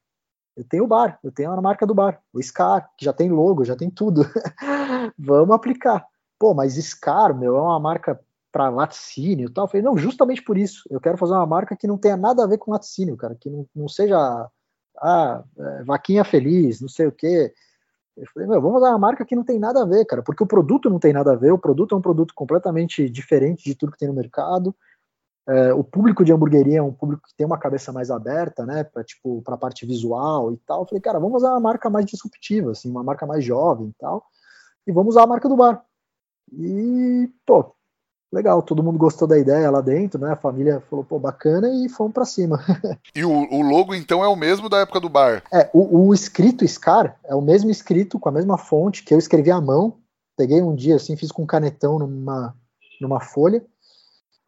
Eu 0.56 0.64
tenho 0.64 0.84
o 0.84 0.86
bar, 0.86 1.18
eu 1.22 1.30
tenho 1.30 1.50
a 1.52 1.62
marca 1.62 1.86
do 1.86 1.94
bar, 1.94 2.20
o 2.32 2.42
Scar, 2.42 2.90
que 2.96 3.04
já 3.04 3.12
tem 3.12 3.30
logo, 3.30 3.64
já 3.64 3.76
tem 3.76 3.88
tudo. 3.88 4.22
Vamos 5.16 5.54
aplicar. 5.54 6.04
Pô, 6.38 6.52
mas 6.52 6.74
Scar, 6.74 7.34
meu, 7.34 7.56
é 7.56 7.60
uma 7.60 7.78
marca 7.78 8.20
para 8.52 8.68
laticínio 8.68 9.48
e 9.48 9.52
tal. 9.52 9.64
Eu 9.64 9.68
falei, 9.68 9.82
não, 9.82 9.96
justamente 9.96 10.42
por 10.42 10.58
isso. 10.58 10.82
Eu 10.90 11.00
quero 11.00 11.18
fazer 11.18 11.32
uma 11.32 11.46
marca 11.46 11.76
que 11.76 11.86
não 11.86 11.98
tenha 11.98 12.16
nada 12.16 12.44
a 12.44 12.46
ver 12.46 12.58
com 12.58 12.72
laticínio, 12.72 13.16
cara, 13.16 13.34
que 13.34 13.48
não, 13.48 13.66
não 13.74 13.88
seja 13.88 14.48
ah, 15.00 15.44
é, 15.58 15.84
vaquinha 15.84 16.24
feliz, 16.24 16.80
não 16.80 16.88
sei 16.88 17.06
o 17.06 17.12
quê. 17.12 17.52
Eu 18.16 18.26
falei, 18.34 18.48
meu, 18.48 18.60
vamos 18.60 18.80
fazer 18.80 18.92
uma 18.92 18.98
marca 18.98 19.24
que 19.24 19.36
não 19.36 19.44
tem 19.44 19.58
nada 19.58 19.82
a 19.82 19.86
ver, 19.86 20.04
cara, 20.04 20.22
porque 20.22 20.42
o 20.42 20.46
produto 20.46 20.90
não 20.90 20.98
tem 20.98 21.12
nada 21.12 21.32
a 21.32 21.36
ver, 21.36 21.52
o 21.52 21.58
produto 21.58 21.94
é 21.94 21.98
um 21.98 22.02
produto 22.02 22.34
completamente 22.34 23.08
diferente 23.08 23.64
de 23.64 23.74
tudo 23.74 23.92
que 23.92 23.98
tem 23.98 24.08
no 24.08 24.14
mercado. 24.14 24.74
É, 25.48 25.72
o 25.72 25.82
público 25.82 26.24
de 26.24 26.32
hamburgueria 26.32 26.78
é 26.78 26.82
um 26.82 26.92
público 26.92 27.26
que 27.26 27.34
tem 27.34 27.46
uma 27.46 27.58
cabeça 27.58 27.92
mais 27.92 28.10
aberta, 28.10 28.66
né, 28.66 28.84
para 28.84 29.02
tipo, 29.02 29.42
para 29.42 29.56
parte 29.56 29.86
visual 29.86 30.52
e 30.52 30.58
tal. 30.58 30.82
Eu 30.82 30.86
falei, 30.86 31.00
cara, 31.00 31.18
vamos 31.18 31.42
usar 31.42 31.52
uma 31.52 31.60
marca 31.60 31.88
mais 31.88 32.04
disruptiva, 32.04 32.72
assim, 32.72 32.90
uma 32.90 33.02
marca 33.02 33.26
mais 33.26 33.44
jovem 33.44 33.88
e 33.88 33.94
tal, 33.98 34.24
e 34.86 34.92
vamos 34.92 35.14
usar 35.14 35.24
a 35.24 35.26
marca 35.26 35.48
do 35.48 35.56
bar. 35.56 35.82
E, 36.52 37.30
pô, 37.46 37.74
legal, 38.32 38.62
todo 38.62 38.82
mundo 38.82 38.98
gostou 38.98 39.26
da 39.26 39.38
ideia 39.38 39.70
lá 39.70 39.80
dentro, 39.80 40.20
né? 40.20 40.32
A 40.32 40.36
família 40.36 40.82
falou, 40.88 41.04
pô, 41.04 41.18
bacana, 41.18 41.68
e 41.68 41.88
fomos 41.88 42.12
para 42.12 42.24
cima. 42.24 42.60
e 43.14 43.24
o, 43.24 43.30
o, 43.30 43.62
logo, 43.62 43.94
então, 43.94 44.22
é 44.22 44.28
o 44.28 44.36
mesmo 44.36 44.68
da 44.68 44.78
época 44.78 45.00
do 45.00 45.08
bar? 45.08 45.42
É, 45.52 45.68
o, 45.72 46.06
o 46.08 46.14
escrito 46.14 46.66
Scar 46.66 47.18
é 47.24 47.34
o 47.34 47.40
mesmo 47.40 47.70
escrito, 47.70 48.18
com 48.18 48.28
a 48.28 48.32
mesma 48.32 48.56
fonte, 48.56 49.02
que 49.02 49.12
eu 49.12 49.18
escrevi 49.18 49.50
à 49.50 49.60
mão. 49.60 49.96
Peguei 50.36 50.62
um 50.62 50.74
dia, 50.74 50.96
assim, 50.96 51.16
fiz 51.16 51.32
com 51.32 51.42
um 51.42 51.46
canetão 51.46 51.98
numa, 51.98 52.54
numa 53.00 53.20
folha. 53.20 53.64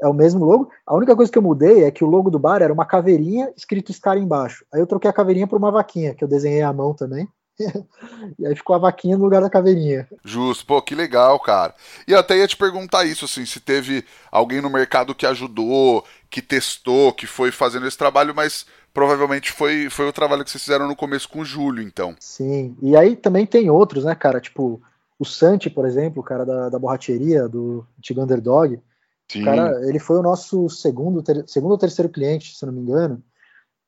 É 0.00 0.08
o 0.08 0.14
mesmo 0.14 0.44
logo. 0.44 0.70
A 0.86 0.96
única 0.96 1.14
coisa 1.14 1.30
que 1.30 1.38
eu 1.38 1.42
mudei 1.42 1.84
é 1.84 1.90
que 1.90 2.02
o 2.02 2.08
logo 2.08 2.30
do 2.30 2.38
bar 2.38 2.62
era 2.62 2.72
uma 2.72 2.84
caveirinha 2.84 3.52
escrito 3.56 3.92
Scar 3.92 4.16
embaixo. 4.16 4.64
Aí 4.72 4.80
eu 4.80 4.86
troquei 4.86 5.10
a 5.10 5.12
caveirinha 5.12 5.46
por 5.46 5.58
uma 5.58 5.70
vaquinha, 5.70 6.14
que 6.14 6.24
eu 6.24 6.28
desenhei 6.28 6.62
à 6.62 6.72
mão 6.72 6.94
também. 6.94 7.28
e 8.38 8.46
aí 8.46 8.54
ficou 8.56 8.74
a 8.74 8.78
vaquinha 8.78 9.16
no 9.16 9.24
lugar 9.24 9.40
da 9.42 9.50
caveirinha. 9.50 10.08
Justo, 10.24 10.66
pô, 10.66 10.80
que 10.80 10.94
legal, 10.94 11.38
cara. 11.40 11.74
E 12.06 12.12
eu 12.12 12.18
até 12.18 12.36
ia 12.36 12.46
te 12.46 12.56
perguntar 12.56 13.04
isso, 13.04 13.24
assim, 13.24 13.44
se 13.44 13.60
teve 13.60 14.04
alguém 14.30 14.60
no 14.60 14.70
mercado 14.70 15.14
que 15.14 15.26
ajudou, 15.26 16.04
que 16.30 16.40
testou, 16.40 17.12
que 17.12 17.26
foi 17.26 17.50
fazendo 17.50 17.86
esse 17.86 17.98
trabalho, 17.98 18.34
mas 18.34 18.66
provavelmente 18.92 19.52
foi, 19.52 19.88
foi 19.90 20.08
o 20.08 20.12
trabalho 20.12 20.44
que 20.44 20.50
vocês 20.50 20.62
fizeram 20.62 20.88
no 20.88 20.96
começo 20.96 21.28
com 21.28 21.40
o 21.40 21.44
Júlio, 21.44 21.82
então. 21.82 22.14
Sim, 22.20 22.76
e 22.82 22.96
aí 22.96 23.16
também 23.16 23.46
tem 23.46 23.70
outros, 23.70 24.04
né, 24.04 24.14
cara, 24.14 24.40
tipo 24.40 24.80
o 25.18 25.24
Santi, 25.24 25.70
por 25.70 25.86
exemplo, 25.86 26.20
o 26.20 26.24
cara 26.24 26.44
da, 26.44 26.68
da 26.68 26.78
borracheria, 26.78 27.48
do 27.48 27.86
antigo 27.96 28.20
Underdog, 28.20 28.80
Sim. 29.28 29.44
cara, 29.44 29.80
ele 29.88 30.00
foi 30.00 30.18
o 30.18 30.22
nosso 30.22 30.68
segundo, 30.68 31.22
ter, 31.22 31.44
segundo 31.46 31.70
ou 31.70 31.78
terceiro 31.78 32.10
cliente, 32.10 32.56
se 32.56 32.66
não 32.66 32.72
me 32.72 32.80
engano, 32.80 33.22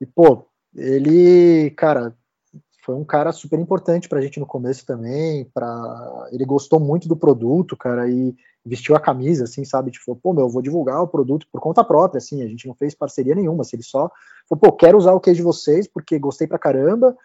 e, 0.00 0.06
pô, 0.06 0.46
ele, 0.74 1.70
cara, 1.70 2.16
foi 2.84 2.94
um 2.94 3.04
cara 3.04 3.32
super 3.32 3.58
importante 3.58 4.08
pra 4.08 4.20
gente 4.20 4.38
no 4.38 4.46
começo 4.46 4.84
também, 4.84 5.46
pra... 5.54 6.28
ele 6.30 6.44
gostou 6.44 6.78
muito 6.78 7.08
do 7.08 7.16
produto, 7.16 7.76
cara, 7.76 8.08
e 8.08 8.36
vestiu 8.64 8.94
a 8.94 9.00
camisa, 9.00 9.44
assim, 9.44 9.64
sabe, 9.64 9.90
tipo, 9.90 10.14
pô, 10.16 10.34
meu, 10.34 10.44
eu 10.44 10.50
vou 10.50 10.60
divulgar 10.60 11.02
o 11.02 11.08
produto 11.08 11.46
por 11.50 11.60
conta 11.60 11.82
própria, 11.82 12.18
assim, 12.18 12.42
a 12.42 12.46
gente 12.46 12.66
não 12.66 12.74
fez 12.74 12.94
parceria 12.94 13.34
nenhuma, 13.34 13.62
assim, 13.62 13.76
ele 13.76 13.82
só 13.82 14.10
falou, 14.48 14.60
pô, 14.60 14.72
quero 14.72 14.98
usar 14.98 15.12
o 15.12 15.20
queijo 15.20 15.38
de 15.38 15.42
vocês, 15.42 15.88
porque 15.88 16.18
gostei 16.18 16.46
pra 16.46 16.58
caramba, 16.58 17.16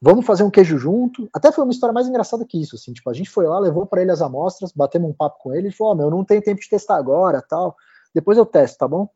vamos 0.00 0.24
fazer 0.24 0.44
um 0.44 0.50
queijo 0.50 0.78
junto, 0.78 1.28
até 1.32 1.50
foi 1.50 1.64
uma 1.64 1.72
história 1.72 1.92
mais 1.92 2.08
engraçada 2.08 2.44
que 2.44 2.60
isso, 2.60 2.76
assim, 2.76 2.92
tipo, 2.92 3.10
a 3.10 3.12
gente 3.12 3.30
foi 3.30 3.46
lá, 3.46 3.58
levou 3.58 3.86
para 3.86 4.02
ele 4.02 4.12
as 4.12 4.22
amostras, 4.22 4.72
batemos 4.72 5.10
um 5.10 5.14
papo 5.14 5.38
com 5.42 5.52
ele, 5.52 5.68
ele 5.68 5.74
falou, 5.74 5.92
ó, 5.92 5.94
oh, 5.94 5.96
meu, 5.96 6.06
eu 6.06 6.10
não 6.10 6.24
tenho 6.24 6.42
tempo 6.42 6.60
de 6.60 6.68
testar 6.68 6.96
agora, 6.96 7.42
tal, 7.42 7.76
depois 8.14 8.38
eu 8.38 8.46
testo, 8.46 8.78
tá 8.78 8.86
bom? 8.86 9.08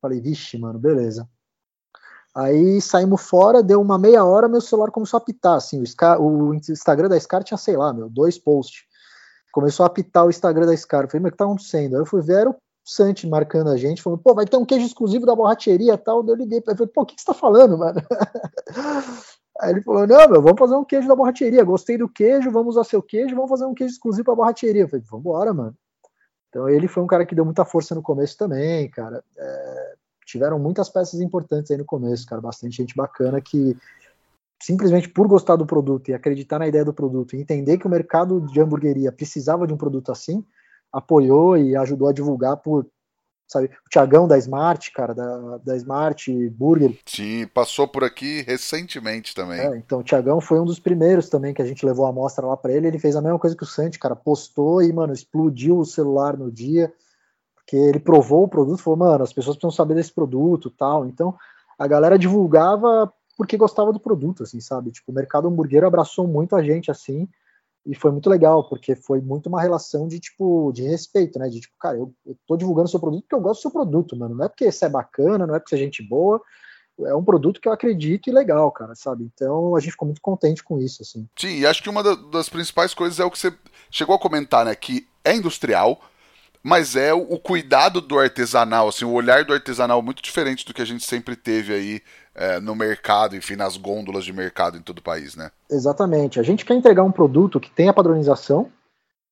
Falei, 0.00 0.20
vixe, 0.20 0.58
mano, 0.58 0.78
beleza. 0.78 1.28
Aí 2.34 2.80
saímos 2.80 3.22
fora, 3.22 3.62
deu 3.62 3.80
uma 3.80 3.96
meia 3.96 4.24
hora, 4.24 4.48
meu 4.48 4.60
celular 4.60 4.90
começou 4.90 5.18
a 5.18 5.22
apitar, 5.22 5.54
assim, 5.54 5.80
o, 5.80 5.86
Scar, 5.86 6.20
o 6.20 6.52
Instagram 6.52 7.08
da 7.08 7.20
Scar 7.20 7.44
tinha, 7.44 7.56
sei 7.56 7.76
lá, 7.76 7.92
meu, 7.92 8.10
dois 8.10 8.36
posts. 8.36 8.82
Começou 9.52 9.84
a 9.84 9.86
apitar 9.86 10.26
o 10.26 10.30
Instagram 10.30 10.66
da 10.66 10.76
Scar. 10.76 11.04
Eu 11.04 11.08
falei, 11.08 11.22
mas 11.22 11.28
o 11.28 11.32
que 11.32 11.38
tá 11.38 11.44
acontecendo? 11.44 11.94
Aí 11.94 12.00
eu 12.00 12.06
fui 12.06 12.20
ver, 12.20 12.48
o 12.48 12.56
Santi 12.84 13.28
marcando 13.28 13.70
a 13.70 13.76
gente, 13.76 14.02
falando, 14.02 14.20
pô, 14.20 14.34
vai 14.34 14.46
ter 14.46 14.56
um 14.56 14.64
queijo 14.64 14.84
exclusivo 14.84 15.24
da 15.24 15.36
borracheria 15.36 15.94
e 15.94 15.98
tal. 15.98 16.26
Eu 16.26 16.34
liguei 16.34 16.60
pra 16.60 16.72
ele, 16.72 16.78
falei, 16.78 16.92
pô, 16.92 17.02
o 17.02 17.06
que, 17.06 17.14
que 17.14 17.20
você 17.20 17.26
tá 17.26 17.34
falando, 17.34 17.78
mano? 17.78 18.02
Aí 19.60 19.70
ele 19.70 19.82
falou, 19.82 20.04
não, 20.04 20.28
meu, 20.28 20.42
vamos 20.42 20.58
fazer 20.58 20.74
um 20.74 20.84
queijo 20.84 21.06
da 21.06 21.14
borracheria. 21.14 21.62
Gostei 21.62 21.96
do 21.96 22.08
queijo, 22.08 22.50
vamos 22.50 22.74
usar 22.74 22.82
seu 22.82 23.00
queijo, 23.00 23.36
vamos 23.36 23.48
fazer 23.48 23.64
um 23.64 23.74
queijo 23.74 23.94
exclusivo 23.94 24.24
pra 24.24 24.34
borracheria. 24.34 24.82
Eu 24.82 24.88
falei, 24.88 25.04
vambora, 25.08 25.54
mano. 25.54 25.76
Então 26.48 26.68
ele 26.68 26.88
foi 26.88 27.02
um 27.02 27.06
cara 27.06 27.24
que 27.24 27.34
deu 27.34 27.44
muita 27.44 27.64
força 27.64 27.94
no 27.94 28.02
começo 28.02 28.36
também, 28.36 28.90
cara. 28.90 29.22
É, 29.38 29.94
tiveram 30.24 30.58
muitas 30.58 30.88
peças 30.88 31.20
importantes 31.20 31.70
aí 31.70 31.76
no 31.76 31.84
começo, 31.84 32.26
cara, 32.26 32.40
bastante 32.40 32.76
gente 32.76 32.94
bacana 32.94 33.40
que 33.40 33.76
simplesmente 34.62 35.08
por 35.08 35.28
gostar 35.28 35.56
do 35.56 35.66
produto 35.66 36.08
e 36.08 36.14
acreditar 36.14 36.58
na 36.58 36.66
ideia 36.66 36.84
do 36.84 36.94
produto 36.94 37.34
e 37.34 37.40
entender 37.40 37.78
que 37.78 37.86
o 37.86 37.90
mercado 37.90 38.40
de 38.40 38.60
hamburgueria 38.60 39.12
precisava 39.12 39.66
de 39.66 39.74
um 39.74 39.76
produto 39.76 40.10
assim, 40.10 40.44
apoiou 40.92 41.56
e 41.56 41.76
ajudou 41.76 42.08
a 42.08 42.12
divulgar 42.12 42.56
por 42.56 42.86
sabe, 43.46 43.66
o 43.66 43.88
Tiagão 43.90 44.26
da 44.26 44.38
Smart, 44.38 44.90
cara, 44.90 45.14
da, 45.14 45.58
da 45.58 45.76
Smart 45.76 46.50
Burger. 46.50 46.98
Sim, 47.06 47.46
passou 47.52 47.86
por 47.86 48.02
aqui 48.02 48.42
recentemente 48.42 49.34
também. 49.34 49.60
É, 49.60 49.76
então 49.76 50.00
o 50.00 50.02
Tiagão 50.02 50.40
foi 50.40 50.58
um 50.58 50.64
dos 50.64 50.80
primeiros 50.80 51.28
também 51.28 51.54
que 51.54 51.62
a 51.62 51.66
gente 51.66 51.84
levou 51.84 52.06
a 52.06 52.08
amostra 52.08 52.46
lá 52.46 52.56
para 52.56 52.72
ele, 52.72 52.86
ele 52.86 52.98
fez 52.98 53.16
a 53.16 53.22
mesma 53.22 53.38
coisa 53.38 53.56
que 53.56 53.62
o 53.62 53.66
Santi, 53.66 53.98
cara, 53.98 54.16
postou 54.16 54.82
e, 54.82 54.92
mano, 54.92 55.12
explodiu 55.12 55.78
o 55.78 55.84
celular 55.84 56.36
no 56.36 56.50
dia, 56.50 56.92
porque 57.64 57.76
ele 57.76 57.98
provou 57.98 58.44
o 58.44 58.48
produto, 58.48 58.82
falou, 58.82 58.98
mano, 58.98 59.24
as 59.24 59.32
pessoas 59.32 59.56
precisam 59.56 59.70
saber 59.70 59.94
desse 59.94 60.12
produto 60.12 60.70
tal. 60.70 61.06
Então, 61.06 61.34
a 61.78 61.86
galera 61.86 62.18
divulgava 62.18 63.12
porque 63.36 63.56
gostava 63.56 63.92
do 63.92 63.98
produto, 63.98 64.42
assim, 64.42 64.60
sabe? 64.60 64.92
Tipo, 64.92 65.10
o 65.10 65.14
mercado 65.14 65.48
hamburguero 65.48 65.86
abraçou 65.86 66.26
muito 66.28 66.54
a 66.54 66.62
gente, 66.62 66.90
assim, 66.90 67.26
e 67.84 67.94
foi 67.94 68.12
muito 68.12 68.30
legal, 68.30 68.68
porque 68.68 68.94
foi 68.94 69.20
muito 69.20 69.48
uma 69.48 69.60
relação 69.60 70.06
de, 70.06 70.20
tipo, 70.20 70.70
de 70.72 70.82
respeito, 70.82 71.38
né? 71.38 71.48
De, 71.48 71.60
tipo, 71.60 71.74
cara, 71.80 71.96
eu, 71.96 72.14
eu 72.24 72.36
tô 72.46 72.56
divulgando 72.56 72.88
seu 72.88 73.00
produto 73.00 73.22
porque 73.22 73.34
eu 73.34 73.40
gosto 73.40 73.60
do 73.60 73.62
seu 73.62 73.70
produto, 73.70 74.16
mano. 74.16 74.34
Não 74.34 74.44
é 74.44 74.48
porque 74.48 74.70
você 74.70 74.84
é 74.84 74.88
bacana, 74.88 75.46
não 75.46 75.54
é 75.54 75.58
porque 75.58 75.70
você 75.70 75.82
é 75.82 75.84
gente 75.84 76.02
boa, 76.06 76.40
é 77.00 77.14
um 77.14 77.24
produto 77.24 77.60
que 77.60 77.68
eu 77.68 77.72
acredito 77.72 78.28
e 78.28 78.32
legal, 78.32 78.70
cara, 78.70 78.94
sabe? 78.94 79.28
Então 79.34 79.74
a 79.74 79.80
gente 79.80 79.92
ficou 79.92 80.06
muito 80.06 80.20
contente 80.20 80.62
com 80.62 80.78
isso, 80.78 81.02
assim. 81.02 81.26
Sim, 81.36 81.58
e 81.58 81.66
acho 81.66 81.82
que 81.82 81.90
uma 81.90 82.02
das 82.02 82.48
principais 82.48 82.94
coisas 82.94 83.18
é 83.18 83.24
o 83.24 83.30
que 83.30 83.38
você 83.38 83.52
chegou 83.90 84.14
a 84.14 84.20
comentar, 84.20 84.64
né? 84.64 84.74
Que 84.74 85.08
é 85.24 85.34
industrial, 85.34 86.00
mas 86.64 86.96
é 86.96 87.12
o, 87.12 87.38
cuidado 87.38 88.00
do 88.00 88.18
artesanal, 88.18 88.88
assim, 88.88 89.04
o 89.04 89.12
olhar 89.12 89.44
do 89.44 89.52
artesanal 89.52 90.00
muito 90.00 90.22
diferente 90.22 90.64
do 90.64 90.72
que 90.72 90.80
a 90.80 90.86
gente 90.86 91.04
sempre 91.04 91.36
teve 91.36 91.74
aí 91.74 92.00
é, 92.34 92.58
no 92.58 92.74
mercado, 92.74 93.36
enfim, 93.36 93.54
nas 93.54 93.76
gôndolas 93.76 94.24
de 94.24 94.32
mercado 94.32 94.78
em 94.78 94.80
todo 94.80 95.00
o 95.00 95.02
país, 95.02 95.36
né? 95.36 95.50
Exatamente. 95.70 96.40
A 96.40 96.42
gente 96.42 96.64
quer 96.64 96.72
entregar 96.72 97.02
um 97.02 97.12
produto 97.12 97.60
que 97.60 97.70
tenha 97.70 97.92
padronização, 97.92 98.72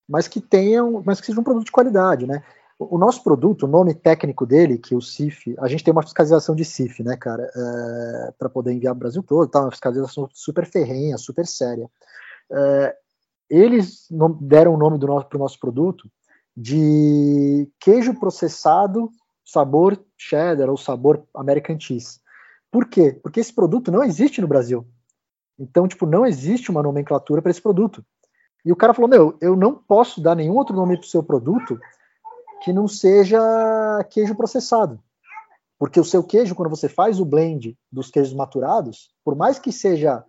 mas 0.06 0.28
que 0.28 0.42
tenha, 0.42 0.84
um, 0.84 1.02
mas 1.06 1.20
que 1.20 1.26
seja 1.26 1.40
um 1.40 1.44
produto 1.44 1.64
de 1.64 1.72
qualidade, 1.72 2.26
né? 2.26 2.44
O 2.78 2.98
nosso 2.98 3.24
produto, 3.24 3.62
o 3.62 3.68
nome 3.68 3.94
técnico 3.94 4.44
dele, 4.44 4.76
que 4.76 4.92
é 4.92 4.96
o 4.96 5.00
CIF, 5.00 5.54
a 5.58 5.68
gente 5.68 5.82
tem 5.82 5.92
uma 5.92 6.02
fiscalização 6.02 6.54
de 6.54 6.66
CIF, 6.66 7.02
né, 7.02 7.16
cara, 7.16 7.44
é, 7.44 8.32
para 8.38 8.50
poder 8.50 8.72
enviar 8.72 8.92
o 8.92 8.98
Brasil 8.98 9.22
todo, 9.22 9.48
tá? 9.48 9.62
Uma 9.62 9.70
fiscalização 9.70 10.28
super 10.34 10.66
ferrenha, 10.66 11.16
super 11.16 11.46
séria. 11.46 11.88
É, 12.50 12.94
eles 13.48 14.06
deram 14.38 14.74
o 14.74 14.76
nome 14.76 14.98
do 14.98 15.06
nosso, 15.06 15.28
para 15.28 15.36
o 15.36 15.40
nosso 15.40 15.58
produto 15.58 16.10
de 16.56 17.70
queijo 17.80 18.18
processado 18.18 19.10
sabor 19.44 20.02
cheddar 20.16 20.70
ou 20.70 20.76
sabor 20.76 21.26
American 21.34 21.78
cheese. 21.78 22.20
Por 22.70 22.86
quê? 22.86 23.12
Porque 23.12 23.40
esse 23.40 23.52
produto 23.52 23.90
não 23.90 24.02
existe 24.02 24.40
no 24.40 24.48
Brasil. 24.48 24.86
Então, 25.58 25.86
tipo, 25.86 26.06
não 26.06 26.24
existe 26.26 26.70
uma 26.70 26.82
nomenclatura 26.82 27.42
para 27.42 27.50
esse 27.50 27.60
produto. 27.60 28.04
E 28.64 28.72
o 28.72 28.76
cara 28.76 28.94
falou: 28.94 29.10
Meu, 29.10 29.36
eu 29.40 29.56
não 29.56 29.74
posso 29.74 30.20
dar 30.20 30.34
nenhum 30.34 30.56
outro 30.56 30.74
nome 30.74 30.96
para 30.96 31.04
o 31.04 31.08
seu 31.08 31.22
produto 31.22 31.78
que 32.62 32.72
não 32.72 32.86
seja 32.86 33.38
queijo 34.10 34.34
processado. 34.34 35.00
Porque 35.78 35.98
o 35.98 36.04
seu 36.04 36.22
queijo, 36.22 36.54
quando 36.54 36.70
você 36.70 36.88
faz 36.88 37.18
o 37.18 37.24
blend 37.24 37.76
dos 37.90 38.08
queijos 38.10 38.32
maturados, 38.32 39.12
por 39.24 39.34
mais 39.34 39.58
que 39.58 39.72
seja 39.72 40.24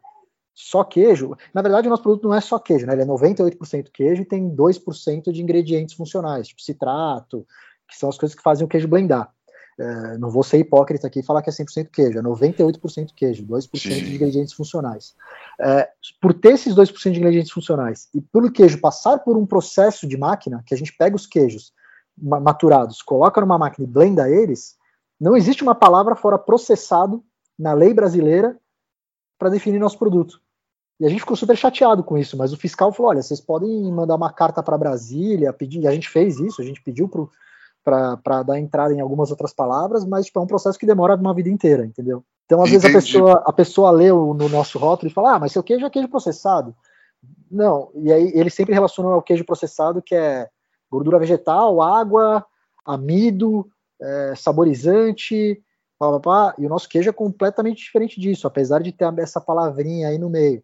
só 0.53 0.83
queijo. 0.83 1.35
Na 1.53 1.61
verdade, 1.61 1.87
o 1.87 1.89
nosso 1.89 2.03
produto 2.03 2.27
não 2.27 2.35
é 2.35 2.41
só 2.41 2.59
queijo, 2.59 2.85
né? 2.85 2.93
Ele 2.93 3.01
é 3.01 3.05
98% 3.05 3.89
queijo 3.91 4.21
e 4.21 4.25
tem 4.25 4.49
2% 4.49 5.31
de 5.31 5.41
ingredientes 5.41 5.95
funcionais, 5.95 6.47
tipo 6.47 6.61
citrato, 6.61 7.45
que 7.87 7.97
são 7.97 8.09
as 8.09 8.17
coisas 8.17 8.35
que 8.35 8.43
fazem 8.43 8.65
o 8.65 8.67
queijo 8.67 8.87
blendar. 8.87 9.31
É, 9.79 10.17
não 10.19 10.29
vou 10.29 10.43
ser 10.43 10.59
hipócrita 10.59 11.07
aqui 11.07 11.19
e 11.19 11.23
falar 11.23 11.41
que 11.41 11.49
é 11.49 11.53
100% 11.53 11.89
queijo, 11.91 12.19
é 12.19 12.21
98% 12.21 13.09
queijo, 13.15 13.43
2% 13.43 13.79
Sim. 13.79 13.89
de 13.89 14.15
ingredientes 14.15 14.53
funcionais. 14.53 15.15
É, 15.59 15.89
por 16.21 16.33
ter 16.33 16.53
esses 16.53 16.75
2% 16.75 17.11
de 17.11 17.19
ingredientes 17.19 17.51
funcionais 17.51 18.07
e 18.13 18.21
pelo 18.21 18.51
queijo 18.51 18.79
passar 18.79 19.19
por 19.19 19.35
um 19.35 19.47
processo 19.47 20.07
de 20.07 20.15
máquina, 20.15 20.63
que 20.65 20.75
a 20.75 20.77
gente 20.77 20.95
pega 20.95 21.15
os 21.15 21.25
queijos 21.25 21.73
maturados, 22.15 23.01
coloca 23.01 23.41
numa 23.41 23.57
máquina 23.57 23.87
e 23.87 23.91
blenda 23.91 24.29
eles, 24.29 24.75
não 25.19 25.35
existe 25.35 25.63
uma 25.63 25.73
palavra 25.73 26.15
fora 26.15 26.37
processado 26.37 27.23
na 27.57 27.73
lei 27.73 27.93
brasileira 27.93 28.55
para 29.43 29.49
definir 29.49 29.77
nosso 29.77 29.99
produto. 29.99 30.39
E 30.97 31.05
a 31.05 31.09
gente 31.09 31.19
ficou 31.19 31.35
super 31.35 31.57
chateado 31.57 32.01
com 32.01 32.17
isso, 32.17 32.37
mas 32.37 32.53
o 32.53 32.57
fiscal 32.57 32.93
falou: 32.93 33.09
olha, 33.09 33.21
vocês 33.21 33.41
podem 33.41 33.91
mandar 33.91 34.15
uma 34.15 34.31
carta 34.31 34.63
para 34.63 34.77
Brasília, 34.77 35.51
pedir, 35.51 35.81
e 35.81 35.87
a 35.87 35.91
gente 35.91 36.07
fez 36.07 36.39
isso, 36.39 36.61
a 36.61 36.65
gente 36.65 36.81
pediu 36.81 37.09
para 37.83 38.43
dar 38.43 38.57
entrada 38.57 38.93
em 38.93 39.01
algumas 39.01 39.31
outras 39.31 39.51
palavras, 39.51 40.05
mas 40.05 40.27
tipo, 40.27 40.39
é 40.39 40.41
um 40.41 40.47
processo 40.47 40.79
que 40.79 40.85
demora 40.85 41.15
uma 41.15 41.33
vida 41.33 41.49
inteira, 41.49 41.85
entendeu? 41.85 42.23
Então, 42.45 42.61
às 42.61 42.69
Entendi. 42.69 42.87
vezes, 42.87 42.95
a 42.95 42.99
pessoa, 42.99 43.43
a 43.45 43.53
pessoa 43.53 43.91
lê 43.91 44.09
no 44.09 44.47
nosso 44.47 44.79
rótulo 44.79 45.11
e 45.11 45.13
fala: 45.13 45.35
ah, 45.35 45.39
mas 45.39 45.51
seu 45.51 45.61
queijo 45.63 45.85
é 45.85 45.89
queijo 45.89 46.07
processado. 46.07 46.73
Não, 47.51 47.91
e 47.95 48.13
aí 48.13 48.31
ele 48.33 48.49
sempre 48.49 48.73
relaciona 48.73 49.09
ao 49.09 49.21
queijo 49.21 49.43
processado, 49.43 50.01
que 50.01 50.15
é 50.15 50.47
gordura 50.89 51.19
vegetal, 51.19 51.81
água, 51.81 52.45
amido, 52.85 53.67
é, 54.01 54.33
saborizante, 54.37 55.61
pá, 56.11 56.19
pá, 56.19 56.19
pá, 56.19 56.55
e 56.57 56.65
o 56.65 56.69
nosso 56.69 56.89
queijo 56.89 57.09
é 57.09 57.13
completamente 57.13 57.83
diferente 57.83 58.19
disso, 58.19 58.47
apesar 58.47 58.81
de 58.81 58.91
ter 58.91 59.11
essa 59.19 59.41
palavrinha 59.41 60.09
aí 60.09 60.17
no 60.17 60.29
meio 60.29 60.63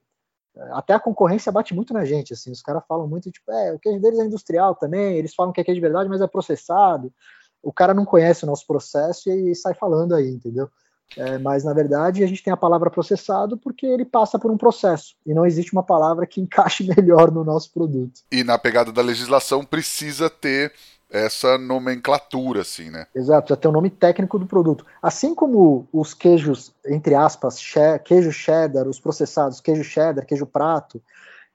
até 0.71 0.93
a 0.93 0.99
concorrência 0.99 1.51
bate 1.51 1.73
muito 1.73 1.93
na 1.93 2.05
gente, 2.05 2.33
assim, 2.33 2.51
os 2.51 2.61
caras 2.61 2.83
falam 2.87 3.07
muito, 3.07 3.31
tipo, 3.31 3.51
é, 3.51 3.73
o 3.73 3.79
queijo 3.79 4.01
deles 4.01 4.19
é 4.19 4.25
industrial 4.25 4.75
também, 4.75 5.17
eles 5.17 5.33
falam 5.33 5.53
que 5.53 5.61
é 5.61 5.63
queijo 5.63 5.77
de 5.77 5.81
verdade, 5.81 6.09
mas 6.09 6.21
é 6.21 6.27
processado, 6.27 7.13
o 7.61 7.71
cara 7.71 7.93
não 7.93 8.05
conhece 8.05 8.43
o 8.43 8.47
nosso 8.47 8.65
processo 8.65 9.29
e, 9.29 9.53
sai 9.55 9.73
falando 9.73 10.15
aí, 10.15 10.29
entendeu? 10.29 10.69
É, 11.17 11.39
mas 11.39 11.63
na 11.63 11.73
verdade 11.73 12.23
a 12.23 12.27
gente 12.27 12.43
tem 12.43 12.53
a 12.53 12.57
palavra 12.57 12.91
processado 12.91 13.57
porque 13.57 13.83
ele 13.83 14.05
passa 14.05 14.37
por 14.37 14.51
um 14.51 14.57
processo 14.57 15.15
e 15.25 15.33
não 15.33 15.43
existe 15.43 15.73
uma 15.73 15.81
palavra 15.81 16.27
que 16.27 16.39
encaixe 16.39 16.83
melhor 16.95 17.31
no 17.31 17.43
nosso 17.43 17.73
produto. 17.73 18.21
E 18.31 18.43
na 18.43 18.59
pegada 18.59 18.91
da 18.91 19.01
legislação 19.01 19.65
precisa 19.65 20.29
ter 20.29 20.71
essa 21.09 21.57
nomenclatura, 21.57 22.61
assim, 22.61 22.89
né? 22.91 23.07
Exato, 23.15 23.49
já 23.49 23.55
tem 23.55 23.69
o 23.69 23.73
nome 23.73 23.89
técnico 23.89 24.37
do 24.37 24.45
produto. 24.45 24.85
Assim 25.01 25.33
como 25.33 25.87
os 25.91 26.13
queijos, 26.13 26.73
entre 26.85 27.15
aspas, 27.15 27.59
queijo 28.05 28.31
cheddar, 28.31 28.87
os 28.87 28.99
processados, 28.99 29.59
queijo 29.59 29.83
cheddar, 29.83 30.25
queijo 30.25 30.45
prato, 30.45 31.01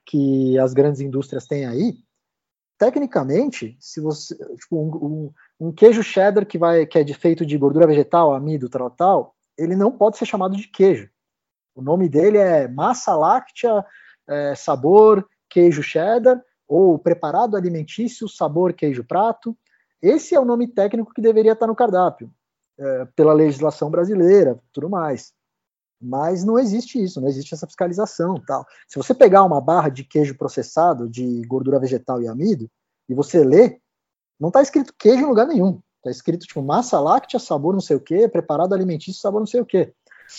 que 0.05 0.59
as 0.59 0.73
grandes 0.73 0.99
indústrias 0.99 1.47
têm 1.47 1.65
aí, 1.65 1.97
tecnicamente, 2.77 3.77
se 3.79 4.01
você 4.01 4.35
tipo, 4.57 4.77
um, 4.77 5.05
um, 5.59 5.67
um, 5.67 5.71
queijo 5.71 6.03
cheddar 6.03 6.45
que 6.45 6.57
vai 6.57 6.85
que 6.85 6.99
é 6.99 7.07
feito 7.13 7.45
de 7.45 7.57
gordura 7.57 7.87
vegetal, 7.87 8.33
amido, 8.33 8.69
tal, 8.69 8.89
tal, 8.91 9.35
ele 9.57 9.75
não 9.75 9.91
pode 9.91 10.17
ser 10.17 10.25
chamado 10.25 10.55
de 10.57 10.67
queijo. 10.67 11.09
O 11.73 11.81
nome 11.81 12.09
dele 12.09 12.37
é 12.37 12.67
massa 12.67 13.15
láctea, 13.15 13.85
é, 14.27 14.53
sabor 14.55 15.27
queijo 15.49 15.81
cheddar 15.81 16.41
ou 16.67 16.97
preparado 16.97 17.55
alimentício, 17.55 18.27
sabor 18.27 18.73
queijo 18.73 19.03
prato. 19.03 19.57
Esse 20.01 20.35
é 20.35 20.39
o 20.39 20.45
nome 20.45 20.67
técnico 20.67 21.13
que 21.13 21.21
deveria 21.21 21.53
estar 21.53 21.67
no 21.67 21.75
cardápio, 21.75 22.31
é, 22.77 23.05
pela 23.15 23.33
legislação 23.33 23.89
brasileira, 23.89 24.59
tudo 24.71 24.89
mais. 24.89 25.33
Mas 26.01 26.43
não 26.43 26.59
existe 26.59 27.01
isso, 27.01 27.21
não 27.21 27.27
existe 27.27 27.53
essa 27.53 27.65
fiscalização, 27.65 28.41
tal. 28.45 28.65
Se 28.87 28.97
você 28.97 29.13
pegar 29.13 29.43
uma 29.43 29.61
barra 29.61 29.89
de 29.89 30.03
queijo 30.03 30.37
processado 30.37 31.09
de 31.09 31.41
gordura 31.47 31.79
vegetal 31.79 32.21
e 32.21 32.27
amido 32.27 32.69
e 33.07 33.13
você 33.13 33.43
lê, 33.43 33.79
não 34.39 34.49
está 34.49 34.61
escrito 34.61 34.93
queijo 34.97 35.23
em 35.23 35.27
lugar 35.27 35.47
nenhum. 35.47 35.79
Está 35.97 36.11
escrito 36.11 36.45
tipo 36.45 36.61
massa 36.61 36.99
láctea, 36.99 37.39
sabor 37.39 37.73
não 37.73 37.81
sei 37.81 37.95
o 37.95 38.01
que, 38.01 38.27
preparado 38.27 38.73
alimentício, 38.73 39.21
sabor 39.21 39.39
não 39.39 39.47
sei 39.47 39.61
o 39.61 39.65
que. 39.65 39.91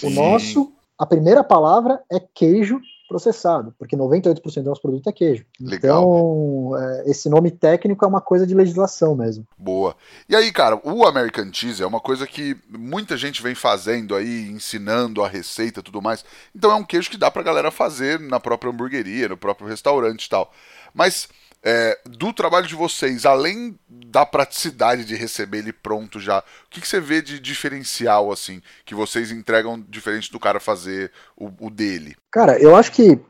O 0.04 0.10
nosso, 0.10 0.72
a 0.98 1.06
primeira 1.06 1.42
palavra 1.42 2.02
é 2.10 2.20
queijo 2.20 2.80
processado, 3.06 3.74
porque 3.78 3.96
98% 3.96 4.62
do 4.62 4.68
nosso 4.68 4.82
produto 4.82 5.08
é 5.08 5.12
queijo. 5.12 5.44
Legal. 5.60 6.02
Então, 6.02 6.78
é, 6.78 7.10
esse 7.10 7.28
nome 7.28 7.50
técnico 7.50 8.04
é 8.04 8.08
uma 8.08 8.20
coisa 8.20 8.46
de 8.46 8.54
legislação 8.54 9.14
mesmo. 9.14 9.46
Boa. 9.56 9.96
E 10.28 10.34
aí, 10.34 10.52
cara, 10.52 10.80
o 10.84 11.06
American 11.06 11.52
Cheese 11.52 11.82
é 11.82 11.86
uma 11.86 12.00
coisa 12.00 12.26
que 12.26 12.56
muita 12.68 13.16
gente 13.16 13.42
vem 13.42 13.54
fazendo 13.54 14.14
aí, 14.14 14.48
ensinando 14.50 15.22
a 15.22 15.28
receita 15.28 15.80
e 15.80 15.82
tudo 15.82 16.02
mais. 16.02 16.24
Então 16.54 16.70
é 16.70 16.74
um 16.74 16.84
queijo 16.84 17.10
que 17.10 17.18
dá 17.18 17.30
pra 17.30 17.42
galera 17.42 17.70
fazer 17.70 18.18
na 18.20 18.40
própria 18.40 18.70
hamburgueria, 18.70 19.28
no 19.28 19.36
próprio 19.36 19.68
restaurante 19.68 20.24
e 20.24 20.28
tal. 20.28 20.52
Mas 20.94 21.28
é, 21.68 21.98
do 22.04 22.32
trabalho 22.32 22.64
de 22.64 22.76
vocês, 22.76 23.26
além 23.26 23.76
da 23.88 24.24
praticidade 24.24 25.04
de 25.04 25.16
receber 25.16 25.58
ele 25.58 25.72
pronto 25.72 26.20
já, 26.20 26.38
o 26.38 26.70
que, 26.70 26.80
que 26.80 26.86
você 26.86 27.00
vê 27.00 27.20
de 27.20 27.40
diferencial, 27.40 28.30
assim, 28.30 28.62
que 28.84 28.94
vocês 28.94 29.32
entregam 29.32 29.84
diferente 29.88 30.30
do 30.30 30.38
cara 30.38 30.60
fazer 30.60 31.10
o, 31.36 31.50
o 31.58 31.68
dele? 31.68 32.14
Cara, 32.30 32.56
eu 32.60 32.76
acho 32.76 32.92
que 32.92 33.20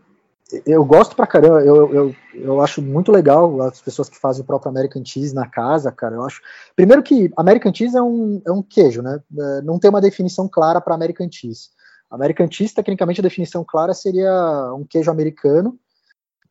eu 0.66 0.85
gosto 0.85 1.16
pra 1.16 1.27
caramba, 1.27 1.62
eu, 1.62 1.94
eu, 1.94 2.16
eu 2.35 2.61
acho 2.61 2.83
muito 2.83 3.11
legal 3.11 3.62
as 3.62 3.81
pessoas 3.81 4.11
que 4.11 4.18
fazem 4.18 4.42
o 4.42 4.46
próprio 4.46 4.70
American 4.70 5.03
Cheese 5.03 5.35
na 5.35 5.49
casa, 5.49 5.90
cara, 5.90 6.16
eu 6.16 6.22
acho... 6.22 6.42
Primeiro 6.77 7.03
que 7.03 7.33
American 7.38 7.72
Cheese 7.75 7.96
é 7.96 8.03
um, 8.03 8.42
é 8.46 8.53
um 8.53 8.62
queijo, 8.62 9.01
né, 9.01 9.18
é, 9.35 9.62
não 9.62 9.79
tem 9.79 9.88
uma 9.88 10.01
definição 10.01 10.46
clara 10.46 10.79
para 10.79 10.94
American 10.94 11.29
Cheese. 11.33 11.70
American 12.11 12.51
Cheese, 12.51 12.75
tecnicamente, 12.75 13.20
a 13.20 13.22
definição 13.22 13.64
clara 13.64 13.94
seria 13.94 14.31
um 14.75 14.85
queijo 14.85 15.11
americano 15.11 15.79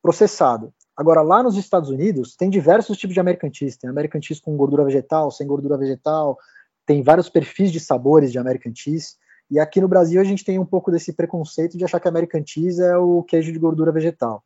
processado. 0.02 0.74
Agora, 0.96 1.22
lá 1.22 1.44
nos 1.44 1.58
Estados 1.58 1.90
Unidos, 1.90 2.36
tem 2.36 2.50
diversos 2.50 2.98
tipos 2.98 3.14
de 3.14 3.20
American 3.20 3.52
Cheese. 3.54 3.78
Tem 3.78 3.90
American 3.90 4.22
Cheese 4.22 4.42
com 4.42 4.56
gordura 4.56 4.86
vegetal, 4.86 5.30
sem 5.30 5.46
gordura 5.46 5.78
vegetal, 5.78 6.38
tem 6.86 7.04
vários 7.04 7.30
perfis 7.30 7.72
de 7.72 7.80
sabores 7.80 8.32
de 8.32 8.40
American 8.40 8.74
Cheese. 8.74 9.16
E 9.50 9.60
aqui 9.60 9.82
no 9.82 9.88
Brasil 9.88 10.22
a 10.22 10.24
gente 10.24 10.46
tem 10.46 10.58
um 10.58 10.66
pouco 10.66 10.92
desse 10.92 11.14
preconceito 11.14 11.78
de 11.78 11.84
achar 11.84 12.00
que 12.00 12.08
American 12.08 12.44
Cheese 12.46 12.82
é 12.82 12.98
o 12.98 13.24
queijo 13.24 13.52
de 13.52 13.60
gordura 13.60 13.92
vegetal. 13.92 14.44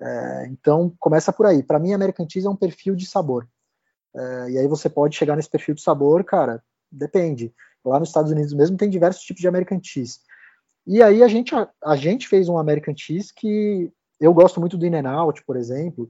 É, 0.00 0.46
então, 0.48 0.92
começa 0.98 1.32
por 1.32 1.46
aí. 1.46 1.62
Para 1.62 1.78
mim, 1.78 1.92
American 1.92 2.26
Cheese 2.28 2.46
é 2.46 2.50
um 2.50 2.56
perfil 2.56 2.96
de 2.96 3.06
sabor. 3.06 3.46
É, 4.14 4.50
e 4.50 4.58
aí 4.58 4.66
você 4.66 4.90
pode 4.90 5.16
chegar 5.16 5.36
nesse 5.36 5.48
perfil 5.48 5.74
de 5.74 5.82
sabor, 5.82 6.24
cara, 6.24 6.62
depende. 6.90 7.54
Lá 7.84 7.98
nos 7.98 8.08
Estados 8.08 8.30
Unidos 8.30 8.52
mesmo 8.52 8.76
tem 8.76 8.90
diversos 8.90 9.22
tipos 9.22 9.40
de 9.40 9.48
American 9.48 9.80
Cheese. 9.82 10.18
E 10.86 11.02
aí 11.02 11.22
a 11.22 11.28
gente, 11.28 11.54
a, 11.54 11.68
a 11.84 11.96
gente 11.96 12.28
fez 12.28 12.48
um 12.48 12.58
American 12.58 12.94
Cheese 12.96 13.32
que 13.34 13.90
eu 14.22 14.32
gosto 14.32 14.60
muito 14.60 14.78
do 14.78 14.86
In-N-Out, 14.86 15.44
por 15.44 15.56
exemplo, 15.56 16.08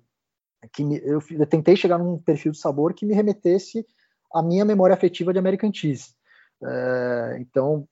que 0.70 0.84
me, 0.84 0.98
eu, 0.98 1.18
eu, 1.30 1.46
tentei 1.46 1.74
chegar 1.74 1.98
num 1.98 2.18
perfil 2.18 2.52
de 2.52 2.58
sabor 2.58 2.92
que 2.92 3.06
me 3.06 3.14
remetesse 3.14 3.86
à 4.32 4.42
minha 4.42 4.66
memória 4.66 4.92
afetiva 4.92 5.32
de 5.32 5.38
American 5.38 5.72
Cheese. 5.72 6.14
É, 6.62 7.38
então, 7.40 7.88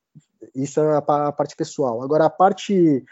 isso 0.55 0.79
é 0.79 0.95
a, 0.95 0.99
a, 0.99 1.33
parte 1.33 1.57
pessoal. 1.57 2.03
Agora, 2.03 2.27
a 2.27 2.31
parte. 2.31 3.03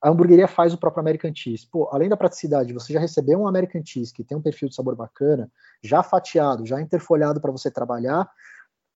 A 0.00 0.10
hamburgueria 0.10 0.46
faz 0.46 0.72
o 0.72 0.78
próprio 0.78 1.00
American 1.00 1.32
Cheese. 1.34 1.66
Pô, 1.68 1.88
além 1.90 2.08
da 2.08 2.16
praticidade, 2.16 2.72
você 2.72 2.92
já 2.92 3.00
recebeu 3.00 3.40
um 3.40 3.48
American 3.48 3.82
Cheese 3.84 4.12
que 4.12 4.22
tem 4.22 4.36
um 4.36 4.42
perfil 4.42 4.68
de 4.68 4.74
sabor 4.74 4.94
bacana, 4.94 5.50
já 5.82 6.02
fatiado, 6.02 6.64
já 6.64 6.80
interfolhado 6.80 7.40
para 7.40 7.50
você 7.50 7.70
trabalhar, 7.70 8.30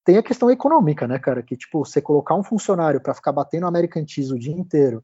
tem 0.05 0.19
a 0.19 0.23
questão 0.23 0.51
econômica, 0.51 1.09
né, 1.09 1.19
cara? 1.19 1.43
Que, 1.43 1.57
tipo, 1.57 1.85
você 1.85 2.01
colocar 2.01 2.35
um 2.35 2.45
funcionário 2.45 3.01
para 3.01 3.15
ficar 3.15 3.33
batendo 3.33 3.67
American 3.67 4.07
Cheese 4.07 4.33
o 4.33 4.39
dia 4.39 4.53
inteiro, 4.53 5.03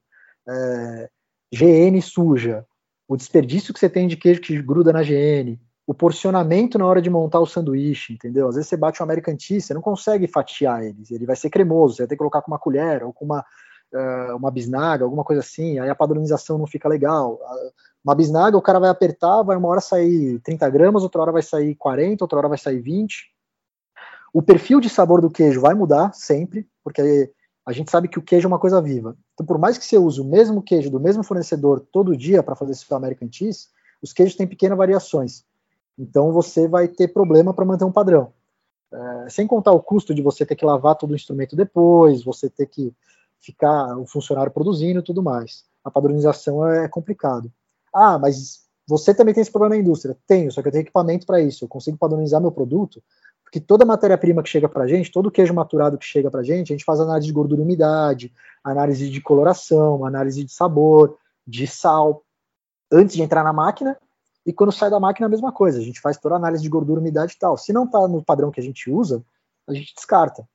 é, 0.49 1.11
GN 1.53 2.01
suja, 2.03 2.67
o 3.09 3.17
desperdício 3.17 3.73
que 3.73 3.81
você 3.81 3.89
tem 3.89 4.09
de 4.09 4.17
queijo 4.17 4.41
que 4.41 4.61
gruda 4.61 4.93
na 4.93 5.03
GN, 5.03 5.59
o 5.87 5.95
porcionamento 5.95 6.79
na 6.79 6.87
hora 6.87 7.01
de 7.01 7.09
montar 7.09 7.39
o 7.39 7.47
sanduíche, 7.47 8.13
entendeu? 8.13 8.49
Às 8.49 8.57
vezes 8.57 8.69
você 8.69 8.77
bate 8.77 9.01
um 9.01 9.05
American 9.05 9.39
Cheese, 9.39 9.67
você 9.67 9.75
não 9.75 9.81
consegue 9.81 10.27
fatiar 10.27 10.83
ele, 10.83 11.03
ele 11.11 11.27
vai 11.27 11.37
ser 11.37 11.49
cremoso, 11.49 11.95
você 11.95 12.03
vai 12.03 12.09
ter 12.09 12.17
que 12.17 12.19
colocar 12.19 12.43
com 12.43 12.51
uma 12.51 12.59
colher 12.59 13.05
ou 13.05 13.13
com 13.13 13.25
uma, 13.25 13.45
uh, 13.95 14.37
uma 14.37 14.51
bisnaga, 14.51 15.05
alguma 15.05 15.23
coisa 15.23 15.41
assim, 15.41 15.79
aí 15.79 15.89
a 15.89 15.95
padronização 15.95 16.59
não 16.59 16.67
fica 16.67 16.89
legal. 16.89 17.39
Uma 18.05 18.15
bisnaga, 18.17 18.57
o 18.57 18.63
cara 18.63 18.81
vai 18.81 18.91
apertar, 18.91 19.43
vai 19.43 19.57
uma 19.57 19.69
hora 19.69 19.81
sair 19.81 20.41
30 20.41 20.69
gramas, 20.71 21.05
outra 21.05 21.23
hora 21.23 21.33
vai 21.33 21.43
sair 21.43 21.77
40, 21.77 22.25
outra 22.25 22.39
hora 22.39 22.49
vai 22.49 22.59
sair 22.59 22.81
20. 22.81 23.33
O 24.33 24.43
perfil 24.43 24.81
de 24.81 24.91
sabor 24.91 25.21
do 25.21 25.31
queijo 25.31 25.61
vai 25.61 25.75
mudar 25.75 26.13
sempre, 26.13 26.69
porque 26.83 27.33
a 27.67 27.73
gente 27.73 27.91
sabe 27.91 28.07
que 28.07 28.19
o 28.19 28.23
queijo 28.23 28.47
é 28.47 28.49
uma 28.49 28.61
coisa 28.61 28.81
viva. 28.81 29.17
Então, 29.35 29.45
por 29.45 29.59
mais 29.59 29.77
que 29.77 29.85
você 29.85 29.99
use 29.99 30.21
o 30.21 30.25
mesmo 30.25 30.63
queijo 30.63 30.89
do 30.89 31.01
mesmo 31.01 31.25
fornecedor 31.25 31.81
todo 31.91 32.17
dia 32.17 32.41
para 32.41 32.55
fazer 32.55 32.73
esse 32.73 32.95
American 32.95 33.29
Cheese, 33.31 33.67
os 34.01 34.13
queijos 34.13 34.37
têm 34.37 34.47
pequenas 34.47 34.79
variações. 34.79 35.45
Então, 35.99 36.33
você 36.33 36.69
vai 36.69 36.87
ter 36.87 37.09
problema 37.09 37.53
para 37.53 37.65
manter 37.65 37.85
um 37.85 37.91
padrão. 37.91 38.33
É, 38.93 39.29
sem 39.31 39.49
contar 39.49 39.73
o 39.73 39.83
custo 39.83 40.15
de 40.15 40.23
você 40.23 40.47
ter 40.47 40.55
que 40.55 40.65
lavar 40.65 40.95
todo 40.95 41.11
o 41.11 41.17
instrumento 41.17 41.57
depois, 41.57 42.23
você 42.23 42.49
ter 42.49 42.67
que 42.67 42.95
ficar 43.41 43.99
o 43.99 44.07
funcionário 44.07 44.53
produzindo 44.53 45.01
e 45.01 45.03
tudo 45.03 45.21
mais. 45.21 45.65
A 45.83 45.91
padronização 45.91 46.69
é 46.69 46.89
complicado. 46.89 47.53
Ah, 47.93 48.17
mas 48.17 48.61
você 48.87 49.13
também 49.13 49.35
tem 49.35 49.43
esse 49.43 49.51
problema 49.51 49.75
na 49.75 49.81
indústria? 49.81 50.17
Tenho, 50.25 50.53
só 50.53 50.63
que 50.63 50.69
eu 50.69 50.73
tenho 50.73 50.83
equipamento 50.83 51.27
para 51.27 51.41
isso. 51.41 51.65
Eu 51.65 51.69
consigo 51.69 51.99
padronizar 51.99 52.41
meu 52.41 52.53
produto 52.53 53.03
porque 53.47 53.61
toda 53.61 53.85
matéria-prima 53.85 54.43
que 54.43 54.49
chega 54.49 54.69
para 54.69 54.83
a 54.83 54.89
gente, 54.89 55.13
todo 55.13 55.31
queijo 55.31 55.55
maturado 55.55 55.97
que 55.97 56.05
chega 56.05 56.29
para 56.29 56.41
a 56.41 56.45
gente, 56.45 56.73
a 56.73 56.75
gente 56.77 56.85
faz 56.85 56.99
análise 56.99 57.29
de 57.29 57.33
gordura 57.33 57.61
e 57.61 57.65
umidade, 57.65 58.33
análise 58.63 59.09
de 59.09 59.21
coloração, 59.21 60.05
análise 60.05 60.43
de 60.43 60.53
sabor, 60.53 61.17
de 61.47 61.65
sal, 61.65 62.25
antes 62.93 63.15
de 63.15 63.23
entrar 63.23 63.45
na 63.45 63.53
máquina, 63.53 63.97
e 64.45 64.53
quando 64.53 64.73
sai 64.73 64.91
da 64.91 64.99
máquina 64.99 65.29
a 65.29 65.31
mesma 65.31 65.53
coisa, 65.53 65.79
a 65.79 65.83
gente 65.83 66.01
faz 66.01 66.19
toda 66.19 66.35
a 66.35 66.39
análise 66.39 66.61
de 66.61 66.69
gordura, 66.69 67.01
umidade 67.01 67.35
e 67.35 67.39
tal. 67.39 67.57
Se 67.57 67.73
não 67.73 67.85
está 67.85 68.07
no 68.09 68.23
padrão 68.23 68.51
que 68.51 68.61
a 68.61 68.63
gente 68.63 68.91
usa, 68.91 69.25
a 69.67 69.73
gente 69.73 69.95
descarta. 69.95 70.47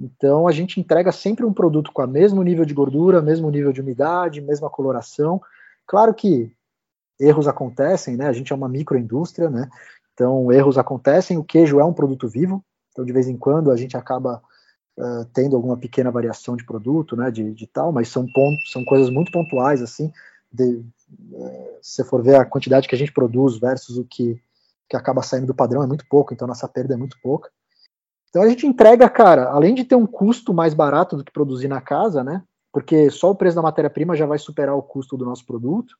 Então 0.00 0.48
a 0.48 0.52
gente 0.52 0.80
entrega 0.80 1.12
sempre 1.12 1.44
um 1.44 1.52
produto 1.52 1.92
com 1.92 2.02
o 2.02 2.08
mesmo 2.08 2.42
nível 2.42 2.64
de 2.64 2.72
gordura, 2.72 3.20
mesmo 3.20 3.50
nível 3.50 3.72
de 3.72 3.82
umidade, 3.82 4.40
mesma 4.40 4.70
coloração. 4.70 5.40
Claro 5.86 6.14
que 6.14 6.50
erros 7.20 7.46
acontecem, 7.46 8.16
né? 8.16 8.26
A 8.26 8.32
gente 8.32 8.52
é 8.52 8.56
uma 8.56 8.68
microindústria, 8.68 9.50
né? 9.50 9.68
Então, 10.14 10.50
erros 10.52 10.78
acontecem. 10.78 11.38
O 11.38 11.44
queijo 11.44 11.80
é 11.80 11.84
um 11.84 11.92
produto 11.92 12.28
vivo, 12.28 12.64
então 12.90 13.04
de 13.04 13.12
vez 13.12 13.28
em 13.28 13.36
quando 13.36 13.70
a 13.70 13.76
gente 13.76 13.96
acaba 13.96 14.42
uh, 14.98 15.24
tendo 15.32 15.56
alguma 15.56 15.76
pequena 15.76 16.10
variação 16.10 16.56
de 16.56 16.64
produto, 16.64 17.16
né, 17.16 17.30
de, 17.30 17.52
de, 17.52 17.66
tal, 17.66 17.92
mas 17.92 18.08
são 18.08 18.26
pontos, 18.32 18.70
são 18.70 18.84
coisas 18.84 19.10
muito 19.10 19.32
pontuais 19.32 19.82
assim. 19.82 20.12
De, 20.52 20.84
uh, 21.32 21.78
se 21.80 22.04
for 22.04 22.22
ver 22.22 22.36
a 22.36 22.44
quantidade 22.44 22.86
que 22.86 22.94
a 22.94 22.98
gente 22.98 23.12
produz 23.12 23.58
versus 23.58 23.96
o 23.96 24.04
que, 24.04 24.40
que 24.88 24.96
acaba 24.96 25.22
saindo 25.22 25.46
do 25.46 25.54
padrão 25.54 25.82
é 25.82 25.86
muito 25.86 26.04
pouco, 26.08 26.34
então 26.34 26.46
nossa 26.46 26.68
perda 26.68 26.94
é 26.94 26.96
muito 26.96 27.16
pouca. 27.22 27.50
Então 28.28 28.42
a 28.42 28.48
gente 28.48 28.66
entrega, 28.66 29.08
cara, 29.10 29.50
além 29.50 29.74
de 29.74 29.84
ter 29.84 29.94
um 29.94 30.06
custo 30.06 30.54
mais 30.54 30.72
barato 30.72 31.16
do 31.16 31.24
que 31.24 31.32
produzir 31.32 31.68
na 31.68 31.82
casa, 31.82 32.24
né? 32.24 32.42
Porque 32.72 33.10
só 33.10 33.30
o 33.30 33.34
preço 33.34 33.56
da 33.56 33.60
matéria-prima 33.60 34.16
já 34.16 34.24
vai 34.24 34.38
superar 34.38 34.74
o 34.74 34.82
custo 34.82 35.18
do 35.18 35.24
nosso 35.26 35.44
produto. 35.44 35.94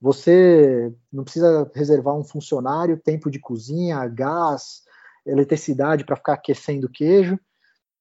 Você 0.00 0.92
não 1.12 1.24
precisa 1.24 1.70
reservar 1.74 2.14
um 2.14 2.24
funcionário, 2.24 2.98
tempo 2.98 3.30
de 3.30 3.38
cozinha, 3.38 4.06
gás, 4.06 4.82
eletricidade 5.26 6.04
para 6.04 6.16
ficar 6.16 6.34
aquecendo 6.34 6.88
queijo. 6.88 7.38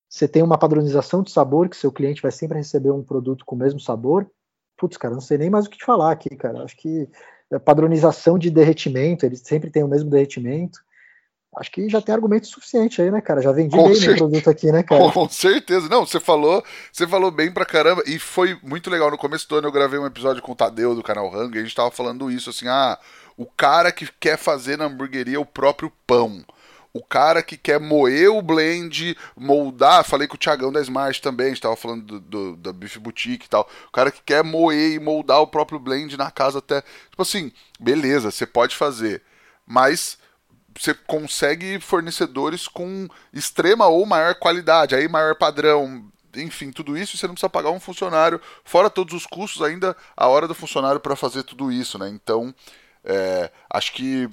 Você 0.07 0.27
tem 0.27 0.43
uma 0.43 0.57
padronização 0.57 1.21
de 1.21 1.31
sabor, 1.31 1.67
que 1.67 1.75
seu 1.75 1.91
cliente 1.91 2.21
vai 2.21 2.31
sempre 2.31 2.57
receber 2.57 2.91
um 2.91 3.03
produto 3.03 3.43
com 3.45 3.55
o 3.55 3.59
mesmo 3.59 3.79
sabor. 3.79 4.29
Putz, 4.77 4.95
cara, 4.95 5.13
não 5.13 5.21
sei 5.21 5.37
nem 5.37 5.49
mais 5.49 5.65
o 5.65 5.69
que 5.69 5.77
te 5.77 5.85
falar 5.85 6.11
aqui, 6.11 6.35
cara. 6.35 6.63
Acho 6.63 6.77
que 6.77 7.09
padronização 7.65 8.37
de 8.37 8.51
derretimento, 8.51 9.25
eles 9.25 9.41
sempre 9.41 9.71
têm 9.71 9.83
o 9.83 9.87
mesmo 9.87 10.09
derretimento. 10.09 10.79
Acho 11.57 11.71
que 11.71 11.89
já 11.89 12.01
tem 12.01 12.13
argumento 12.13 12.47
suficiente 12.47 13.01
aí, 13.01 13.11
né, 13.11 13.19
cara? 13.19 13.41
Já 13.41 13.51
vendi 13.51 13.75
Com 13.75 13.89
bem 13.89 13.99
meu 13.99 14.15
produto 14.15 14.49
aqui, 14.49 14.71
né, 14.71 14.83
cara? 14.83 15.11
Com 15.11 15.29
certeza. 15.29 15.89
Não, 15.89 16.05
você 16.05 16.19
falou, 16.19 16.63
você 16.91 17.07
falou 17.07 17.31
bem 17.31 17.51
pra 17.51 17.65
caramba. 17.65 18.03
E 18.05 18.19
foi 18.19 18.57
muito 18.63 18.89
legal. 18.89 19.11
No 19.11 19.17
começo 19.17 19.47
do 19.49 19.55
ano 19.55 19.67
eu 19.67 19.71
gravei 19.71 19.99
um 19.99 20.05
episódio 20.05 20.41
com 20.41 20.51
o 20.51 20.55
Tadeu 20.55 20.95
do 20.95 21.03
canal 21.03 21.33
Hang 21.33 21.55
e 21.55 21.59
a 21.59 21.63
gente 21.63 21.75
tava 21.75 21.91
falando 21.91 22.31
isso, 22.31 22.49
assim, 22.49 22.67
ah, 22.67 22.97
o 23.35 23.45
cara 23.45 23.91
que 23.91 24.07
quer 24.19 24.37
fazer 24.37 24.77
na 24.77 24.85
hamburgueria 24.85 25.39
o 25.39 25.45
próprio 25.45 25.91
pão. 26.05 26.43
O 26.93 27.03
cara 27.03 27.43
que 27.43 27.57
quer 27.57 27.79
moer 27.79 28.31
o 28.31 28.41
blend, 28.41 29.15
moldar, 29.35 30.03
falei 30.03 30.27
com 30.27 30.33
o 30.33 30.37
Thiagão 30.37 30.71
da 30.71 30.81
Smart 30.81 31.21
também, 31.21 31.47
a 31.47 31.49
gente 31.49 31.61
tava 31.61 31.75
falando 31.75 32.03
do, 32.03 32.19
do, 32.19 32.55
da 32.55 32.73
Beef 32.73 32.97
Boutique 32.97 33.45
e 33.45 33.49
tal. 33.49 33.69
O 33.87 33.91
cara 33.91 34.09
que 34.09 34.21
quer 34.23 34.43
moer 34.43 34.93
e 34.93 34.99
moldar 34.99 35.39
o 35.41 35.47
próprio 35.47 35.77
blend 35.77 36.17
na 36.17 36.31
casa 36.31 36.57
até. 36.57 36.81
Tipo 36.81 37.21
assim, 37.21 37.51
beleza, 37.79 38.31
você 38.31 38.47
pode 38.47 38.75
fazer. 38.75 39.21
Mas 39.65 40.17
você 40.79 40.93
consegue 40.93 41.79
fornecedores 41.79 42.67
com 42.67 43.07
extrema 43.33 43.87
ou 43.87 44.05
maior 44.05 44.35
qualidade, 44.35 44.95
aí 44.95 45.07
maior 45.07 45.35
padrão, 45.35 46.05
enfim, 46.35 46.71
tudo 46.71 46.97
isso, 46.97 47.17
você 47.17 47.27
não 47.27 47.33
precisa 47.33 47.49
pagar 47.49 47.71
um 47.71 47.79
funcionário, 47.79 48.39
fora 48.63 48.89
todos 48.89 49.13
os 49.13 49.25
custos, 49.25 49.61
ainda 49.61 49.95
a 50.15 50.27
hora 50.27 50.47
do 50.47 50.53
funcionário 50.53 50.99
para 50.99 51.15
fazer 51.15 51.43
tudo 51.43 51.71
isso, 51.71 51.97
né? 51.97 52.09
Então, 52.09 52.53
é, 53.09 53.49
acho 53.69 53.93
que. 53.93 54.29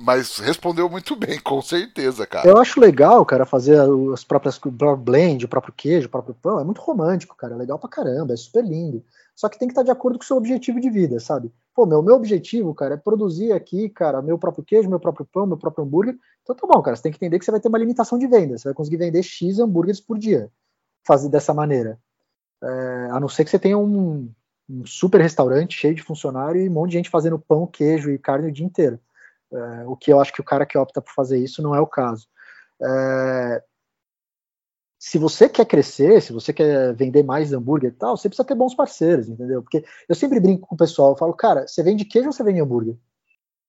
Mas 0.00 0.38
respondeu 0.38 0.88
muito 0.88 1.14
bem, 1.16 1.38
com 1.38 1.60
certeza, 1.60 2.26
cara. 2.26 2.48
Eu 2.48 2.58
acho 2.58 2.80
legal, 2.80 3.24
cara, 3.26 3.44
fazer 3.44 3.78
as 4.12 4.24
próprias 4.24 4.58
blend, 4.98 5.44
o 5.44 5.48
próprio 5.48 5.74
queijo, 5.76 6.06
o 6.06 6.10
próprio 6.10 6.34
pão. 6.34 6.58
É 6.58 6.64
muito 6.64 6.80
romântico, 6.80 7.36
cara. 7.36 7.54
É 7.54 7.58
legal 7.58 7.78
pra 7.78 7.90
caramba, 7.90 8.32
é 8.32 8.36
super 8.36 8.64
lindo. 8.64 9.04
Só 9.36 9.50
que 9.50 9.58
tem 9.58 9.68
que 9.68 9.72
estar 9.72 9.82
de 9.82 9.90
acordo 9.90 10.18
com 10.18 10.24
o 10.24 10.26
seu 10.26 10.38
objetivo 10.38 10.80
de 10.80 10.88
vida, 10.88 11.20
sabe? 11.20 11.52
Pô, 11.74 11.84
meu, 11.84 12.02
meu 12.02 12.14
objetivo, 12.14 12.74
cara, 12.74 12.94
é 12.94 12.96
produzir 12.96 13.52
aqui, 13.52 13.90
cara, 13.90 14.22
meu 14.22 14.38
próprio 14.38 14.64
queijo, 14.64 14.88
meu 14.88 14.98
próprio 14.98 15.26
pão, 15.26 15.46
meu 15.46 15.58
próprio 15.58 15.84
hambúrguer. 15.84 16.16
Então 16.42 16.56
tá 16.56 16.66
bom, 16.66 16.80
cara, 16.80 16.96
você 16.96 17.02
tem 17.02 17.12
que 17.12 17.18
entender 17.18 17.38
que 17.38 17.44
você 17.44 17.50
vai 17.50 17.60
ter 17.60 17.68
uma 17.68 17.76
limitação 17.76 18.18
de 18.18 18.26
venda. 18.26 18.56
Você 18.56 18.66
vai 18.66 18.74
conseguir 18.74 18.96
vender 18.96 19.22
X 19.22 19.58
hambúrgueres 19.58 20.00
por 20.00 20.18
dia. 20.18 20.50
Fazer 21.06 21.28
dessa 21.28 21.52
maneira. 21.52 22.00
É, 22.64 23.08
a 23.12 23.20
não 23.20 23.28
ser 23.28 23.44
que 23.44 23.50
você 23.50 23.58
tenha 23.58 23.76
um, 23.76 24.32
um, 24.70 24.86
super 24.86 25.20
restaurante 25.20 25.76
cheio 25.78 25.94
de 25.94 26.02
funcionário 26.02 26.62
e 26.62 26.68
um 26.68 26.72
monte 26.72 26.92
de 26.92 26.96
gente 26.96 27.10
fazendo 27.10 27.38
pão, 27.38 27.66
queijo 27.66 28.10
e 28.10 28.18
carne 28.18 28.48
o 28.48 28.52
dia 28.52 28.64
inteiro. 28.64 28.98
É, 29.52 29.84
o 29.86 29.94
que 29.94 30.10
eu 30.10 30.18
acho 30.18 30.32
que 30.32 30.40
o 30.40 30.44
cara 30.44 30.64
que 30.64 30.78
opta 30.78 31.02
por 31.02 31.12
fazer 31.12 31.38
isso 31.38 31.60
não 31.62 31.74
é 31.74 31.80
o 31.80 31.86
caso. 31.86 32.26
É, 32.82 33.62
se 35.06 35.18
você 35.18 35.48
quer 35.48 35.64
crescer, 35.64 36.20
se 36.20 36.32
você 36.32 36.52
quer 36.52 36.92
vender 36.92 37.22
mais 37.22 37.52
hambúrguer 37.52 37.90
e 37.90 37.94
tal, 37.94 38.16
você 38.16 38.28
precisa 38.28 38.44
ter 38.44 38.56
bons 38.56 38.74
parceiros, 38.74 39.28
entendeu? 39.28 39.62
Porque 39.62 39.84
eu 40.08 40.16
sempre 40.16 40.40
brinco 40.40 40.66
com 40.66 40.74
o 40.74 40.78
pessoal, 40.78 41.12
eu 41.12 41.16
falo, 41.16 41.32
cara, 41.32 41.64
você 41.64 41.80
vende 41.80 42.04
queijo 42.04 42.26
ou 42.26 42.32
você 42.32 42.42
vende 42.42 42.60
hambúrguer? 42.60 42.96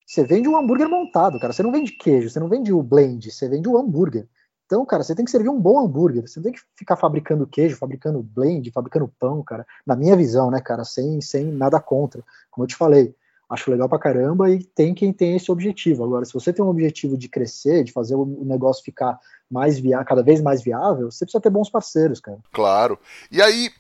Você 0.04 0.26
vende 0.26 0.50
um 0.50 0.58
hambúrguer 0.58 0.89
montado, 0.89 1.39
cara. 1.39 1.54
Você 1.54 1.62
não 1.62 1.71
vende 1.71 1.91
queijo, 1.91 2.28
você 2.28 2.39
não 2.39 2.50
vende 2.50 2.73
o 2.73 2.82
blend, 2.82 3.30
você 3.30 3.47
vende 3.47 3.69
o 3.69 3.78
hambúrguer. 3.78 4.28
Então, 4.65 4.84
cara, 4.84 5.04
você 5.04 5.13
tem 5.13 5.23
que 5.23 5.30
servir 5.30 5.50
um 5.50 5.62
bom 5.62 5.80
hambúrguer. 5.80 6.28
Você 6.28 6.39
não 6.39 6.43
tem 6.45 6.54
que 6.54 6.62
ficar 6.76 6.95
fabricando 6.95 7.45
queijo, 7.45 7.78
fabricando 7.78 8.23
blend, 8.23 8.71
fabricando 8.71 9.08
pão, 9.19 9.43
cara. 9.43 9.63
Na 9.86 9.95
minha 9.95 10.15
visão, 10.15 10.50
né, 10.50 10.60
cara, 10.60 10.84
sem, 10.84 11.21
sem 11.21 11.45
nada 11.45 11.80
contra. 11.80 12.23
Como 12.50 12.63
eu 12.63 12.67
te 12.67 12.76
falei, 12.76 13.13
acho 13.50 13.72
legal 13.72 13.88
pra 13.88 14.00
caramba 14.00 14.50
e 14.50 14.64
tem 14.64 14.94
quem 14.94 15.14
tem 15.14 15.36
esse 15.36 15.52
objetivo. 15.52 16.04
Agora, 16.04 16.26
se 16.26 16.34
você 16.34 16.52
tem 16.52 16.64
um 16.64 16.70
objetivo 16.70 17.18
de 17.18 17.30
crescer, 17.30 17.84
de 17.84 17.92
fazer 17.92 18.16
o 18.16 18.26
negócio 18.44 18.84
ficar 18.84 19.20
mais 19.50 19.80
viável, 19.80 20.06
cada 20.06 20.24
vez 20.24 20.42
mais 20.42 20.62
viável, 20.62 21.10
você 21.10 21.26
precisa 21.26 21.42
ter 21.42 21.50
bons 21.50 21.70
parceiros, 21.70 22.20
cara. 22.20 22.40
Claro. 22.52 23.00
E 23.32 23.42
aí, 23.42 23.72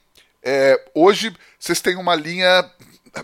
é, 0.41 0.81
hoje 0.95 1.35
vocês 1.59 1.81
têm 1.81 1.97
uma 1.97 2.15
linha 2.15 2.63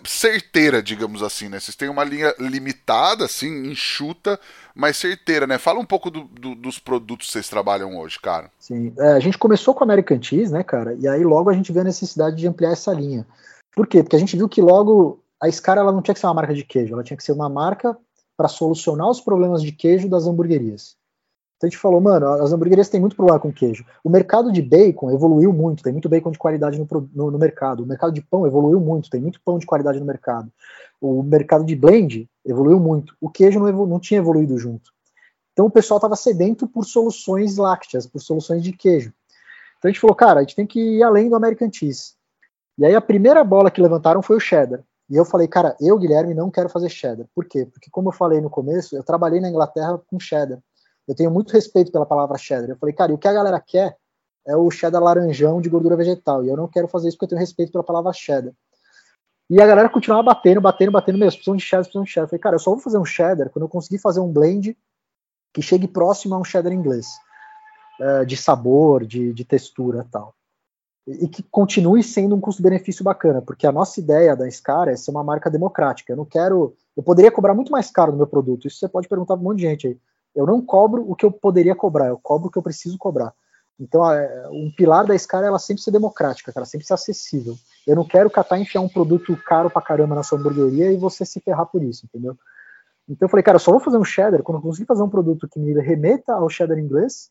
certeira, 0.06 0.82
digamos 0.82 1.22
assim, 1.22 1.48
né? 1.48 1.60
Vocês 1.60 1.76
têm 1.76 1.90
uma 1.90 2.04
linha 2.04 2.34
limitada, 2.40 3.26
assim, 3.26 3.68
enxuta, 3.68 4.40
mas 4.74 4.98
certeira, 4.98 5.46
né? 5.46 5.58
Fala 5.58 5.80
um 5.80 5.86
pouco 5.86 6.10
do, 6.10 6.24
do, 6.24 6.56
dos 6.56 6.80
produtos 6.80 7.28
que 7.28 7.34
vocês 7.34 7.48
trabalham 7.48 7.98
hoje, 7.98 8.20
cara. 8.20 8.50
Sim, 8.60 8.94
é, 8.98 9.14
a 9.14 9.20
gente 9.20 9.38
começou 9.38 9.74
com 9.74 9.84
American 9.84 10.22
Cheese, 10.22 10.52
né, 10.52 10.64
cara? 10.64 10.96
E 11.00 11.08
aí 11.08 11.24
logo 11.24 11.50
a 11.50 11.54
gente 11.54 11.72
vê 11.72 11.82
a 11.82 11.86
necessidade 11.86 12.36
de 12.36 12.48
ampliar 12.48 12.72
essa 12.72 12.92
linha. 12.92 13.26
Por 13.76 13.88
quê? 13.88 14.04
Porque 14.04 14.16
a 14.16 14.20
gente 14.20 14.36
viu 14.36 14.50
que 14.50 14.62
logo 14.62 15.20
a 15.44 15.52
Scar 15.52 15.78
ela 15.78 15.92
não 15.92 16.02
tinha 16.02 16.14
que 16.14 16.22
ser 16.22 16.28
uma 16.28 16.36
marca 16.36 16.54
de 16.54 16.64
queijo, 16.64 16.94
ela 16.94 17.04
tinha 17.04 17.18
que 17.18 17.24
ser 17.24 17.34
uma 17.34 17.50
marca 17.50 17.98
para 18.38 18.48
solucionar 18.48 19.10
os 19.10 19.20
problemas 19.20 19.62
de 19.62 19.74
queijo 19.74 20.08
das 20.08 20.26
hamburguerias. 20.26 20.96
Então 21.58 21.68
a 21.68 21.70
gente 21.70 21.78
falou, 21.78 22.00
mano, 22.00 22.26
as 22.28 22.54
hamburguerias 22.54 22.88
têm 22.88 23.02
muito 23.02 23.16
problema 23.16 23.40
com 23.42 23.52
queijo. 23.52 23.86
O 24.02 24.10
mercado 24.10 24.54
de 24.54 24.62
bacon 24.62 25.12
evoluiu 25.12 25.52
muito, 25.52 25.84
tem 25.84 25.92
muito 25.92 26.08
bacon 26.08 26.32
de 26.32 26.38
qualidade 26.38 26.80
no, 26.80 26.88
no, 27.14 27.30
no, 27.30 27.38
mercado. 27.38 27.84
O 27.84 27.86
mercado 27.86 28.14
de 28.14 28.22
pão 28.22 28.48
evoluiu 28.48 28.80
muito, 28.80 29.10
tem 29.10 29.20
muito 29.20 29.42
pão 29.44 29.60
de 29.60 29.66
qualidade 29.66 30.00
no 30.00 30.06
mercado. 30.06 30.50
O 31.02 31.22
mercado 31.22 31.66
de 31.66 31.76
blend 31.76 32.30
evoluiu 32.46 32.80
muito. 32.80 33.14
O 33.20 33.30
queijo 33.30 33.60
não, 33.60 33.68
evolu 33.68 33.90
não 33.90 34.00
tinha 34.00 34.20
evoluído 34.20 34.58
junto. 34.58 34.92
Então 35.52 35.66
o 35.66 35.72
pessoal 35.72 35.98
estava 35.98 36.16
sedento 36.16 36.68
por 36.68 36.86
soluções 36.86 37.58
lácteas, 37.58 38.08
por 38.08 38.20
soluções 38.20 38.64
de 38.64 38.72
queijo. 38.72 39.14
Então 39.78 39.90
a 39.90 39.92
gente 39.92 40.00
falou, 40.00 40.16
cara, 40.16 40.40
a 40.40 40.44
gente 40.44 40.56
tem 40.56 40.66
que 40.66 40.80
ir 40.80 41.04
além 41.04 41.30
do 41.30 41.36
American 41.36 41.70
Cheese. 41.72 42.14
E 42.78 42.86
aí 42.86 42.96
a 42.96 43.02
primeira 43.02 43.44
bola 43.44 43.70
que 43.70 43.82
levantaram 43.82 44.22
foi 44.22 44.38
o 44.38 44.40
cheddar. 44.40 44.82
E 45.14 45.16
eu 45.16 45.24
falei, 45.24 45.48
cara, 45.48 45.78
eu, 45.80 45.96
Guilherme, 46.00 46.34
não 46.34 46.50
quero 46.50 46.68
fazer 46.68 46.90
cheddar. 46.90 47.28
Por 47.36 47.46
quê? 47.46 47.68
Porque, 47.72 47.88
como 47.92 48.10
eu 48.10 48.12
falei 48.12 48.42
no 48.42 48.50
começo, 48.50 48.96
eu 48.96 49.04
trabalhei 49.04 49.40
na 49.40 49.48
Inglaterra 49.48 50.02
com 50.08 50.20
cheddar. 50.20 50.58
Eu 51.08 51.14
tenho 51.14 51.30
muito 51.30 51.54
respeito 51.54 51.92
pela 51.92 52.04
palavra 52.04 52.36
cheddar. 52.36 52.68
Eu 52.68 52.78
falei, 52.78 52.96
cara, 52.96 53.12
e 53.12 53.14
o 53.14 53.18
que 53.20 53.28
a 53.28 53.32
galera 53.32 53.60
quer 53.60 53.96
é 54.44 54.58
o 54.58 54.72
cheddar 54.72 55.04
laranjão 55.04 55.62
de 55.62 55.70
gordura 55.70 55.96
vegetal. 55.96 56.44
E 56.44 56.50
eu 56.50 56.58
não 56.58 56.68
quero 56.68 56.88
fazer 56.88 57.10
isso 57.10 57.18
porque 57.18 57.26
eu 57.26 57.30
tenho 57.30 57.42
respeito 57.42 57.72
pela 57.72 57.84
palavra 57.84 58.12
cheddar. 58.12 58.52
E 59.48 59.62
a 59.62 59.68
galera 59.68 59.88
continuava 59.88 60.24
batendo, 60.24 60.60
batendo, 60.60 60.92
batendo 60.92 61.20
mesmo. 61.20 61.38
Precisam 61.38 61.58
de 61.58 61.64
cheddar, 61.64 61.84
precisam 61.84 62.04
de 62.06 62.10
cheddar. 62.10 62.26
Eu 62.26 62.30
falei, 62.30 62.42
cara, 62.42 62.56
eu 62.56 62.60
só 62.60 62.72
vou 62.72 62.80
fazer 62.80 62.98
um 62.98 63.06
cheddar 63.06 63.52
quando 63.52 63.66
eu 63.66 63.70
conseguir 63.70 64.00
fazer 64.00 64.20
um 64.20 64.34
blend 64.34 64.76
que 65.54 65.62
chegue 65.62 65.88
próximo 65.88 66.34
a 66.34 66.40
um 66.40 66.44
cheddar 66.44 66.74
inglês. 66.74 67.06
Uh, 68.02 68.26
de 68.26 68.36
sabor, 68.36 69.06
de, 69.06 69.32
de 69.32 69.46
textura 69.46 70.08
tal 70.12 70.34
e 71.06 71.28
que 71.28 71.44
continue 71.44 72.02
sendo 72.02 72.36
um 72.36 72.40
custo-benefício 72.40 73.04
bacana, 73.04 73.42
porque 73.42 73.68
a 73.68 73.72
nossa 73.72 74.00
ideia 74.00 74.36
da 74.36 74.50
Scar 74.50 74.88
é 74.88 74.96
ser 74.96 75.12
uma 75.12 75.24
marca 75.24 75.50
democrática. 75.50 76.14
Eu 76.14 76.18
não 76.18 76.26
quero. 76.26 76.76
Eu 76.96 77.04
poderia 77.04 77.32
cobrar 77.32 77.54
muito 77.54 77.72
mais 77.72 77.92
caro 77.92 78.12
no 78.12 78.18
meu 78.18 78.28
produto. 78.28 78.68
Isso 78.68 78.80
você 78.80 78.88
pode 78.88 79.08
perguntar 79.08 79.36
para 79.36 79.42
um 79.42 79.50
monte 79.50 79.58
de 79.58 79.64
gente 79.64 79.88
aí. 79.88 79.98
Eu 80.36 80.46
não 80.46 80.62
cobro 80.62 81.06
o 81.10 81.16
que 81.16 81.26
eu 81.26 81.32
poderia 81.32 81.76
cobrar, 81.76 82.08
eu 82.08 82.18
cobro 82.18 82.48
o 82.48 82.52
que 82.52 82.58
eu 82.58 82.64
preciso 82.64 82.98
cobrar. 82.98 83.34
Então, 83.80 84.02
um 84.52 84.72
pilar 84.72 85.06
da 85.06 85.18
Scar 85.18 85.44
é 85.44 85.48
ela 85.48 85.60
sempre 85.60 85.84
ser 85.84 85.92
democrática, 85.92 86.54
cara, 86.54 86.66
sempre 86.66 86.88
ser 86.88 86.94
acessível. 86.94 87.56
Eu 87.86 87.96
não 87.96 88.06
quero 88.06 88.30
catar 88.30 88.58
e 88.58 88.62
enfiar 88.62 88.82
um 88.82 88.88
produto 88.88 89.36
caro 89.46 89.70
pra 89.70 89.82
caramba 89.82 90.16
na 90.16 90.24
sua 90.24 90.40
hamburgueria 90.40 90.92
e 90.92 90.98
você 90.98 91.26
se 91.26 91.40
ferrar 91.40 91.66
por 91.66 91.84
isso, 91.84 92.06
entendeu? 92.06 92.38
Então 93.10 93.26
eu 93.26 93.30
falei, 93.30 93.44
cara, 93.44 93.58
eu 93.58 93.60
só 93.60 93.72
vou 93.72 93.80
fazer 93.80 93.98
um 93.98 94.06
cheddar 94.06 94.42
quando 94.44 94.60
eu 94.60 94.62
conseguir 94.62 94.86
fazer 94.86 95.04
um 95.04 95.10
produto 95.10 95.48
que 95.50 95.60
me 95.60 95.74
remeta 95.82 96.34
ao 96.34 96.50
cheddar 96.50 96.78
inglês 96.80 97.30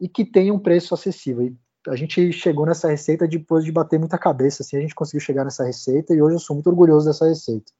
e 0.00 0.08
que 0.08 0.24
tenha 0.24 0.54
um 0.54 0.58
preço 0.58 0.94
acessível. 0.94 1.46
E 1.46 1.56
a 1.88 1.96
gente 1.96 2.32
chegou 2.32 2.66
nessa 2.66 2.88
receita 2.88 3.26
depois 3.26 3.64
de 3.64 3.72
bater 3.72 3.98
muita 3.98 4.18
cabeça, 4.18 4.62
assim, 4.62 4.76
a 4.76 4.80
gente 4.80 4.94
conseguiu 4.94 5.20
chegar 5.20 5.44
nessa 5.44 5.64
receita 5.64 6.14
e 6.14 6.22
hoje 6.22 6.36
eu 6.36 6.40
sou 6.40 6.54
muito 6.54 6.68
orgulhoso 6.68 7.06
dessa 7.06 7.26
receita. 7.26 7.72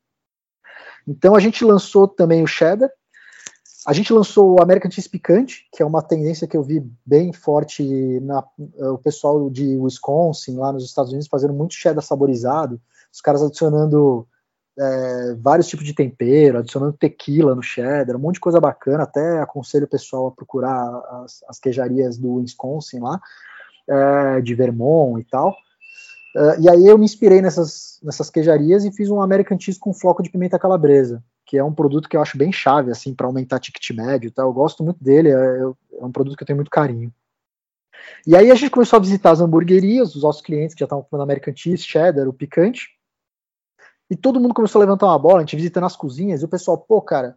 Então 1.06 1.34
a 1.34 1.40
gente 1.40 1.64
lançou 1.64 2.08
também 2.08 2.42
o 2.42 2.46
cheddar, 2.46 2.90
a 3.86 3.92
gente 3.92 4.12
lançou 4.12 4.54
o 4.54 4.62
American 4.62 4.90
Cheese 4.90 5.08
Picante, 5.08 5.68
que 5.72 5.82
é 5.82 5.86
uma 5.86 6.02
tendência 6.02 6.46
que 6.46 6.56
eu 6.56 6.62
vi 6.62 6.88
bem 7.04 7.32
forte 7.32 7.82
na 8.20 8.44
o 8.92 8.98
pessoal 8.98 9.50
de 9.50 9.76
Wisconsin, 9.76 10.56
lá 10.56 10.72
nos 10.72 10.84
Estados 10.84 11.10
Unidos, 11.10 11.28
fazendo 11.28 11.52
muito 11.52 11.74
cheddar 11.74 12.02
saborizado, 12.02 12.80
os 13.12 13.20
caras 13.20 13.42
adicionando 13.42 14.26
é, 14.78 15.34
vários 15.34 15.66
tipos 15.66 15.84
de 15.84 15.94
tempero, 15.94 16.58
adicionando 16.58 16.92
tequila 16.92 17.54
no 17.54 17.62
cheddar, 17.62 18.16
um 18.16 18.20
monte 18.20 18.34
de 18.34 18.40
coisa 18.40 18.60
bacana, 18.60 19.02
até 19.02 19.40
aconselho 19.40 19.84
o 19.84 19.90
pessoal 19.90 20.28
a 20.28 20.32
procurar 20.32 21.02
as, 21.24 21.42
as 21.48 21.58
queijarias 21.58 22.16
do 22.16 22.34
Wisconsin 22.34 23.00
lá, 23.00 23.20
é, 23.88 24.40
de 24.40 24.54
Vermont 24.54 25.20
e 25.20 25.24
tal. 25.24 25.56
Uh, 26.34 26.60
e 26.60 26.68
aí 26.68 26.86
eu 26.86 26.96
me 26.96 27.04
inspirei 27.04 27.42
nessas, 27.42 27.98
nessas 28.02 28.30
queijarias 28.30 28.84
e 28.84 28.92
fiz 28.92 29.10
um 29.10 29.20
American 29.20 29.58
Cheese 29.60 29.78
com 29.78 29.92
floco 29.92 30.22
de 30.22 30.30
pimenta 30.30 30.58
calabresa, 30.58 31.22
que 31.44 31.58
é 31.58 31.64
um 31.64 31.74
produto 31.74 32.08
que 32.08 32.16
eu 32.16 32.22
acho 32.22 32.38
bem 32.38 32.50
chave, 32.50 32.90
assim, 32.90 33.14
para 33.14 33.26
aumentar 33.26 33.58
ticket 33.58 33.90
médio 33.90 34.28
e 34.28 34.30
tal. 34.30 34.48
Eu 34.48 34.52
gosto 34.52 34.82
muito 34.82 35.02
dele, 35.02 35.28
é, 35.28 35.34
é, 35.34 36.04
um 36.04 36.10
produto 36.10 36.36
que 36.36 36.42
eu 36.42 36.46
tenho 36.46 36.56
muito 36.56 36.70
carinho. 36.70 37.12
E 38.26 38.34
aí 38.34 38.50
a 38.50 38.54
gente 38.54 38.70
começou 38.70 38.96
a 38.96 39.00
visitar 39.00 39.30
as 39.30 39.40
hamburguerias, 39.40 40.14
os 40.14 40.22
nossos 40.22 40.40
clientes 40.40 40.74
que 40.74 40.80
já 40.80 40.86
estavam 40.86 41.04
comendo 41.04 41.24
American 41.24 41.54
Cheese, 41.54 41.82
cheddar, 41.82 42.26
o 42.26 42.32
picante. 42.32 42.88
E 44.10 44.16
todo 44.16 44.40
mundo 44.40 44.54
começou 44.54 44.80
a 44.80 44.84
levantar 44.84 45.06
uma 45.06 45.18
bola, 45.18 45.38
a 45.38 45.40
gente 45.40 45.56
visitando 45.56 45.84
as 45.84 45.96
cozinhas, 45.96 46.40
e 46.40 46.44
o 46.44 46.48
pessoal, 46.48 46.78
pô, 46.78 47.00
cara, 47.00 47.36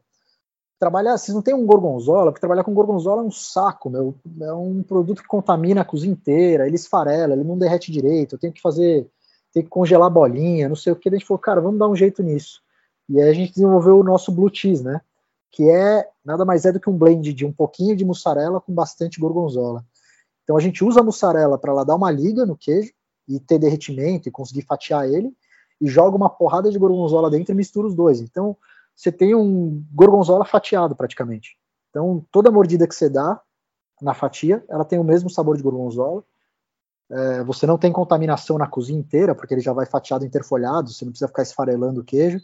trabalhar, 0.79 1.17
vocês 1.17 1.33
não 1.33 1.41
tem 1.41 1.53
um 1.53 1.65
gorgonzola, 1.65 2.31
porque 2.31 2.41
trabalhar 2.41 2.63
com 2.63 2.73
gorgonzola 2.73 3.21
é 3.21 3.25
um 3.25 3.31
saco, 3.31 3.89
meu, 3.89 4.15
é 4.41 4.53
um 4.53 4.83
produto 4.83 5.21
que 5.21 5.27
contamina 5.27 5.81
a 5.81 5.85
cozinha 5.85 6.11
inteira, 6.11 6.67
ele 6.67 6.75
esfarela, 6.75 7.33
ele 7.33 7.43
não 7.43 7.57
derrete 7.57 7.91
direito, 7.91 8.35
eu 8.35 8.39
tenho 8.39 8.53
que 8.53 8.61
fazer, 8.61 9.09
tenho 9.53 9.63
que 9.63 9.69
congelar 9.69 10.09
bolinha, 10.09 10.67
não 10.67 10.75
sei 10.75 10.91
o 10.91 10.95
que, 10.95 11.09
a 11.09 11.11
gente 11.11 11.25
falou, 11.25 11.39
cara, 11.39 11.61
vamos 11.61 11.79
dar 11.79 11.87
um 11.87 11.95
jeito 11.95 12.21
nisso. 12.21 12.61
E 13.07 13.21
aí 13.21 13.29
a 13.29 13.33
gente 13.33 13.53
desenvolveu 13.53 13.99
o 13.99 14.03
nosso 14.03 14.31
blue 14.31 14.53
cheese, 14.53 14.83
né, 14.83 15.01
que 15.51 15.69
é 15.69 16.09
nada 16.23 16.43
mais 16.43 16.65
é 16.65 16.71
do 16.71 16.79
que 16.79 16.89
um 16.89 16.97
blend 16.97 17.33
de 17.33 17.45
um 17.45 17.53
pouquinho 17.53 17.95
de 17.95 18.03
mussarela 18.03 18.59
com 18.59 18.73
bastante 18.73 19.19
gorgonzola. 19.19 19.85
Então 20.43 20.57
a 20.57 20.59
gente 20.59 20.83
usa 20.83 20.99
a 20.99 21.03
mussarela 21.03 21.57
para 21.57 21.71
ela 21.71 21.85
dar 21.85 21.95
uma 21.95 22.11
liga 22.11 22.45
no 22.45 22.57
queijo 22.57 22.91
e 23.27 23.39
ter 23.39 23.57
derretimento 23.57 24.27
e 24.27 24.31
conseguir 24.31 24.63
fatiar 24.63 25.07
ele, 25.09 25.33
e 25.79 25.87
joga 25.87 26.15
uma 26.15 26.29
porrada 26.29 26.71
de 26.71 26.77
gorgonzola 26.77 27.29
dentro 27.29 27.53
e 27.53 27.55
mistura 27.55 27.87
os 27.87 27.95
dois. 27.95 28.21
Então, 28.21 28.55
você 28.95 29.11
tem 29.11 29.35
um 29.35 29.83
gorgonzola 29.93 30.45
fatiado 30.45 30.95
praticamente. 30.95 31.57
Então, 31.89 32.25
toda 32.31 32.51
mordida 32.51 32.87
que 32.87 32.95
você 32.95 33.09
dá 33.09 33.39
na 34.01 34.13
fatia, 34.13 34.63
ela 34.69 34.85
tem 34.85 34.99
o 34.99 35.03
mesmo 35.03 35.29
sabor 35.29 35.57
de 35.57 35.63
gorgonzola. 35.63 36.23
É, 37.09 37.43
você 37.43 37.67
não 37.67 37.77
tem 37.77 37.91
contaminação 37.91 38.57
na 38.57 38.67
cozinha 38.67 38.99
inteira, 38.99 39.35
porque 39.35 39.53
ele 39.53 39.61
já 39.61 39.73
vai 39.73 39.85
fatiado 39.85 40.25
interfolhado, 40.25 40.89
você 40.89 41.05
não 41.05 41.11
precisa 41.11 41.27
ficar 41.27 41.43
esfarelando 41.43 42.01
o 42.01 42.03
queijo. 42.03 42.39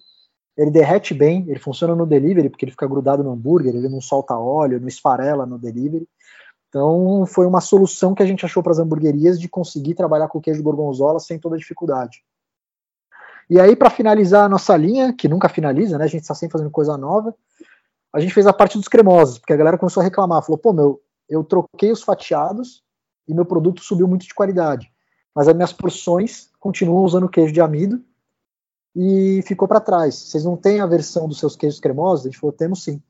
Ele 0.58 0.70
derrete 0.70 1.14
bem, 1.14 1.46
ele 1.48 1.60
funciona 1.60 1.96
no 1.96 2.06
delivery, 2.06 2.50
porque 2.50 2.66
ele 2.66 2.72
fica 2.72 2.88
grudado 2.88 3.24
no 3.24 3.32
hambúrguer, 3.32 3.76
ele 3.76 3.90
não 3.90 4.02
solta 4.02 4.38
óleo, 4.38 4.80
não 4.80 4.88
esfarela 4.88 5.46
no 5.46 5.58
delivery. 5.58 6.08
Então, 6.70 7.26
foi 7.26 7.46
uma 7.46 7.60
solução 7.60 8.14
que 8.14 8.24
a 8.24 8.26
gente 8.26 8.46
achou 8.46 8.62
para 8.64 8.72
as 8.72 8.80
hamburguerias 8.80 9.40
de 9.40 9.50
conseguir 9.50 9.96
trabalhar 9.96 10.28
com 10.28 10.38
o 10.38 10.42
queijo 10.42 10.64
gorgonzola 10.64 11.20
sem 11.20 11.40
toda 11.40 11.58
dificuldade. 11.58 12.24
E 13.52 13.60
aí, 13.60 13.76
para 13.76 13.90
finalizar 13.90 14.46
a 14.46 14.48
nossa 14.50 14.78
linha, 14.78 15.12
que 15.12 15.28
nunca 15.28 15.50
finaliza, 15.50 15.98
né? 15.98 16.06
A 16.06 16.08
gente 16.08 16.22
está 16.22 16.34
sempre 16.34 16.54
fazendo 16.54 16.72
coisa 16.72 16.98
nova. 16.98 17.36
A 18.14 18.22
gente 18.22 18.34
fez 18.34 18.48
a 18.48 18.54
parte 18.54 18.78
dos 18.78 18.88
cremosos, 18.88 19.40
porque 19.40 19.52
a 19.52 19.58
galera 19.58 19.78
começou 19.78 20.00
a 20.00 20.06
reclamar. 20.06 20.42
Falou, 20.42 20.58
pô, 20.58 20.72
meu, 20.72 21.02
eu 21.28 21.44
troquei 21.44 21.92
os 21.92 22.02
fatiados 22.02 22.82
e 23.28 23.34
meu 23.34 23.44
produto 23.44 23.84
subiu 23.84 24.08
muito 24.08 24.26
de 24.26 24.34
qualidade. 24.34 24.90
Mas 25.36 25.50
as 25.50 25.54
minhas 25.54 25.74
porções 25.74 26.50
continuam 26.62 27.04
usando 27.04 27.28
queijo 27.28 27.52
de 27.52 27.60
amido 27.60 28.02
e 28.96 29.42
ficou 29.46 29.68
para 29.68 29.82
trás. 29.82 30.16
Vocês 30.16 30.46
não 30.46 30.56
têm 30.56 30.80
a 30.80 30.86
versão 30.86 31.28
dos 31.28 31.38
seus 31.38 31.54
queijos 31.54 31.82
cremosos? 31.82 32.26
A 32.26 32.30
gente 32.30 32.40
falou, 32.40 32.56
temos 32.56 32.82
sim. 32.86 33.04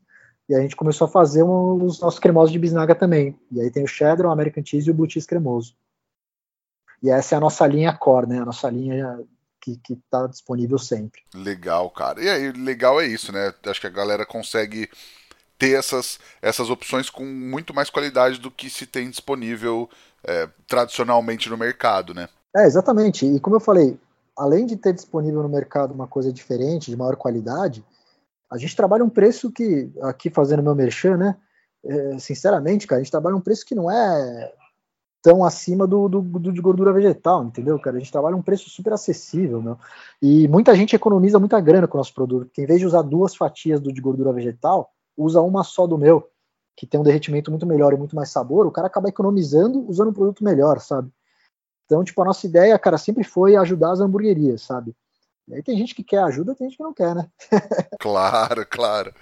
E 0.49 0.55
a 0.55 0.59
gente 0.59 0.75
começou 0.75 1.05
a 1.05 1.11
fazer 1.11 1.43
um, 1.43 1.83
os 1.83 2.01
nossos 2.01 2.19
cremosos 2.19 2.51
de 2.51 2.57
bisnaga 2.57 2.95
também. 2.95 3.39
E 3.51 3.61
aí 3.61 3.69
tem 3.69 3.83
o 3.83 3.87
cheddar, 3.87 4.25
o 4.25 4.31
American 4.31 4.65
cheese 4.65 4.87
e 4.87 4.91
o 4.91 4.95
blue 4.95 5.07
cheese 5.07 5.27
cremoso. 5.27 5.75
E 7.03 7.11
essa 7.11 7.35
é 7.35 7.37
a 7.37 7.41
nossa 7.41 7.67
linha 7.67 7.95
core, 7.95 8.25
né? 8.25 8.39
A 8.39 8.45
nossa 8.45 8.67
linha 8.71 9.23
que, 9.62 9.78
que 9.78 9.95
tá 10.09 10.28
disponível 10.28 10.78
sempre. 10.78 11.22
Legal, 11.34 11.89
cara. 11.91 12.22
E 12.22 12.30
aí, 12.30 12.51
legal 12.51 12.99
é 12.99 13.05
isso, 13.05 13.32
né? 13.32 13.53
Acho 13.66 13.80
que 13.80 13.88
a 13.88 13.91
galera 13.91 14.26
consegue 14.26 14.89
ter 15.57 15.78
essas, 15.78 16.20
essas 16.41 16.70
opções 16.70 17.09
com 17.09 17.24
muito 17.24 17.74
mais 17.74 17.89
qualidade 17.89 18.39
do 18.39 18.49
que 18.49 18.70
se 18.70 18.88
tem 18.88 19.09
disponível 19.09 19.88
é, 20.24 20.49
tradicionalmente 20.68 21.49
no 21.49 21.57
mercado, 21.57 22.14
né? 22.14 22.28
É, 22.55 22.66
exatamente. 22.66 23.26
E 23.26 23.39
como 23.39 23.55
eu 23.55 23.59
falei, 23.59 23.97
além 24.36 24.66
de 24.66 24.76
ter 24.76 24.93
disponível 24.93 25.43
no 25.43 25.49
mercado 25.49 25.93
uma 25.93 26.07
coisa 26.07 26.34
diferente, 26.34 26.89
de 26.89 26.97
maior 26.97 27.16
qualidade, 27.16 27.86
a 28.51 28.57
gente 28.57 28.76
trabalha 28.76 29.03
um 29.03 29.09
preço 29.09 29.51
que, 29.51 29.91
aqui 30.01 30.30
fazendo 30.30 30.64
meu 30.64 30.76
merchan, 30.76 31.16
né? 31.16 31.38
É, 31.86 32.20
sinceramente, 32.20 32.86
cara, 32.86 32.99
a 32.99 33.03
gente 33.03 33.12
trabalha 33.12 33.36
um 33.36 33.41
preço 33.41 33.66
que 33.66 33.76
não 33.76 33.89
é 33.89 34.53
tão 35.22 35.43
acima 35.43 35.86
do, 35.86 36.09
do, 36.09 36.22
do, 36.22 36.51
de 36.51 36.61
gordura 36.61 36.91
vegetal, 36.91 37.43
entendeu, 37.43 37.80
cara? 37.80 37.97
A 37.97 37.99
gente 37.99 38.11
trabalha 38.11 38.36
um 38.36 38.41
preço 38.41 38.69
super 38.69 38.93
acessível, 38.93 39.61
meu. 39.61 39.78
E 40.22 40.47
muita 40.47 40.76
gente 40.76 40.95
economiza 40.95 41.39
muita 41.39 41.59
grana 41.59 41.88
com 41.88 41.97
o 41.97 41.99
nosso 41.99 42.13
produto, 42.13 42.47
porque 42.47 42.61
em 42.61 42.65
vez 42.65 42.80
de 42.80 42.86
usar 42.86 43.03
duas 43.03 43.36
fatias 43.36 43.80
do 43.80 43.93
de 43.93 44.01
gordura 44.01 44.34
vegetal, 44.34 44.91
usa 45.15 45.39
uma 45.41 45.63
só 45.63 45.86
do 45.86 45.97
meu, 45.97 46.28
que 46.76 46.88
tem 46.88 46.99
um 46.99 47.03
derretimento 47.03 47.51
muito 47.51 47.67
melhor 47.67 47.93
e 47.93 47.97
muito 47.97 48.15
mais 48.15 48.30
sabor, 48.30 48.65
o 48.65 48.72
cara 48.72 48.88
acaba 48.88 49.09
economizando 49.09 49.88
usando 49.88 50.09
um 50.09 50.13
produto 50.13 50.43
melhor, 50.43 50.80
sabe? 50.80 51.11
Então, 51.86 52.03
tipo, 52.03 52.22
a 52.22 52.26
nossa 52.26 52.47
ideia, 52.47 52.80
cara, 52.80 52.97
sempre 52.97 53.24
foi 53.24 53.55
ajudar 53.55 53.91
as 53.91 53.99
hamburguerias, 53.99 54.61
sabe? 54.61 54.95
E 55.47 55.55
aí 55.55 55.61
tem 55.61 55.78
gente 55.78 55.93
que 55.93 56.03
quer 56.03 56.24
ajuda, 56.24 56.55
tem 56.55 56.67
gente 56.67 56.78
que 56.78 56.84
não 56.84 56.93
quer, 56.93 57.13
né? 57.13 57.30
claro, 57.99 58.65
claro. 58.65 59.13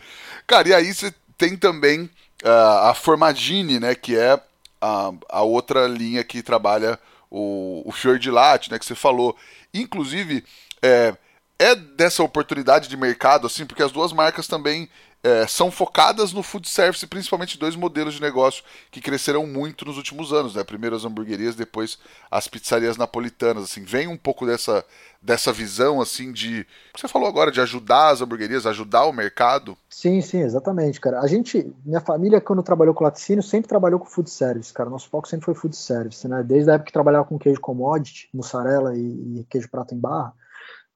Cara, 0.46 0.70
e 0.70 0.74
aí 0.74 0.94
você 0.94 1.14
tem 1.38 1.58
também 1.58 2.04
uh, 2.44 2.88
a 2.90 2.94
Formadini, 2.94 3.80
né, 3.80 3.96
que 3.96 4.16
é 4.16 4.40
a, 4.82 5.12
a 5.30 5.42
outra 5.42 5.88
linha 5.88 6.24
que 6.24 6.42
trabalha 6.42 7.00
o, 7.30 7.84
o 7.86 7.92
fior 7.92 8.18
de 8.18 8.32
latte, 8.32 8.72
né, 8.72 8.80
que 8.80 8.86
você 8.86 8.96
falou. 8.96 9.36
Inclusive, 9.74 10.44
é, 10.82 11.16
é 11.58 11.76
dessa 11.76 12.24
oportunidade 12.24 12.88
de 12.88 12.98
mercado, 12.98 13.48
assim, 13.48 13.66
porque 13.66 13.84
as 13.84 13.92
duas 13.92 14.14
marcas 14.14 14.48
também 14.48 14.90
é, 15.22 15.46
são 15.46 15.70
focadas 15.70 16.32
no 16.32 16.42
food 16.42 16.68
service, 16.70 17.06
principalmente 17.06 17.60
dois 17.60 17.76
modelos 17.76 18.14
de 18.14 18.22
negócio 18.22 18.64
que 18.90 19.02
cresceram 19.02 19.46
muito 19.46 19.84
nos 19.84 19.98
últimos 19.98 20.32
anos, 20.32 20.56
né? 20.56 20.64
Primeiro 20.64 20.96
as 20.96 21.04
hamburguerias, 21.04 21.56
depois 21.56 22.00
as 22.32 22.48
pizzarias 22.48 22.96
napolitanas, 22.96 23.64
assim, 23.66 23.84
vem 23.84 24.08
um 24.08 24.16
pouco 24.16 24.46
dessa, 24.46 24.86
dessa 25.22 25.52
visão, 25.52 26.00
assim, 26.00 26.32
de, 26.32 26.66
você 26.96 27.08
falou 27.08 27.28
agora, 27.28 27.52
de 27.52 27.60
ajudar 27.60 28.10
as 28.10 28.22
hamburguerias, 28.22 28.66
ajudar 28.66 29.06
o 29.06 29.12
mercado. 29.12 29.78
Sim, 29.90 30.22
sim, 30.22 30.40
exatamente, 30.40 31.02
cara. 31.02 31.20
A 31.20 31.28
gente, 31.28 31.70
minha 31.86 32.00
família, 32.00 32.40
quando 32.40 32.64
trabalhou 32.64 32.94
com 32.94 33.04
laticínio, 33.04 33.44
sempre 33.44 33.68
trabalhou 33.68 34.00
com 34.00 34.06
food 34.06 34.30
service, 34.30 34.72
cara. 34.72 34.90
Nosso 34.90 35.10
foco 35.10 35.28
sempre 35.28 35.46
foi 35.46 35.54
food 35.54 35.76
service, 35.76 36.26
né? 36.28 36.42
Desde 36.44 36.72
a 36.72 36.76
época 36.76 36.88
que 36.88 36.94
trabalhava 36.94 37.26
com 37.26 37.38
queijo 37.38 37.60
commodity, 37.60 38.30
mussarela 38.34 38.96
e, 38.96 39.40
e 39.40 39.46
queijo 39.50 39.70
prato 39.70 39.94
em 39.94 40.00
barra, 40.00 40.34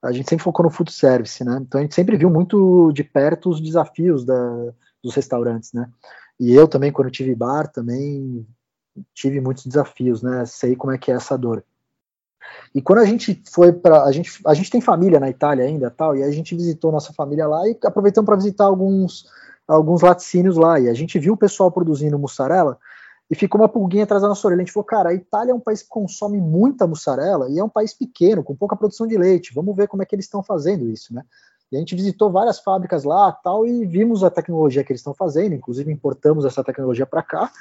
a 0.04 0.12
gente 0.12 0.30
sempre 0.30 0.44
focou 0.44 0.66
no 0.66 0.70
food 0.70 0.92
service, 0.92 1.44
né? 1.44 1.60
Então 1.62 1.80
a 1.80 1.82
gente 1.82 1.96
sempre 1.96 2.18
viu 2.18 2.30
muito 2.30 2.92
de 2.92 3.04
perto 3.04 3.50
os 3.50 3.62
desafios 3.62 4.26
da, 4.26 4.74
dos 5.02 5.16
restaurantes, 5.16 5.72
né? 5.72 5.90
E 6.40 6.54
eu 6.54 6.68
também, 6.68 6.92
quando 6.92 7.10
tive 7.10 7.34
bar, 7.34 7.72
também 7.72 8.46
tive 9.14 9.40
muitos 9.40 9.66
desafios, 9.66 10.22
né? 10.22 10.46
Sei 10.46 10.76
como 10.76 10.92
é 10.92 10.98
que 10.98 11.10
é 11.10 11.16
essa 11.16 11.38
dor. 11.38 11.64
E 12.76 12.82
quando 12.82 13.00
a 13.00 13.06
gente 13.06 13.42
foi 13.50 13.72
para 13.72 14.04
a 14.04 14.12
gente 14.12 14.42
a 14.46 14.54
gente 14.54 14.70
tem 14.70 14.82
família 14.82 15.20
na 15.20 15.30
Itália 15.30 15.64
ainda, 15.66 15.90
tal, 15.90 16.18
e 16.18 16.24
a 16.24 16.32
gente 16.32 16.54
visitou 16.54 16.92
nossa 16.92 17.14
família 17.14 17.48
lá 17.48 17.66
e 17.68 17.78
aproveitamos 17.86 18.26
para 18.26 18.36
visitar 18.36 18.66
alguns 18.66 19.26
alguns 19.66 20.02
laticínios 20.02 20.58
lá 20.58 20.78
e 20.78 20.90
a 20.90 20.94
gente 20.94 21.18
viu 21.18 21.34
o 21.34 21.38
pessoal 21.38 21.72
produzindo 21.72 22.20
mussarela 22.20 22.78
e 23.34 23.36
ficou 23.36 23.60
uma 23.60 23.68
pulguinha 23.68 24.04
atrás 24.04 24.22
da 24.22 24.30
nossa 24.30 24.46
orelha. 24.48 24.62
A 24.62 24.66
gente 24.66 24.72
falou, 24.72 24.86
cara, 24.86 25.10
a 25.10 25.14
Itália 25.14 25.52
é 25.52 25.56
um 25.56 25.60
país 25.60 25.82
que 25.82 25.90
consome 25.90 26.40
muita 26.40 26.86
mussarela 26.86 27.50
e 27.50 27.58
é 27.58 27.64
um 27.64 27.70
país 27.70 27.92
pequeno, 27.92 28.44
com 28.44 28.56
pouca 28.56 28.76
produção 28.76 29.08
de 29.08 29.18
leite. 29.18 29.56
Vamos 29.56 29.76
ver 29.76 29.88
como 29.88 30.04
é 30.04 30.06
que 30.06 30.14
eles 30.14 30.26
estão 30.26 30.44
fazendo 30.44 30.88
isso, 30.88 31.16
né? 31.16 31.24
E 31.72 31.76
a 31.76 31.80
gente 31.80 31.96
visitou 31.96 32.32
várias 32.32 32.60
fábricas 32.60 33.04
lá 33.04 33.32
tal 33.32 33.66
e 33.66 33.88
vimos 33.88 34.24
a 34.24 34.30
tecnologia 34.30 34.84
que 34.84 34.92
eles 34.92 35.00
estão 35.00 35.16
fazendo, 35.16 35.56
inclusive 35.56 35.92
importamos 35.92 36.46
essa 36.46 36.64
tecnologia 36.64 37.08
para 37.08 37.24
cá. 37.24 37.52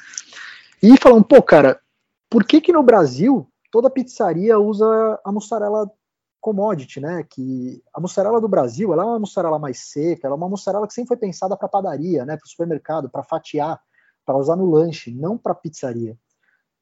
E 0.83 0.95
falamos, 1.01 1.27
pô, 1.27 1.41
cara, 1.43 1.81
por 2.29 2.45
que 2.45 2.61
que 2.61 2.73
no 2.73 2.83
Brasil 2.83 3.49
toda 3.71 3.89
pizzaria 3.89 4.59
usa 4.59 5.19
a 5.25 5.33
mussarela 5.33 5.91
commodity, 6.39 7.01
né? 7.01 7.25
Que 7.31 7.83
a 7.95 7.99
mussarela 8.01 8.43
do 8.43 8.49
Brasil, 8.49 8.93
ela 8.93 9.05
é 9.05 9.07
uma 9.07 9.21
mussarela 9.21 9.59
mais 9.59 9.79
seca, 9.79 10.27
ela 10.27 10.35
é 10.35 10.37
uma 10.37 10.51
mussarela 10.51 10.87
que 10.87 10.93
sempre 10.93 11.09
foi 11.09 11.17
pensada 11.17 11.57
para 11.57 11.67
padaria, 11.67 12.27
né, 12.27 12.37
para 12.37 12.45
o 12.45 12.49
supermercado, 12.51 13.09
para 13.09 13.23
fatiar 13.23 13.81
para 14.25 14.37
usar 14.37 14.57
no 14.57 14.71
lanche, 14.71 15.11
não 15.11 15.37
para 15.37 15.55
pizzaria. 15.55 16.17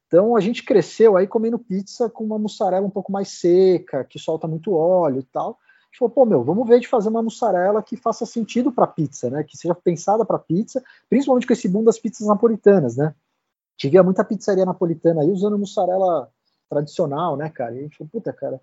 Então 0.07 0.35
a 0.35 0.41
gente 0.41 0.63
cresceu 0.63 1.15
aí 1.15 1.25
comendo 1.25 1.57
pizza 1.57 2.09
com 2.09 2.23
uma 2.23 2.37
mussarela 2.37 2.85
um 2.85 2.89
pouco 2.89 3.11
mais 3.11 3.29
seca, 3.29 4.03
que 4.03 4.19
solta 4.19 4.47
muito 4.47 4.73
óleo 4.73 5.19
e 5.19 5.23
tal. 5.23 5.51
A 5.51 5.85
gente 5.85 5.99
falou, 5.99 6.13
pô, 6.13 6.25
meu, 6.25 6.43
vamos 6.43 6.67
ver 6.67 6.79
de 6.79 6.87
fazer 6.87 7.09
uma 7.09 7.23
mussarela 7.23 7.81
que 7.81 7.95
faça 7.95 8.25
sentido 8.25 8.71
para 8.71 8.87
pizza, 8.87 9.29
né? 9.29 9.43
Que 9.43 9.57
seja 9.57 9.73
pensada 9.73 10.25
para 10.25 10.37
pizza, 10.37 10.83
principalmente 11.09 11.47
com 11.47 11.53
esse 11.53 11.67
boom 11.67 11.83
das 11.83 11.97
pizzas 11.97 12.27
napolitanas, 12.27 12.97
né? 12.97 13.15
Tive 13.77 14.01
muita 14.01 14.23
pizzaria 14.23 14.65
napolitana 14.65 15.21
aí 15.21 15.31
usando 15.31 15.57
mussarela 15.57 16.29
tradicional, 16.69 17.35
né, 17.35 17.49
cara? 17.49 17.73
E 17.75 17.79
a 17.79 17.81
gente 17.83 17.97
falou, 17.97 18.09
puta, 18.11 18.31
cara. 18.31 18.61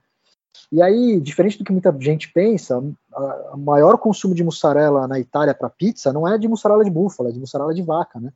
E 0.71 0.83
aí, 0.83 1.21
diferente 1.21 1.59
do 1.59 1.65
que 1.65 1.73
muita 1.73 1.95
gente 1.99 2.33
pensa, 2.33 2.79
o 2.79 3.57
maior 3.57 3.99
consumo 3.99 4.35
de 4.35 4.45
mussarela 4.45 5.07
na 5.07 5.19
Itália 5.19 5.55
para 5.55 5.71
pizza 5.71 6.13
não 6.13 6.27
é 6.27 6.37
de 6.39 6.49
mussarela 6.49 6.85
de 6.85 6.91
búfala, 6.91 7.31
é 7.31 7.33
de 7.33 7.41
mussarela 7.41 7.75
de 7.75 7.83
vaca, 7.83 8.21
né? 8.21 8.33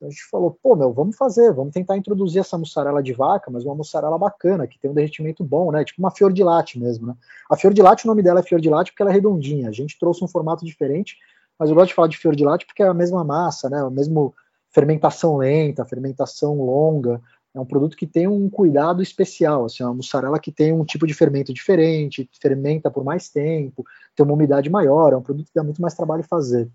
Então 0.00 0.08
a 0.08 0.10
gente 0.10 0.24
falou, 0.30 0.58
pô, 0.62 0.74
meu, 0.74 0.94
vamos 0.94 1.14
fazer, 1.14 1.52
vamos 1.52 1.74
tentar 1.74 1.94
introduzir 1.94 2.40
essa 2.40 2.56
mussarela 2.56 3.02
de 3.02 3.12
vaca, 3.12 3.50
mas 3.50 3.66
uma 3.66 3.74
mussarela 3.74 4.16
bacana, 4.16 4.66
que 4.66 4.78
tem 4.78 4.90
um 4.90 4.94
derretimento 4.94 5.44
bom, 5.44 5.70
né? 5.70 5.84
Tipo 5.84 6.00
uma 6.00 6.10
fior 6.10 6.32
de 6.32 6.42
latte 6.42 6.80
mesmo, 6.80 7.08
né? 7.08 7.14
A 7.50 7.54
fior 7.54 7.74
de 7.74 7.82
latte, 7.82 8.06
o 8.06 8.08
nome 8.08 8.22
dela 8.22 8.40
é 8.40 8.42
fior 8.42 8.62
de 8.62 8.70
latte 8.70 8.92
porque 8.92 9.02
ela 9.02 9.10
é 9.10 9.14
redondinha. 9.14 9.68
A 9.68 9.72
gente 9.72 9.98
trouxe 9.98 10.24
um 10.24 10.28
formato 10.28 10.64
diferente, 10.64 11.18
mas 11.58 11.68
eu 11.68 11.74
gosto 11.74 11.88
de 11.88 11.94
falar 11.94 12.08
de 12.08 12.16
fior 12.16 12.34
de 12.34 12.42
latte 12.42 12.64
porque 12.64 12.82
é 12.82 12.86
a 12.86 12.94
mesma 12.94 13.22
massa, 13.22 13.68
né? 13.68 13.78
A 13.78 13.90
mesma 13.90 14.32
fermentação 14.70 15.36
lenta, 15.36 15.84
fermentação 15.84 16.54
longa. 16.54 17.20
É 17.52 17.60
um 17.60 17.66
produto 17.66 17.94
que 17.94 18.06
tem 18.06 18.26
um 18.26 18.48
cuidado 18.48 19.02
especial, 19.02 19.66
assim, 19.66 19.82
é 19.82 19.86
uma 19.86 19.96
mussarela 19.96 20.38
que 20.38 20.50
tem 20.50 20.72
um 20.72 20.84
tipo 20.84 21.06
de 21.06 21.12
fermento 21.12 21.52
diferente, 21.52 22.30
fermenta 22.40 22.90
por 22.90 23.04
mais 23.04 23.28
tempo, 23.28 23.84
tem 24.16 24.24
uma 24.24 24.34
umidade 24.34 24.70
maior, 24.70 25.12
é 25.12 25.16
um 25.16 25.22
produto 25.22 25.48
que 25.48 25.54
dá 25.54 25.62
muito 25.62 25.82
mais 25.82 25.92
trabalho 25.92 26.22
fazer. 26.22 26.70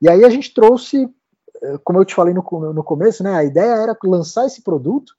E 0.00 0.08
aí 0.08 0.24
a 0.24 0.30
gente 0.30 0.54
trouxe 0.54 1.12
como 1.84 1.98
eu 1.98 2.04
te 2.04 2.14
falei 2.14 2.34
no, 2.34 2.42
no 2.72 2.84
começo, 2.84 3.22
né, 3.22 3.34
a 3.34 3.44
ideia 3.44 3.74
era 3.74 3.96
lançar 4.04 4.46
esse 4.46 4.62
produto 4.62 5.12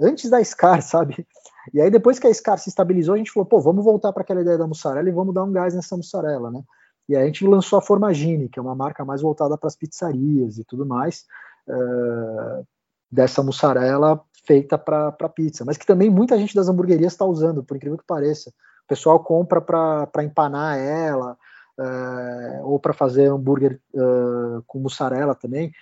antes 0.00 0.30
da 0.30 0.42
SCAR, 0.42 0.80
sabe? 0.82 1.26
E 1.72 1.80
aí 1.80 1.90
depois 1.90 2.18
que 2.18 2.26
a 2.26 2.34
SCAR 2.34 2.58
se 2.58 2.68
estabilizou, 2.68 3.14
a 3.14 3.18
gente 3.18 3.32
falou, 3.32 3.46
pô, 3.46 3.60
vamos 3.60 3.84
voltar 3.84 4.12
para 4.12 4.22
aquela 4.22 4.42
ideia 4.42 4.58
da 4.58 4.66
mussarela 4.66 5.08
e 5.08 5.12
vamos 5.12 5.34
dar 5.34 5.44
um 5.44 5.52
gás 5.52 5.74
nessa 5.74 5.96
mussarela, 5.96 6.50
né? 6.50 6.62
E 7.08 7.16
aí 7.16 7.22
a 7.22 7.26
gente 7.26 7.46
lançou 7.46 7.78
a 7.78 7.82
Formagine, 7.82 8.48
que 8.48 8.58
é 8.58 8.62
uma 8.62 8.74
marca 8.74 9.04
mais 9.04 9.20
voltada 9.20 9.56
para 9.58 9.68
as 9.68 9.76
pizzarias 9.76 10.58
e 10.58 10.64
tudo 10.64 10.86
mais, 10.86 11.24
uh, 11.68 12.66
dessa 13.10 13.42
mussarela 13.42 14.20
feita 14.46 14.76
para 14.78 15.28
pizza, 15.28 15.64
mas 15.64 15.76
que 15.76 15.86
também 15.86 16.10
muita 16.10 16.38
gente 16.38 16.54
das 16.54 16.68
hamburguerias 16.68 17.12
está 17.12 17.24
usando, 17.24 17.62
por 17.62 17.76
incrível 17.76 17.98
que 17.98 18.06
pareça. 18.06 18.50
O 18.50 18.88
pessoal 18.88 19.20
compra 19.20 19.60
para 19.60 20.24
empanar 20.24 20.78
ela, 20.78 21.36
uh, 21.78 22.64
ou 22.64 22.78
para 22.78 22.92
fazer 22.92 23.26
hambúrguer 23.26 23.80
uh, 23.94 24.62
com 24.66 24.78
mussarela 24.78 25.34
também. 25.34 25.72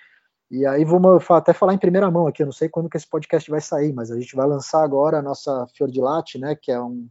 E 0.51 0.65
aí 0.65 0.85
vamos 0.85 1.29
até 1.31 1.53
falar 1.53 1.73
em 1.73 1.79
primeira 1.79 2.11
mão 2.11 2.27
aqui, 2.27 2.43
eu 2.43 2.45
não 2.45 2.53
sei 2.53 2.69
quando 2.69 2.89
que 2.89 2.97
esse 2.97 3.09
podcast 3.09 3.49
vai 3.49 3.61
sair, 3.61 3.91
mas 3.91 4.11
a 4.11 4.19
gente 4.19 4.35
vai 4.35 4.47
lançar 4.47 4.83
agora 4.83 5.17
a 5.17 5.21
nossa 5.21 5.65
fior 5.75 5.89
de 5.89 5.99
latte, 5.99 6.37
né, 6.37 6.55
que 6.55 6.71
é 6.71 6.79
um, 6.79 7.07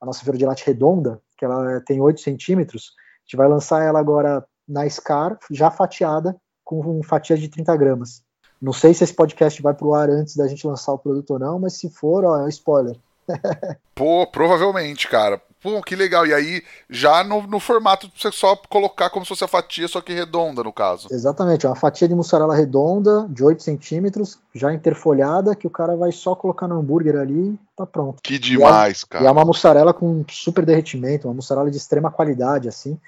a 0.00 0.06
nossa 0.06 0.24
fior 0.24 0.36
de 0.36 0.44
latte 0.44 0.66
redonda, 0.66 1.20
que 1.38 1.44
ela 1.44 1.80
tem 1.82 2.00
8 2.00 2.20
centímetros, 2.20 2.92
a 2.96 3.22
gente 3.24 3.36
vai 3.36 3.48
lançar 3.48 3.84
ela 3.84 4.00
agora 4.00 4.44
na 4.66 4.88
Scar, 4.88 5.38
já 5.50 5.70
fatiada, 5.70 6.36
com 6.64 7.02
fatias 7.02 7.40
de 7.40 7.48
30 7.48 7.76
gramas. 7.76 8.22
Não 8.60 8.72
sei 8.72 8.92
se 8.92 9.04
esse 9.04 9.14
podcast 9.14 9.60
vai 9.62 9.72
pro 9.72 9.94
ar 9.94 10.10
antes 10.10 10.36
da 10.36 10.46
gente 10.46 10.66
lançar 10.66 10.92
o 10.92 10.98
produto 10.98 11.30
ou 11.30 11.38
não, 11.38 11.58
mas 11.58 11.74
se 11.74 11.88
for, 11.90 12.24
ó, 12.24 12.40
é 12.40 12.44
um 12.44 12.48
spoiler. 12.48 12.96
Pô, 13.94 14.26
provavelmente, 14.26 15.08
cara. 15.08 15.40
Pô, 15.62 15.82
que 15.82 15.94
legal. 15.94 16.26
E 16.26 16.32
aí, 16.32 16.62
já 16.88 17.22
no, 17.22 17.46
no 17.46 17.60
formato 17.60 18.10
você 18.16 18.32
só 18.32 18.56
colocar 18.56 19.10
como 19.10 19.24
se 19.24 19.28
fosse 19.28 19.44
a 19.44 19.48
fatia, 19.48 19.86
só 19.86 20.00
que 20.00 20.12
redonda, 20.12 20.62
no 20.64 20.72
caso. 20.72 21.08
Exatamente, 21.10 21.66
uma 21.66 21.76
fatia 21.76 22.08
de 22.08 22.14
mussarela 22.14 22.54
redonda, 22.54 23.26
de 23.28 23.44
8 23.44 23.62
centímetros, 23.62 24.38
já 24.54 24.72
interfolhada, 24.72 25.54
que 25.54 25.66
o 25.66 25.70
cara 25.70 25.96
vai 25.96 26.12
só 26.12 26.34
colocar 26.34 26.66
no 26.66 26.78
hambúrguer 26.78 27.16
ali 27.16 27.50
e 27.50 27.58
tá 27.76 27.84
pronto. 27.84 28.22
Que 28.22 28.38
demais, 28.38 29.00
e 29.00 29.04
é, 29.04 29.08
cara. 29.08 29.24
E 29.24 29.26
é 29.26 29.30
uma 29.30 29.44
mussarela 29.44 29.92
com 29.92 30.24
super 30.30 30.64
derretimento, 30.64 31.28
uma 31.28 31.34
mussarela 31.34 31.70
de 31.70 31.76
extrema 31.76 32.10
qualidade, 32.10 32.66
assim. 32.66 32.98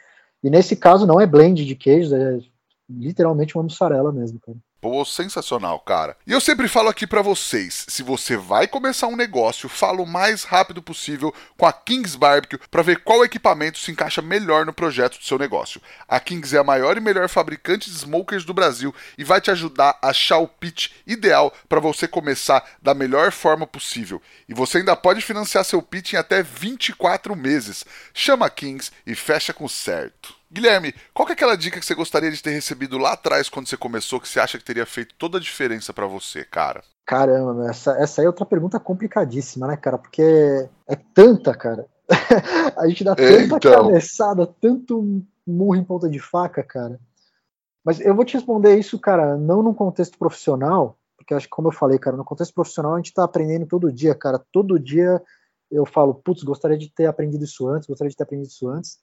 E 0.45 0.51
nesse 0.51 0.77
caso 0.77 1.07
não 1.07 1.21
é 1.21 1.27
blend 1.27 1.65
de 1.65 1.75
queijos, 1.75 2.13
é 2.13 2.39
literalmente 2.91 3.57
uma 3.57 3.65
mussarela 3.65 4.13
mesmo, 4.13 4.39
cara. 4.41 4.59
Pô, 4.83 5.05
sensacional, 5.05 5.79
cara. 5.79 6.17
E 6.27 6.33
eu 6.33 6.41
sempre 6.41 6.67
falo 6.67 6.89
aqui 6.89 7.07
para 7.07 7.23
vocês, 7.23 7.87
se 7.89 8.03
você 8.03 8.37
vai 8.37 8.67
começar 8.67 9.07
um 9.07 9.15
negócio, 9.15 9.69
fala 9.69 10.03
o 10.03 10.07
mais 10.07 10.43
rápido 10.43 10.83
possível 10.83 11.33
com 11.57 11.65
a 11.65 11.73
Kings 11.73 12.19
Barbecue 12.19 12.59
para 12.69 12.83
ver 12.83 13.05
qual 13.05 13.25
equipamento 13.25 13.79
se 13.79 13.93
encaixa 13.93 14.21
melhor 14.21 14.67
no 14.67 14.73
projeto 14.73 15.19
do 15.19 15.25
seu 15.25 15.39
negócio. 15.39 15.81
A 16.09 16.19
Kings 16.19 16.57
é 16.57 16.59
a 16.59 16.65
maior 16.65 16.97
e 16.97 17.01
melhor 17.01 17.29
fabricante 17.29 17.89
de 17.89 17.97
smokers 17.97 18.45
do 18.45 18.53
Brasil 18.53 18.93
e 19.17 19.23
vai 19.23 19.41
te 19.41 19.53
ajudar 19.53 19.97
a 20.03 20.09
achar 20.09 20.39
o 20.39 20.49
pitch 20.49 20.91
ideal 21.07 21.55
para 21.69 21.79
você 21.79 22.09
começar 22.09 22.69
da 22.83 22.93
melhor 22.93 23.31
forma 23.31 23.69
possível. 23.69 24.21
E 24.49 24.53
você 24.53 24.79
ainda 24.79 24.97
pode 24.97 25.21
financiar 25.21 25.65
seu 25.65 25.81
pitch 25.81 26.15
em 26.15 26.17
até 26.17 26.43
24 26.43 27.37
meses. 27.37 27.85
Chama 28.13 28.47
a 28.47 28.51
Kings 28.51 28.91
e 29.07 29.15
fecha 29.15 29.55
com 29.55 29.69
certo. 29.69 30.42
Guilherme, 30.53 30.95
qual 31.15 31.27
é 31.31 31.33
aquela 31.33 31.57
dica 31.57 31.81
que 31.81 31.87
você 31.87 31.95
gostaria 31.95 32.31
de 32.31 32.43
ter 32.43 32.51
recebido 32.51 32.99
lá 32.99 33.15
atrás 33.15 33.49
quando 33.49 33.67
você 33.67 33.77
começou 33.77 34.21
que 34.21 34.29
você 34.29 34.39
acha 34.39 34.59
que 34.59 34.65
teria 34.65 34.85
feito 34.85 35.15
toda 35.15 35.39
a 35.39 35.41
diferença 35.41 35.95
para 35.95 36.07
você, 36.07 36.45
cara? 36.45 36.83
Caramba, 37.07 37.71
essa, 37.71 37.93
essa 37.93 38.21
aí 38.21 38.27
é 38.27 38.29
outra 38.29 38.45
pergunta 38.45 38.79
complicadíssima, 38.79 39.67
né, 39.67 39.79
cara? 39.79 39.97
Porque 39.97 40.69
é 40.87 40.97
tanta, 41.15 41.55
cara. 41.55 41.87
a 42.77 42.87
gente 42.87 43.03
dá 43.03 43.15
tanta 43.15 43.57
então... 43.57 43.87
cabeçada, 43.87 44.47
tanto 44.47 45.25
murro 45.47 45.77
em 45.77 45.85
ponta 45.85 46.07
de 46.07 46.21
faca, 46.21 46.63
cara. 46.63 47.01
Mas 47.83 47.99
eu 47.99 48.15
vou 48.15 48.25
te 48.25 48.35
responder 48.35 48.79
isso, 48.79 48.99
cara, 48.99 49.39
não 49.39 49.63
num 49.63 49.73
contexto 49.73 50.19
profissional, 50.19 50.99
porque 51.17 51.33
acho 51.33 51.47
que, 51.47 51.51
como 51.51 51.69
eu 51.69 51.73
falei, 51.73 51.99
cara, 51.99 52.17
no 52.17 52.27
contexto 52.27 52.53
profissional 52.53 52.93
a 52.93 52.99
gente 52.99 53.15
tá 53.15 53.25
aprendendo 53.25 53.67
todo 53.67 53.91
dia, 53.91 54.15
cara. 54.15 54.39
Todo 54.53 54.79
dia 54.79 55.21
eu 55.71 55.87
falo, 55.87 56.13
putz, 56.13 56.43
gostaria 56.43 56.77
de 56.77 56.91
ter 56.91 57.07
aprendido 57.07 57.43
isso 57.43 57.67
antes, 57.67 57.89
gostaria 57.89 58.11
de 58.11 58.17
ter 58.17 58.25
aprendido 58.25 58.51
isso 58.51 58.69
antes 58.69 58.99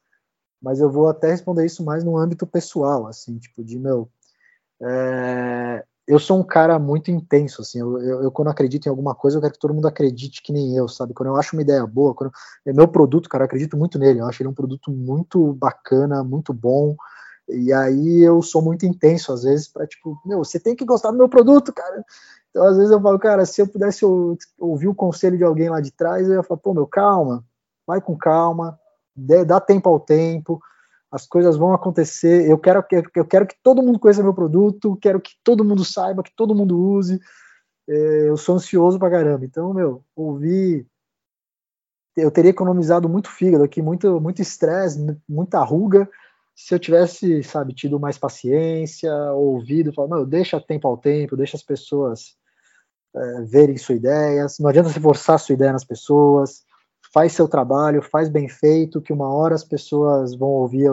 mas 0.61 0.79
eu 0.79 0.89
vou 0.89 1.09
até 1.09 1.31
responder 1.31 1.65
isso 1.65 1.83
mais 1.83 2.03
no 2.03 2.17
âmbito 2.17 2.45
pessoal, 2.45 3.07
assim, 3.07 3.37
tipo, 3.37 3.63
de 3.63 3.77
meu. 3.79 4.09
É, 4.81 5.83
eu 6.07 6.17
sou 6.17 6.39
um 6.39 6.43
cara 6.43 6.79
muito 6.79 7.11
intenso, 7.11 7.61
assim, 7.61 7.79
eu, 7.79 8.01
eu, 8.01 8.23
eu, 8.23 8.31
quando 8.31 8.49
acredito 8.49 8.87
em 8.87 8.89
alguma 8.89 9.13
coisa, 9.13 9.37
eu 9.37 9.41
quero 9.41 9.53
que 9.53 9.59
todo 9.59 9.73
mundo 9.73 9.87
acredite 9.87 10.41
que 10.41 10.51
nem 10.51 10.75
eu, 10.75 10.87
sabe? 10.87 11.13
Quando 11.13 11.29
eu 11.29 11.35
acho 11.35 11.55
uma 11.55 11.61
ideia 11.61 11.85
boa, 11.85 12.15
quando 12.15 12.31
é 12.65 12.73
meu 12.73 12.87
produto, 12.87 13.29
cara, 13.29 13.43
eu 13.43 13.45
acredito 13.45 13.77
muito 13.77 13.99
nele, 13.99 14.19
eu 14.19 14.25
acho 14.25 14.41
ele 14.41 14.49
um 14.49 14.53
produto 14.53 14.91
muito 14.91 15.53
bacana, 15.53 16.23
muito 16.23 16.53
bom, 16.53 16.95
e 17.47 17.73
aí 17.73 18.19
eu 18.21 18.41
sou 18.41 18.61
muito 18.61 18.85
intenso, 18.85 19.31
às 19.33 19.43
vezes, 19.43 19.67
para 19.67 19.85
tipo, 19.87 20.19
meu, 20.25 20.39
você 20.39 20.59
tem 20.59 20.75
que 20.75 20.85
gostar 20.85 21.11
do 21.11 21.17
meu 21.17 21.29
produto, 21.29 21.73
cara. 21.73 22.03
Então, 22.49 22.65
às 22.65 22.77
vezes 22.77 22.91
eu 22.91 23.01
falo, 23.01 23.19
cara, 23.19 23.45
se 23.45 23.61
eu 23.61 23.67
pudesse 23.67 24.03
ouvir 24.57 24.87
o 24.87 24.95
conselho 24.95 25.37
de 25.37 25.43
alguém 25.43 25.69
lá 25.69 25.81
de 25.81 25.91
trás, 25.91 26.27
eu 26.27 26.35
ia 26.35 26.43
falar, 26.43 26.59
pô, 26.59 26.73
meu, 26.73 26.87
calma, 26.87 27.43
vai 27.85 28.01
com 28.01 28.17
calma, 28.17 28.79
dá 29.45 29.59
tempo 29.59 29.89
ao 29.89 29.99
tempo, 29.99 30.59
as 31.11 31.27
coisas 31.27 31.57
vão 31.57 31.73
acontecer. 31.73 32.49
Eu 32.49 32.57
quero 32.57 32.83
que 32.83 33.03
eu 33.15 33.25
quero 33.25 33.47
que 33.47 33.55
todo 33.63 33.83
mundo 33.83 33.99
conheça 33.99 34.23
meu 34.23 34.33
produto, 34.33 34.97
quero 35.01 35.19
que 35.19 35.31
todo 35.43 35.63
mundo 35.65 35.83
saiba, 35.83 36.23
que 36.23 36.35
todo 36.35 36.55
mundo 36.55 36.79
use. 36.79 37.19
É, 37.87 38.29
eu 38.29 38.37
sou 38.37 38.55
ansioso 38.55 38.99
pra 38.99 39.09
caramba. 39.09 39.45
Então, 39.45 39.73
meu, 39.73 40.03
ouvir 40.15 40.87
eu 42.15 42.31
teria 42.31 42.51
economizado 42.51 43.07
muito 43.07 43.29
fígado 43.29 43.63
aqui, 43.63 43.81
muito 43.81 44.19
muito 44.19 44.41
estresse, 44.41 44.99
muita 45.27 45.63
ruga, 45.63 46.09
se 46.55 46.75
eu 46.75 46.79
tivesse, 46.79 47.41
sabe, 47.43 47.73
tido 47.73 47.97
mais 47.97 48.17
paciência, 48.17 49.13
ouvido, 49.31 49.93
falar, 49.93 50.09
meu, 50.09 50.25
deixa 50.25 50.59
tempo 50.59 50.87
ao 50.89 50.97
tempo, 50.97 51.37
deixa 51.37 51.55
as 51.55 51.63
pessoas 51.63 52.35
é, 53.15 53.41
verem 53.43 53.77
sua 53.77 53.95
ideia, 53.95 54.45
não 54.59 54.69
adianta 54.69 54.89
você 54.89 54.99
forçar 54.99 55.39
sua 55.39 55.53
ideia 55.53 55.71
nas 55.71 55.85
pessoas, 55.85 56.65
faz 57.11 57.33
seu 57.33 57.47
trabalho, 57.47 58.01
faz 58.01 58.29
bem 58.29 58.47
feito, 58.47 59.01
que 59.01 59.13
uma 59.13 59.27
hora 59.27 59.55
as 59.55 59.63
pessoas 59.63 60.35
vão 60.35 60.49
ouvir 60.49 60.89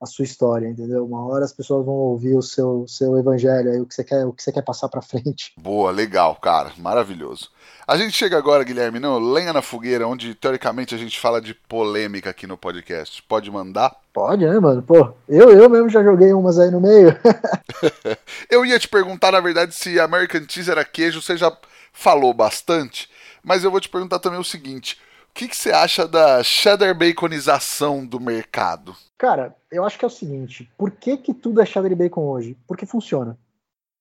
a 0.00 0.06
sua 0.06 0.24
história, 0.24 0.68
entendeu? 0.68 1.04
Uma 1.04 1.26
hora 1.26 1.44
as 1.44 1.52
pessoas 1.52 1.84
vão 1.84 1.94
ouvir 1.94 2.36
o 2.36 2.42
seu, 2.42 2.84
seu 2.86 3.18
evangelho, 3.18 3.70
aí, 3.70 3.80
o 3.80 3.86
que 3.86 3.94
você 3.94 4.04
quer, 4.04 4.24
o 4.24 4.32
que 4.32 4.42
você 4.42 4.52
quer 4.52 4.62
passar 4.62 4.88
para 4.88 5.02
frente. 5.02 5.52
Boa, 5.58 5.90
legal, 5.90 6.36
cara, 6.36 6.70
maravilhoso. 6.78 7.50
A 7.86 7.96
gente 7.96 8.12
chega 8.12 8.38
agora, 8.38 8.62
Guilherme, 8.62 9.00
não, 9.00 9.18
lenha 9.18 9.52
na 9.52 9.62
fogueira, 9.62 10.06
onde 10.06 10.34
teoricamente 10.34 10.94
a 10.94 10.98
gente 10.98 11.18
fala 11.18 11.40
de 11.40 11.52
polêmica 11.52 12.30
aqui 12.30 12.46
no 12.46 12.56
podcast. 12.56 13.22
Pode 13.24 13.50
mandar? 13.50 13.96
Pode, 14.12 14.46
né, 14.46 14.60
mano? 14.60 14.82
Pô, 14.82 15.12
eu, 15.28 15.50
eu 15.50 15.68
mesmo 15.68 15.88
já 15.88 16.02
joguei 16.02 16.32
umas 16.32 16.58
aí 16.58 16.70
no 16.70 16.80
meio. 16.80 17.16
eu 18.48 18.64
ia 18.64 18.78
te 18.78 18.86
perguntar, 18.86 19.32
na 19.32 19.40
verdade, 19.40 19.74
se 19.74 19.98
American 19.98 20.42
Cheese 20.48 20.70
era 20.70 20.84
queijo, 20.84 21.20
você 21.20 21.36
já 21.36 21.50
falou 21.92 22.32
bastante, 22.32 23.10
mas 23.42 23.64
eu 23.64 23.70
vou 23.70 23.80
te 23.80 23.88
perguntar 23.88 24.20
também 24.20 24.38
o 24.38 24.44
seguinte: 24.44 24.96
que, 25.38 25.46
que 25.46 25.56
você 25.56 25.70
acha 25.70 26.08
da 26.08 26.42
cheddar 26.42 26.98
baconização 26.98 28.04
do 28.04 28.18
mercado? 28.18 28.96
Cara, 29.16 29.54
eu 29.70 29.84
acho 29.84 29.96
que 29.96 30.04
é 30.04 30.08
o 30.08 30.10
seguinte: 30.10 30.68
por 30.76 30.90
que, 30.90 31.16
que 31.16 31.32
tudo 31.32 31.60
é 31.60 31.66
cheddar 31.66 31.94
bacon 31.94 32.22
hoje? 32.22 32.58
Porque 32.66 32.84
funciona. 32.84 33.38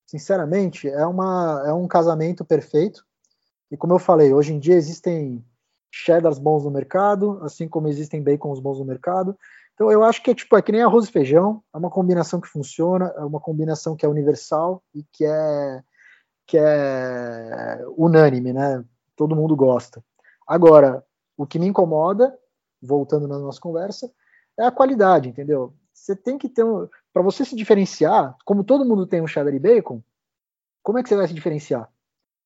Sinceramente, 0.08 0.90
é, 0.90 1.06
uma, 1.06 1.64
é 1.68 1.72
um 1.72 1.88
casamento 1.88 2.44
perfeito. 2.44 3.06
E 3.70 3.78
como 3.78 3.94
eu 3.94 4.00
falei, 4.00 4.34
hoje 4.34 4.52
em 4.52 4.58
dia 4.58 4.74
existem 4.74 5.46
cheddars 5.92 6.40
bons 6.40 6.64
no 6.64 6.72
mercado, 6.72 7.40
assim 7.44 7.68
como 7.68 7.88
existem 7.88 8.24
bacons 8.24 8.60
bons 8.60 8.80
no 8.80 8.86
mercado. 8.86 9.38
Então 9.76 9.92
eu 9.92 10.04
acho 10.04 10.24
que 10.24 10.32
é 10.32 10.36
tipo, 10.36 10.58
é 10.58 10.62
que 10.62 10.72
nem 10.72 10.82
arroz 10.82 11.08
e 11.08 11.12
feijão, 11.12 11.62
é 11.72 11.78
uma 11.78 11.92
combinação 11.92 12.42
que 12.42 12.48
funciona, 12.48 13.14
é 13.16 13.24
uma 13.24 13.40
combinação 13.40 13.96
que 13.96 14.04
é 14.04 14.10
universal 14.10 14.82
e 14.96 15.04
que 15.12 15.24
é 15.24 15.84
que 16.48 16.58
é 16.58 17.86
unânime, 17.96 18.54
né? 18.54 18.84
Todo 19.16 19.36
mundo 19.36 19.56
gosta. 19.56 20.02
Agora, 20.48 21.04
o 21.38 21.46
que 21.46 21.60
me 21.60 21.68
incomoda, 21.68 22.38
voltando 22.82 23.28
na 23.28 23.38
nossa 23.38 23.62
conversa, 23.62 24.12
é 24.60 24.66
a 24.66 24.72
qualidade, 24.72 25.30
entendeu? 25.30 25.74
Você 25.94 26.16
tem 26.16 26.38
que 26.38 26.50
ter 26.50 26.64
um. 26.64 26.88
Para 27.14 27.22
você 27.22 27.46
se 27.46 27.56
diferenciar, 27.56 28.36
como 28.44 28.64
todo 28.64 28.86
mundo 28.86 29.06
tem 29.06 29.22
um 29.22 29.28
cheddar 29.28 29.54
e 29.54 29.60
bacon, 29.60 30.02
como 30.84 30.98
é 30.98 31.04
que 31.04 31.10
você 31.10 31.16
vai 31.16 31.28
se 31.28 31.34
diferenciar? 31.34 31.90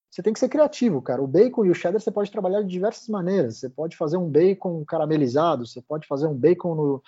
Você 0.09 0.21
tem 0.21 0.33
que 0.33 0.39
ser 0.39 0.49
criativo, 0.49 1.01
cara. 1.01 1.21
O 1.21 1.27
bacon 1.27 1.65
e 1.65 1.69
o 1.69 1.75
cheddar 1.75 2.01
você 2.01 2.11
pode 2.11 2.29
trabalhar 2.29 2.61
de 2.61 2.67
diversas 2.67 3.07
maneiras. 3.07 3.57
Você 3.57 3.69
pode 3.69 3.95
fazer 3.95 4.17
um 4.17 4.29
bacon 4.29 4.83
caramelizado, 4.83 5.65
você 5.65 5.81
pode 5.81 6.05
fazer 6.05 6.27
um 6.27 6.35
bacon 6.35 6.75
no 6.75 7.03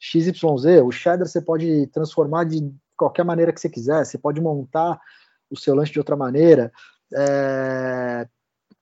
XYZ. 0.00 0.82
O 0.84 0.90
cheddar 0.90 1.26
você 1.26 1.40
pode 1.40 1.86
transformar 1.88 2.44
de 2.44 2.72
qualquer 2.96 3.24
maneira 3.24 3.52
que 3.52 3.60
você 3.60 3.68
quiser. 3.68 4.04
Você 4.04 4.18
pode 4.18 4.40
montar 4.40 5.00
o 5.48 5.56
seu 5.56 5.74
lanche 5.74 5.92
de 5.92 6.00
outra 6.00 6.16
maneira. 6.16 6.72
É... 7.14 8.28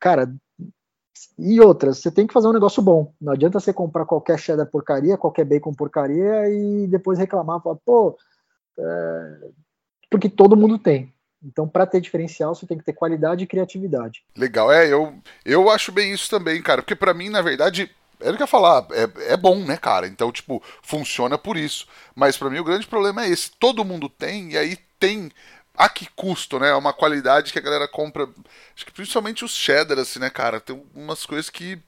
Cara, 0.01 0.35
e 1.39 1.61
outras, 1.61 1.99
você 1.99 2.11
tem 2.11 2.27
que 2.27 2.33
fazer 2.33 2.49
um 2.49 2.53
negócio 2.53 2.83
bom. 2.83 3.13
Não 3.21 3.33
adianta 3.33 3.61
você 3.61 3.73
comprar 3.73 4.07
qualquer 4.07 4.39
cheddar 4.39 4.67
porcaria, 4.67 5.17
qualquer 5.17 5.45
bacon 5.45 5.73
porcaria 5.73 6.49
e 6.49 6.87
depois 6.87 7.19
reclamar, 7.19 7.63
falar, 7.63 7.77
pô, 7.85 8.17
é... 8.79 9.49
porque 10.11 10.29
todo 10.29 10.57
mundo 10.57 10.79
tem. 10.79 11.13
Então, 11.43 11.69
para 11.69 11.87
ter 11.87 12.01
diferencial, 12.01 12.55
você 12.55 12.67
tem 12.67 12.79
que 12.79 12.85
ter 12.85 12.93
qualidade 12.93 13.45
e 13.45 13.47
criatividade. 13.47 14.25
Legal, 14.37 14.73
é, 14.73 14.91
eu, 14.91 15.15
eu 15.45 15.71
acho 15.71 15.93
bem 15.93 16.13
isso 16.13 16.29
também, 16.29 16.61
cara, 16.63 16.83
porque 16.83 16.97
para 16.97 17.15
mim, 17.15 17.29
na 17.29 17.43
verdade, 17.43 17.91
é 18.21 18.31
o 18.31 18.33
que 18.35 18.43
eu 18.43 18.45
ia 18.45 18.47
falar, 18.47 18.87
é, 18.91 19.33
é 19.35 19.37
bom, 19.37 19.59
né, 19.59 19.77
cara? 19.77 20.07
Então, 20.07 20.33
tipo, 20.33 20.63
funciona 20.83 21.37
por 21.37 21.57
isso. 21.57 21.87
Mas 22.15 22.37
para 22.37 22.51
mim 22.51 22.59
o 22.59 22.65
grande 22.65 22.87
problema 22.87 23.25
é 23.25 23.29
esse: 23.29 23.51
todo 23.59 23.85
mundo 23.85 24.09
tem, 24.09 24.53
e 24.53 24.59
aí 24.59 24.77
tem 24.99 25.31
a 25.77 25.89
que 25.89 26.09
custo, 26.15 26.59
né? 26.59 26.71
É 26.71 26.75
uma 26.75 26.93
qualidade 26.93 27.53
que 27.53 27.59
a 27.59 27.63
galera 27.63 27.87
compra. 27.87 28.29
Acho 28.75 28.87
que 28.87 28.93
principalmente 28.93 29.45
os 29.45 29.55
cheddar, 29.55 29.99
assim, 29.99 30.19
né, 30.19 30.31
cara? 30.31 30.61
Tem 30.61 30.83
umas 30.95 31.27
coisas 31.27 31.51
que 31.51 31.79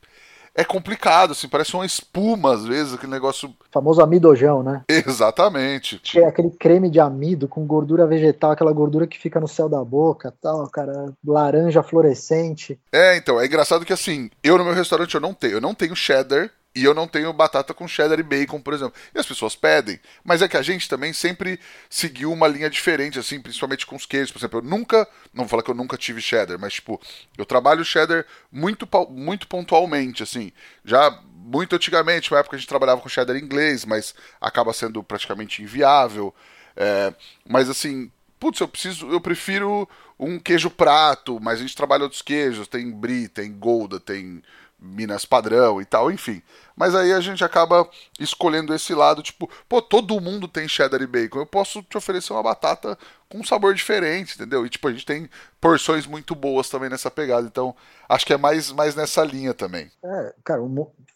é 0.59 0.65
complicado, 0.65 1.31
assim, 1.31 1.49
parece 1.49 1.73
uma 1.75 1.87
espuma 1.87 2.53
às 2.53 2.65
vezes, 2.65 2.93
aquele 2.93 3.13
negócio. 3.13 3.49
O 3.49 3.55
famoso 3.71 4.03
amidojão, 4.03 4.61
né? 4.61 4.83
Exatamente. 4.89 6.01
É 6.19 6.25
aquele 6.25 6.51
creme 6.51 6.91
de 6.91 6.99
amido 6.99 7.47
com 7.47 7.65
gordura 7.65 8.09
vegetal, 8.09 8.51
aquela 8.51 8.73
gordura 8.73 9.07
que 9.07 9.17
fica 9.17 9.39
no 9.39 9.47
céu 9.47 9.69
da 9.69 9.85
boca, 9.85 10.35
tal, 10.43 10.69
cara, 10.69 11.13
laranja 11.25 11.81
fluorescente. 11.81 12.77
É, 12.91 13.17
então, 13.17 13.41
é 13.41 13.47
engraçado 13.47 13.85
que 13.85 13.93
assim, 13.93 14.31
eu 14.43 14.59
no 14.59 14.65
meu 14.65 14.75
restaurante 14.75 15.15
eu 15.15 15.21
não 15.21 15.33
tenho, 15.33 15.55
eu 15.55 15.61
não 15.61 15.77
tenho 15.77 15.95
cheddar, 15.95 16.51
e 16.79 16.85
eu 16.85 16.95
não 16.95 17.09
tenho 17.09 17.33
batata 17.33 17.75
com 17.75 17.89
cheddar 17.89 18.21
e 18.21 18.23
bacon, 18.23 18.61
por 18.61 18.73
exemplo. 18.73 18.95
E 19.15 19.19
as 19.19 19.27
pessoas 19.27 19.57
pedem. 19.57 19.99
Mas 20.23 20.43
é 20.43 20.49
que 20.49 20.57
a 20.57 20.63
gente 20.63 20.89
também 20.89 21.13
sempre 21.13 21.59
seguiu 21.91 22.33
uma 22.33 22.47
linha 22.47 22.71
diferente, 22.71 23.19
assim, 23.19 23.41
principalmente 23.41 23.87
com 23.87 23.97
os 23.97 24.07
queijos. 24.07 24.31
Por 24.31 24.39
exemplo, 24.39 24.61
eu 24.61 24.65
nunca. 24.65 25.09
Não 25.35 25.45
vou 25.45 25.49
falar 25.49 25.63
que 25.63 25.71
eu 25.71 25.75
nunca 25.75 25.97
tive 25.97 26.21
cheddar, 26.21 26.59
mas, 26.59 26.75
tipo, 26.75 27.01
eu 27.37 27.45
trabalho 27.45 27.85
cheddar 27.85 28.25
muito, 28.51 28.89
muito 29.11 29.49
pontualmente, 29.49 30.23
assim. 30.23 30.53
Já 30.85 31.11
muito 31.35 31.75
antigamente, 31.75 32.31
na 32.31 32.39
época 32.39 32.57
a 32.57 32.59
gente 32.59 32.69
trabalhava 32.69 33.01
com 33.01 33.09
cheddar 33.09 33.37
inglês, 33.37 33.85
mas 33.85 34.15
acaba 34.41 34.73
sendo 34.73 35.03
praticamente 35.03 35.63
inviável. 35.63 36.35
É, 36.77 37.13
mas 37.49 37.69
assim, 37.69 38.11
putz, 38.39 38.61
eu 38.61 38.69
preciso, 38.69 39.11
eu 39.11 39.21
prefiro 39.21 39.89
um 40.19 40.39
queijo 40.39 40.71
prato, 40.71 41.41
mas 41.41 41.59
a 41.59 41.63
gente 41.63 41.77
trabalha 41.77 42.03
outros 42.03 42.23
queijos, 42.23 42.69
tem 42.69 42.91
brie, 42.91 43.29
tem 43.29 43.53
golda, 43.53 43.99
tem 43.99 44.43
Minas 44.81 45.25
padrão 45.25 45.81
e 45.81 45.85
tal, 45.85 46.11
enfim. 46.11 46.43
Mas 46.77 46.95
aí 46.95 47.13
a 47.13 47.21
gente 47.21 47.43
acaba 47.43 47.89
escolhendo 48.21 48.73
esse 48.73 48.95
lado, 48.95 49.23
tipo, 49.23 49.51
pô, 49.69 49.83
todo 49.83 50.21
mundo 50.21 50.47
tem 50.47 50.69
cheddar 50.69 51.03
e 51.03 51.07
bacon. 51.07 51.41
Eu 51.41 51.47
posso 51.47 51.83
te 51.83 51.97
oferecer 51.97 52.33
uma 52.33 52.43
batata 52.43 52.97
com 53.29 53.39
um 53.39 53.45
sabor 53.45 53.75
diferente, 53.75 54.37
entendeu? 54.37 54.65
E 54.65 54.71
tipo, 54.71 54.87
a 54.87 54.93
gente 54.93 55.05
tem 55.05 55.29
porções 55.61 56.07
muito 56.07 56.35
boas 56.35 56.69
também 56.69 56.89
nessa 56.89 57.11
pegada. 57.11 57.47
Então, 57.47 57.75
acho 58.09 58.25
que 58.25 58.33
é 58.33 58.37
mais, 58.37 58.71
mais 58.73 58.95
nessa 58.95 59.25
linha 59.25 59.53
também. 59.53 59.91
É, 60.05 60.35
cara, 60.45 60.63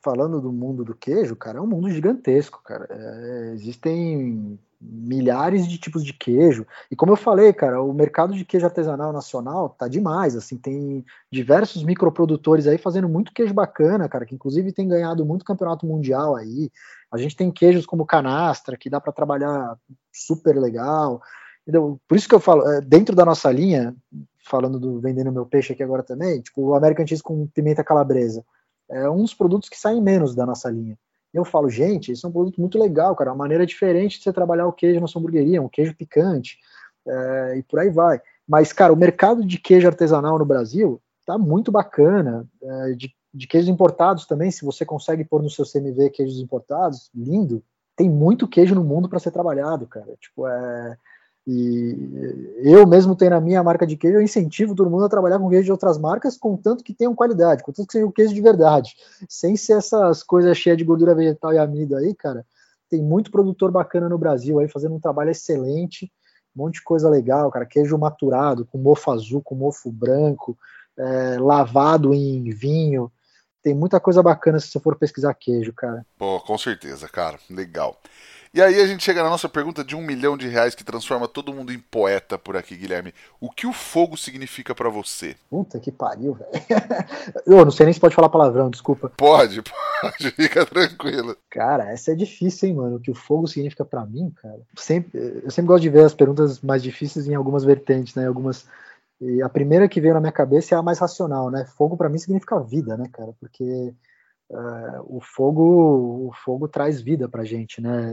falando 0.03 0.41
do 0.41 0.53
mundo 0.53 0.85
do 0.85 0.95
queijo, 0.95 1.37
cara, 1.37 1.59
é 1.59 1.61
um 1.61 1.67
mundo 1.67 1.89
gigantesco, 1.91 2.61
cara. 2.63 2.87
É, 2.91 3.53
existem 3.55 4.59
milhares 4.83 5.69
de 5.69 5.79
tipos 5.79 6.05
de 6.05 6.13
queijo. 6.13 6.67
E 6.91 6.97
como 6.97 7.13
eu 7.13 7.17
falei, 7.17 7.53
cara, 7.53 7.81
o 7.81 7.93
mercado 7.93 8.35
de 8.35 8.45
queijo 8.45 8.67
artesanal 8.67 9.13
nacional 9.13 9.69
tá 9.69 9.87
demais, 9.87 10.35
assim, 10.35 10.57
tem 10.57 11.05
diversos 11.31 11.85
microprodutores 11.85 12.67
aí 12.67 12.79
fazendo 12.79 13.09
muito 13.09 13.33
queijo 13.33 13.55
bacana, 13.55 14.09
cara, 14.09 14.27
que 14.27 14.35
inclusive 14.35 14.73
tem 14.73 14.89
ganhado 14.89 15.25
muito 15.25 15.45
campeonato 15.45 15.87
mundial 15.87 16.35
aí. 16.35 16.71
A 17.13 17.17
gente 17.17 17.37
tem 17.37 17.51
queijos 17.51 17.87
como 17.87 18.07
canastra, 18.07 18.77
que 18.77 18.91
dá 18.91 19.01
para 19.01 19.13
trabalhar 19.13 19.77
super 20.13 20.59
legal. 20.59 21.21
Entendeu? 21.63 22.01
Por 22.09 22.17
isso 22.17 22.29
que 22.29 22.35
eu 22.35 22.41
falo, 22.41 22.69
é, 22.69 22.81
dentro 22.81 23.15
da 23.15 23.25
nossa 23.25 23.51
linha, 23.53 23.95
falando 24.45 24.81
do 24.81 25.01
vendendo 25.01 25.31
meu 25.31 25.47
peixe 25.47 25.73
aqui 25.73 25.83
agora 25.83 26.03
também, 26.03 26.41
tipo, 26.41 26.63
o 26.63 26.75
American 26.75 27.07
Cheese 27.07 27.23
com 27.23 27.47
pimenta 27.47 27.85
calabresa, 27.85 28.45
é 28.91 29.09
um 29.09 29.23
dos 29.23 29.35
produtos 29.35 29.69
que 29.69 29.79
saem 29.79 30.03
menos 30.03 30.35
da 30.35 30.45
nossa 30.45 30.69
linha 30.69 30.99
eu 31.33 31.45
falo, 31.45 31.71
gente, 31.71 32.13
isso 32.13 32.27
é 32.27 32.29
um 32.29 32.33
produto 32.33 32.61
muito 32.61 32.79
legal, 32.79 33.17
cara, 33.17 33.31
uma 33.31 33.37
maneira 33.37 33.65
diferente 33.65 34.19
de 34.19 34.25
você 34.25 34.33
trabalhar 34.33 34.67
o 34.67 34.73
queijo 34.73 35.01
na 35.01 35.07
sua 35.07 35.21
hamburgueria, 35.21 35.63
um 35.63 35.69
queijo 35.69 35.95
picante, 35.95 36.59
é, 37.07 37.57
e 37.59 37.63
por 37.63 37.81
aí 37.81 37.91
vai. 37.91 38.21
Mas, 38.47 38.73
cara, 38.73 38.93
o 38.93 38.97
mercado 38.97 39.45
de 39.45 39.59
queijo 39.59 39.87
artesanal 39.87 40.39
no 40.39 40.45
Brasil 40.45 41.01
tá 41.25 41.39
muito 41.39 41.73
bacana, 41.73 42.47
é, 42.63 42.93
de, 42.93 43.15
de 43.33 43.47
queijos 43.47 43.69
importados 43.69 44.27
também, 44.27 44.51
se 44.51 44.65
você 44.65 44.85
consegue 44.85 45.25
pôr 45.25 45.43
no 45.43 45.51
seu 45.51 45.65
CMV 45.65 46.11
queijos 46.11 46.39
importados, 46.39 47.11
lindo. 47.15 47.63
Tem 47.97 48.09
muito 48.09 48.49
queijo 48.49 48.75
no 48.75 48.85
mundo 48.85 49.09
para 49.09 49.19
ser 49.19 49.31
trabalhado, 49.31 49.87
cara. 49.87 50.15
Tipo, 50.21 50.47
é, 50.47 50.99
e 51.47 52.61
eu 52.63 52.87
mesmo 52.87 53.17
tenho 53.17 53.33
na 53.33 53.41
minha 53.41 53.63
marca 53.63 53.87
de 53.87 53.97
queijo, 53.97 54.19
eu 54.19 54.23
incentivo 54.23 54.75
todo 54.75 54.91
mundo 54.91 55.05
a 55.05 55.09
trabalhar 55.09 55.39
com 55.39 55.49
queijo 55.49 55.65
de 55.65 55.73
outras 55.73 55.99
marcas, 55.99 56.37
contanto 56.37 56.85
que 56.85 56.95
tenham 56.95 57.15
qualidade, 57.15 57.65
contanto 57.65 57.87
que 57.87 57.93
seja 57.93 58.07
um 58.07 58.13
queijo 58.13 58.33
de 58.33 58.41
verdade, 58.41 58.95
sem 59.29 59.57
ser 59.57 59.79
essas 59.79 60.23
coisas 60.23 60.57
cheias 60.57 60.79
de 60.79 60.85
gordura 60.85 61.15
vegetal 61.15 61.53
e 61.53 61.59
amido 61.59 61.97
aí, 61.97 62.15
cara. 62.15 62.47
Tem 62.89 63.03
muito 63.03 63.31
produtor 63.31 63.73
bacana 63.73 64.09
no 64.09 64.19
Brasil 64.19 64.59
aí 64.61 64.69
fazendo 64.69 64.95
um 64.95 65.01
trabalho 65.01 65.31
excelente, 65.31 66.13
um 66.55 66.63
monte 66.63 66.75
de 66.75 66.83
coisa 66.83 67.09
legal, 67.09 67.51
cara. 67.51 67.67
Queijo 67.67 67.99
maturado, 67.99 68.67
com 68.67 68.79
mofo 68.79 69.11
azul, 69.11 69.43
com 69.43 69.55
mofo 69.55 69.91
branco, 69.91 70.57
é, 70.97 71.39
lavado 71.41 72.15
em 72.15 72.51
vinho. 72.51 73.11
Tem 73.63 73.75
muita 73.75 73.99
coisa 73.99 74.23
bacana 74.23 74.61
se 74.61 74.69
você 74.69 74.79
for 74.79 74.97
pesquisar 74.97 75.35
queijo, 75.35 75.73
cara. 75.73 76.05
Pô, 76.19 76.39
com 76.41 76.59
certeza, 76.59 77.09
cara. 77.09 77.39
Legal. 77.49 77.99
E 78.55 78.61
aí 78.61 78.83
a 78.83 78.87
gente 78.87 79.03
chega 79.03 79.23
na 79.23 79.31
nossa 79.31 79.49
pergunta 79.49 79.83
de 79.83 79.97
um 79.97 80.03
milhão 80.03 80.37
de 80.37 80.47
reais 80.47 80.75
que 80.75 80.85
transforma 80.85 81.27
todo 81.27 81.55
mundo 81.55 81.73
em 81.73 81.79
poeta 81.79 82.37
por 82.37 82.55
aqui, 82.55 82.77
Guilherme. 82.77 83.15
O 83.41 83.51
que 83.51 83.67
o 83.67 83.73
fogo 83.73 84.15
significa 84.15 84.75
para 84.75 84.91
você? 84.91 85.35
Puta 85.49 85.81
que 85.81 85.91
pariu, 85.91 86.35
velho. 86.35 86.51
Eu 87.47 87.65
não 87.65 87.71
sei 87.71 87.87
nem 87.87 87.95
se 87.95 88.01
pode 88.01 88.15
falar 88.15 88.29
palavrão, 88.29 88.69
desculpa. 88.69 89.11
Pode, 89.17 89.63
pode, 90.03 90.31
fica 90.33 90.67
tranquilo. 90.67 91.35
Cara, 91.49 91.91
essa 91.91 92.13
é 92.13 92.15
difícil, 92.15 92.69
hein, 92.69 92.75
mano. 92.75 92.97
O 92.97 93.01
que 93.01 93.11
o 93.11 93.15
fogo 93.15 93.47
significa 93.47 93.87
para 93.87 94.05
mim, 94.05 94.31
cara. 94.43 94.61
Sempre, 94.77 95.41
eu 95.43 95.51
sempre 95.51 95.69
gosto 95.69 95.83
de 95.83 95.89
ver 95.89 96.05
as 96.05 96.15
perguntas 96.15 96.61
mais 96.61 96.83
difíceis 96.83 97.27
em 97.27 97.35
algumas 97.35 97.65
vertentes, 97.65 98.15
né? 98.15 98.27
Algumas. 98.27 98.67
E 99.19 99.41
a 99.41 99.49
primeira 99.49 99.89
que 99.89 100.01
veio 100.01 100.13
na 100.13 100.21
minha 100.21 100.31
cabeça 100.31 100.75
é 100.75 100.79
a 100.79 100.83
mais 100.83 100.99
racional, 100.99 101.51
né? 101.51 101.65
Fogo 101.79 101.97
para 101.97 102.11
mim 102.11 102.19
significa 102.19 102.61
vida, 102.61 102.99
né, 102.99 103.09
cara? 103.11 103.33
Porque 103.41 103.95
o 105.05 105.21
fogo 105.21 106.29
o 106.29 106.33
fogo 106.45 106.69
traz 106.69 107.01
vida 107.01 107.29
para 107.29 107.43
a 107.43 107.45
gente, 107.45 107.81
né? 107.81 108.13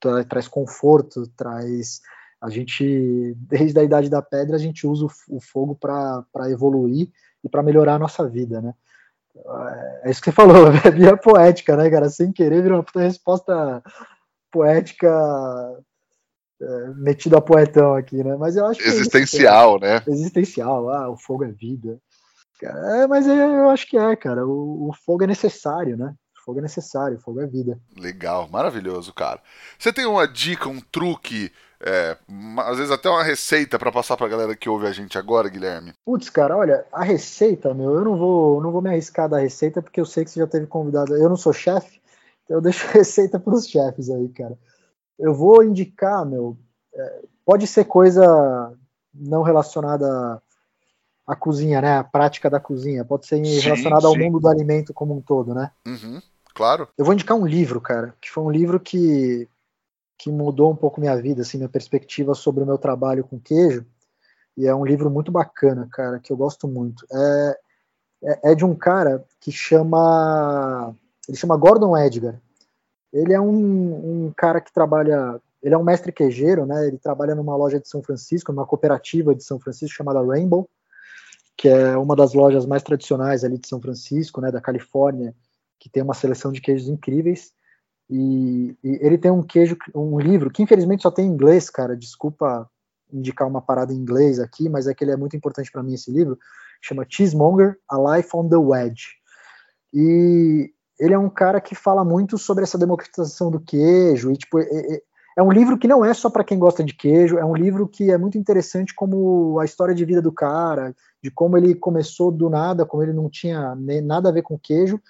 Tra 0.00 0.24
traz 0.24 0.48
conforto, 0.48 1.26
traz 1.36 2.00
a 2.40 2.48
gente 2.48 3.34
desde 3.36 3.78
a 3.78 3.82
idade 3.82 4.08
da 4.08 4.22
pedra 4.22 4.56
a 4.56 4.58
gente 4.58 4.86
usa 4.86 5.06
o, 5.28 5.40
fogo 5.40 5.74
para 5.74 6.50
evoluir 6.50 7.10
e 7.44 7.48
para 7.48 7.62
melhorar 7.62 7.94
a 7.94 7.98
nossa 7.98 8.28
vida, 8.28 8.60
né? 8.60 8.74
Uh, 9.34 10.04
é 10.04 10.10
isso 10.10 10.20
que 10.20 10.30
você 10.30 10.32
falou, 10.32 10.68
é 10.84 10.90
via 10.90 11.16
poética, 11.16 11.76
né, 11.76 11.90
cara? 11.90 12.08
Sem 12.08 12.32
querer 12.32 12.62
virou 12.62 12.84
uma 12.94 13.02
resposta 13.02 13.82
poética 14.50 15.08
é, 16.60 16.88
metido 16.96 17.36
a 17.36 17.40
poetão 17.40 17.94
aqui, 17.94 18.22
né? 18.22 18.36
Mas 18.36 18.56
eu 18.56 18.66
acho 18.66 18.80
que 18.80 18.88
existencial, 18.88 19.76
é 19.76 19.80
né? 19.80 20.02
Existencial, 20.08 20.90
ah, 20.90 21.10
o 21.10 21.16
fogo 21.16 21.44
é 21.44 21.52
vida. 21.52 22.00
É, 22.66 23.06
mas 23.06 23.26
eu 23.26 23.68
acho 23.70 23.86
que 23.86 23.96
é, 23.96 24.16
cara. 24.16 24.46
O, 24.46 24.88
o, 24.88 24.92
fogo 24.92 25.24
é 25.24 25.26
necessário, 25.26 25.96
né? 25.96 26.14
O 26.36 26.44
fogo 26.44 26.58
é 26.58 26.62
necessário, 26.62 27.16
o 27.16 27.20
fogo 27.20 27.40
é 27.40 27.46
vida. 27.46 27.78
Legal, 27.96 28.48
maravilhoso, 28.48 29.12
cara. 29.12 29.40
Você 29.78 29.92
tem 29.92 30.06
uma 30.06 30.26
dica, 30.26 30.68
um 30.68 30.80
truque, 30.80 31.52
é, 31.80 32.16
às 32.58 32.76
vezes 32.76 32.90
até 32.90 33.08
uma 33.08 33.22
receita 33.22 33.78
para 33.78 33.92
passar 33.92 34.16
pra 34.16 34.28
galera 34.28 34.56
que 34.56 34.68
ouve 34.68 34.86
a 34.86 34.92
gente 34.92 35.16
agora, 35.16 35.48
Guilherme? 35.48 35.92
Putz, 36.04 36.28
cara, 36.30 36.56
olha, 36.56 36.84
a 36.92 37.04
receita, 37.04 37.72
meu, 37.72 37.94
eu 37.94 38.04
não 38.04 38.16
vou, 38.16 38.60
não 38.60 38.72
vou 38.72 38.82
me 38.82 38.90
arriscar 38.90 39.28
da 39.28 39.38
receita 39.38 39.80
porque 39.80 40.00
eu 40.00 40.06
sei 40.06 40.24
que 40.24 40.30
você 40.30 40.40
já 40.40 40.46
teve 40.46 40.66
convidado. 40.66 41.16
Eu 41.16 41.28
não 41.28 41.36
sou 41.36 41.52
chefe, 41.52 42.00
então 42.44 42.56
eu 42.56 42.60
deixo 42.60 42.86
a 42.88 42.92
receita 42.92 43.38
pros 43.38 43.68
chefes 43.68 44.10
aí, 44.10 44.28
cara. 44.30 44.58
Eu 45.18 45.34
vou 45.34 45.62
indicar, 45.62 46.24
meu, 46.24 46.56
é, 46.94 47.22
pode 47.44 47.66
ser 47.66 47.84
coisa 47.84 48.72
não 49.14 49.42
relacionada 49.42 50.40
a 51.28 51.36
cozinha, 51.36 51.82
né? 51.82 51.98
A 51.98 52.04
prática 52.04 52.48
da 52.48 52.58
cozinha. 52.58 53.04
Pode 53.04 53.26
ser 53.26 53.36
relacionada 53.36 54.06
ao 54.06 54.16
mundo 54.16 54.40
do 54.40 54.48
alimento 54.48 54.94
como 54.94 55.14
um 55.14 55.20
todo, 55.20 55.54
né? 55.54 55.70
Uhum, 55.86 56.22
claro. 56.54 56.88
Eu 56.96 57.04
vou 57.04 57.12
indicar 57.12 57.36
um 57.36 57.46
livro, 57.46 57.82
cara, 57.82 58.14
que 58.18 58.30
foi 58.30 58.42
um 58.42 58.50
livro 58.50 58.80
que, 58.80 59.46
que 60.16 60.32
mudou 60.32 60.72
um 60.72 60.76
pouco 60.76 60.98
minha 60.98 61.14
vida, 61.20 61.42
assim, 61.42 61.58
minha 61.58 61.68
perspectiva 61.68 62.32
sobre 62.32 62.64
o 62.64 62.66
meu 62.66 62.78
trabalho 62.78 63.24
com 63.24 63.38
queijo. 63.38 63.84
E 64.56 64.66
é 64.66 64.74
um 64.74 64.86
livro 64.86 65.10
muito 65.10 65.30
bacana, 65.30 65.86
cara, 65.92 66.18
que 66.18 66.32
eu 66.32 66.36
gosto 66.36 66.66
muito. 66.66 67.06
É, 67.12 67.58
é, 68.24 68.52
é 68.52 68.54
de 68.54 68.64
um 68.64 68.74
cara 68.74 69.22
que 69.38 69.52
chama. 69.52 70.94
Ele 71.28 71.36
chama 71.36 71.58
Gordon 71.58 71.94
Edgar. 71.94 72.40
Ele 73.12 73.34
é 73.34 73.40
um, 73.40 74.26
um 74.26 74.32
cara 74.34 74.62
que 74.62 74.72
trabalha 74.72 75.38
ele 75.60 75.74
é 75.74 75.78
um 75.78 75.82
mestre 75.82 76.12
queijeiro, 76.12 76.64
né? 76.64 76.86
Ele 76.86 76.98
trabalha 76.98 77.34
numa 77.34 77.56
loja 77.56 77.80
de 77.80 77.88
São 77.88 78.00
Francisco, 78.00 78.52
numa 78.52 78.64
cooperativa 78.64 79.34
de 79.34 79.42
São 79.42 79.58
Francisco 79.58 79.96
chamada 79.96 80.24
Rainbow 80.24 80.68
que 81.58 81.68
é 81.68 81.98
uma 81.98 82.14
das 82.14 82.34
lojas 82.34 82.64
mais 82.64 82.84
tradicionais 82.84 83.42
ali 83.42 83.58
de 83.58 83.66
São 83.66 83.80
Francisco, 83.80 84.40
né, 84.40 84.52
da 84.52 84.60
Califórnia, 84.60 85.34
que 85.76 85.90
tem 85.90 86.04
uma 86.04 86.14
seleção 86.14 86.52
de 86.52 86.60
queijos 86.60 86.88
incríveis. 86.88 87.52
E, 88.08 88.76
e, 88.82 88.98
ele 89.04 89.18
tem 89.18 89.32
um 89.32 89.42
queijo, 89.42 89.76
um 89.92 90.20
livro 90.20 90.50
que 90.50 90.62
infelizmente 90.62 91.02
só 91.02 91.10
tem 91.10 91.26
em 91.26 91.30
inglês, 91.30 91.68
cara. 91.68 91.96
Desculpa 91.96 92.70
indicar 93.12 93.48
uma 93.48 93.60
parada 93.60 93.92
em 93.92 93.96
inglês 93.96 94.38
aqui, 94.38 94.68
mas 94.68 94.86
é 94.86 94.94
que 94.94 95.02
ele 95.02 95.10
é 95.10 95.16
muito 95.16 95.36
importante 95.36 95.70
para 95.72 95.82
mim 95.82 95.94
esse 95.94 96.12
livro. 96.12 96.38
Chama 96.80 97.04
Cheesemonger: 97.08 97.76
A 97.88 98.16
Life 98.16 98.30
on 98.34 98.48
the 98.48 98.56
Wedge. 98.56 99.08
E 99.92 100.72
ele 101.00 101.14
é 101.14 101.18
um 101.18 101.28
cara 101.28 101.60
que 101.60 101.74
fala 101.74 102.04
muito 102.04 102.38
sobre 102.38 102.62
essa 102.62 102.78
democratização 102.78 103.50
do 103.50 103.58
queijo 103.58 104.30
e 104.30 104.36
tipo 104.36 104.60
é, 105.38 105.42
um 105.42 105.52
livro 105.52 105.78
que 105.78 105.86
não 105.86 106.04
é 106.04 106.12
só 106.12 106.28
para 106.28 106.42
quem 106.42 106.58
gosta 106.58 106.82
de 106.82 106.92
queijo, 106.92 107.38
é 107.38 107.44
um 107.44 107.54
livro 107.54 107.86
que 107.86 108.10
é 108.10 108.18
muito 108.18 108.36
interessante 108.36 108.92
como 108.92 109.60
a 109.60 109.64
história 109.64 109.94
de 109.94 110.04
vida 110.04 110.20
do 110.20 110.32
cara, 110.32 110.92
de 111.22 111.30
como 111.30 111.56
ele 111.56 111.76
começou 111.76 112.32
do 112.32 112.50
nada, 112.50 112.84
como 112.84 113.04
ele 113.04 113.12
não 113.12 113.30
tinha 113.30 113.76
nada 114.02 114.30
a 114.30 114.32
ver 114.32 114.42
com 114.42 114.58
queijo. 114.58 115.00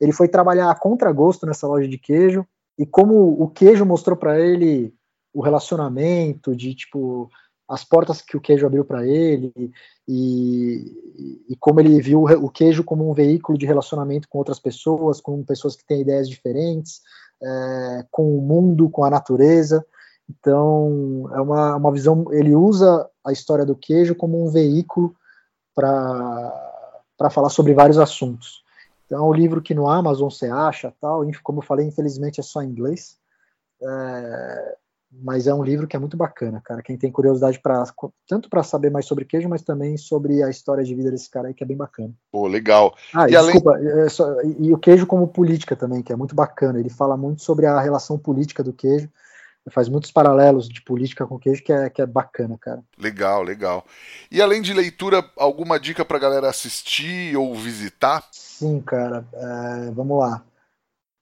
Ele 0.00 0.12
foi 0.12 0.28
trabalhar 0.28 0.70
a 0.70 0.78
contragosto 0.78 1.46
nessa 1.46 1.66
loja 1.66 1.88
de 1.88 1.98
queijo 1.98 2.46
e 2.78 2.86
como 2.86 3.42
o 3.42 3.48
queijo 3.48 3.84
mostrou 3.84 4.16
para 4.16 4.38
ele 4.38 4.94
o 5.34 5.42
relacionamento, 5.42 6.54
de 6.54 6.74
tipo 6.76 7.28
as 7.68 7.82
portas 7.82 8.22
que 8.22 8.36
o 8.36 8.40
queijo 8.40 8.66
abriu 8.66 8.84
para 8.84 9.04
ele 9.04 9.52
e, 10.06 11.44
e, 11.48 11.56
como 11.58 11.80
ele 11.80 12.00
viu 12.00 12.22
o 12.22 12.50
queijo 12.50 12.84
como 12.84 13.10
um 13.10 13.14
veículo 13.14 13.56
de 13.56 13.66
relacionamento 13.66 14.28
com 14.28 14.38
outras 14.38 14.60
pessoas, 14.60 15.20
com 15.20 15.42
pessoas 15.42 15.74
que 15.74 15.86
têm 15.86 16.02
ideias 16.02 16.28
diferentes, 16.28 17.00
é, 17.42 18.06
com 18.10 18.38
o 18.38 18.40
mundo, 18.40 18.88
com 18.88 19.04
a 19.04 19.10
natureza. 19.10 19.84
Então, 20.28 21.28
é 21.34 21.40
uma, 21.40 21.76
uma 21.76 21.92
visão. 21.92 22.26
Ele 22.32 22.54
usa 22.54 23.08
a 23.24 23.32
história 23.32 23.66
do 23.66 23.76
queijo 23.76 24.14
como 24.14 24.42
um 24.42 24.48
veículo 24.48 25.14
para 25.74 27.30
falar 27.30 27.50
sobre 27.50 27.74
vários 27.74 27.98
assuntos. 27.98 28.62
Então, 29.04 29.24
é 29.24 29.28
um 29.28 29.32
livro 29.32 29.60
que 29.60 29.74
no 29.74 29.88
Amazon 29.88 30.30
você 30.30 30.46
acha, 30.46 30.94
tal, 31.00 31.22
como 31.42 31.58
eu 31.58 31.64
falei, 31.64 31.86
infelizmente 31.86 32.40
é 32.40 32.42
só 32.42 32.62
em 32.62 32.68
inglês, 32.70 33.18
é, 33.82 34.76
mas 35.20 35.46
é 35.46 35.52
um 35.52 35.62
livro 35.62 35.86
que 35.86 35.94
é 35.94 35.98
muito 35.98 36.16
bacana, 36.16 36.60
cara. 36.64 36.82
Quem 36.82 36.96
tem 36.96 37.10
curiosidade 37.10 37.58
para 37.60 37.84
tanto 38.26 38.48
para 38.48 38.62
saber 38.62 38.90
mais 38.90 39.04
sobre 39.04 39.24
queijo, 39.24 39.48
mas 39.48 39.62
também 39.62 39.96
sobre 39.96 40.42
a 40.42 40.48
história 40.48 40.82
de 40.82 40.94
vida 40.94 41.10
desse 41.10 41.30
cara 41.30 41.48
aí, 41.48 41.54
que 41.54 41.62
é 41.62 41.66
bem 41.66 41.76
bacana. 41.76 42.12
Pô, 42.30 42.46
legal. 42.46 42.94
Ah, 43.12 43.28
e, 43.28 43.32
desculpa, 43.32 43.74
além... 43.74 44.04
é 44.04 44.08
só, 44.08 44.40
e, 44.42 44.68
e 44.68 44.72
o 44.72 44.78
queijo 44.78 45.06
como 45.06 45.28
política 45.28 45.76
também, 45.76 46.02
que 46.02 46.12
é 46.12 46.16
muito 46.16 46.34
bacana. 46.34 46.78
Ele 46.78 46.88
fala 46.88 47.16
muito 47.16 47.42
sobre 47.42 47.66
a 47.66 47.78
relação 47.80 48.18
política 48.18 48.62
do 48.62 48.72
queijo. 48.72 49.08
faz 49.70 49.88
muitos 49.88 50.10
paralelos 50.10 50.68
de 50.68 50.80
política 50.82 51.26
com 51.26 51.38
queijo 51.38 51.62
que 51.62 51.72
é, 51.72 51.90
que 51.90 52.00
é 52.00 52.06
bacana, 52.06 52.56
cara. 52.58 52.82
Legal, 52.98 53.42
legal. 53.42 53.84
E 54.30 54.40
além 54.40 54.62
de 54.62 54.72
leitura, 54.72 55.22
alguma 55.36 55.78
dica 55.78 56.04
pra 56.04 56.18
galera 56.18 56.48
assistir 56.48 57.36
ou 57.36 57.54
visitar? 57.54 58.26
Sim, 58.32 58.80
cara. 58.80 59.26
É, 59.34 59.90
vamos 59.90 60.18
lá. 60.18 60.42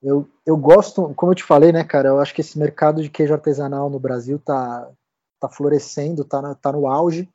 Eu, 0.03 0.29
eu 0.47 0.57
gosto, 0.57 1.13
como 1.15 1.33
eu 1.33 1.37
te 1.37 1.45
falei, 1.45 1.73
né, 1.73 1.85
cara, 1.85 2.09
eu 2.09 2.21
acho 2.21 2.35
que 2.35 2.41
esse 2.41 2.59
mercado 2.59 3.03
de 3.03 3.11
queijo 3.11 3.35
artesanal 3.35 3.91
no 3.91 3.99
Brasil 3.99 4.39
tá, 4.39 4.91
tá 5.39 5.49
florescendo, 5.49 6.25
tá, 6.25 6.41
na, 6.41 6.55
tá 6.55 6.73
no 6.73 6.87
auge. 6.87 7.29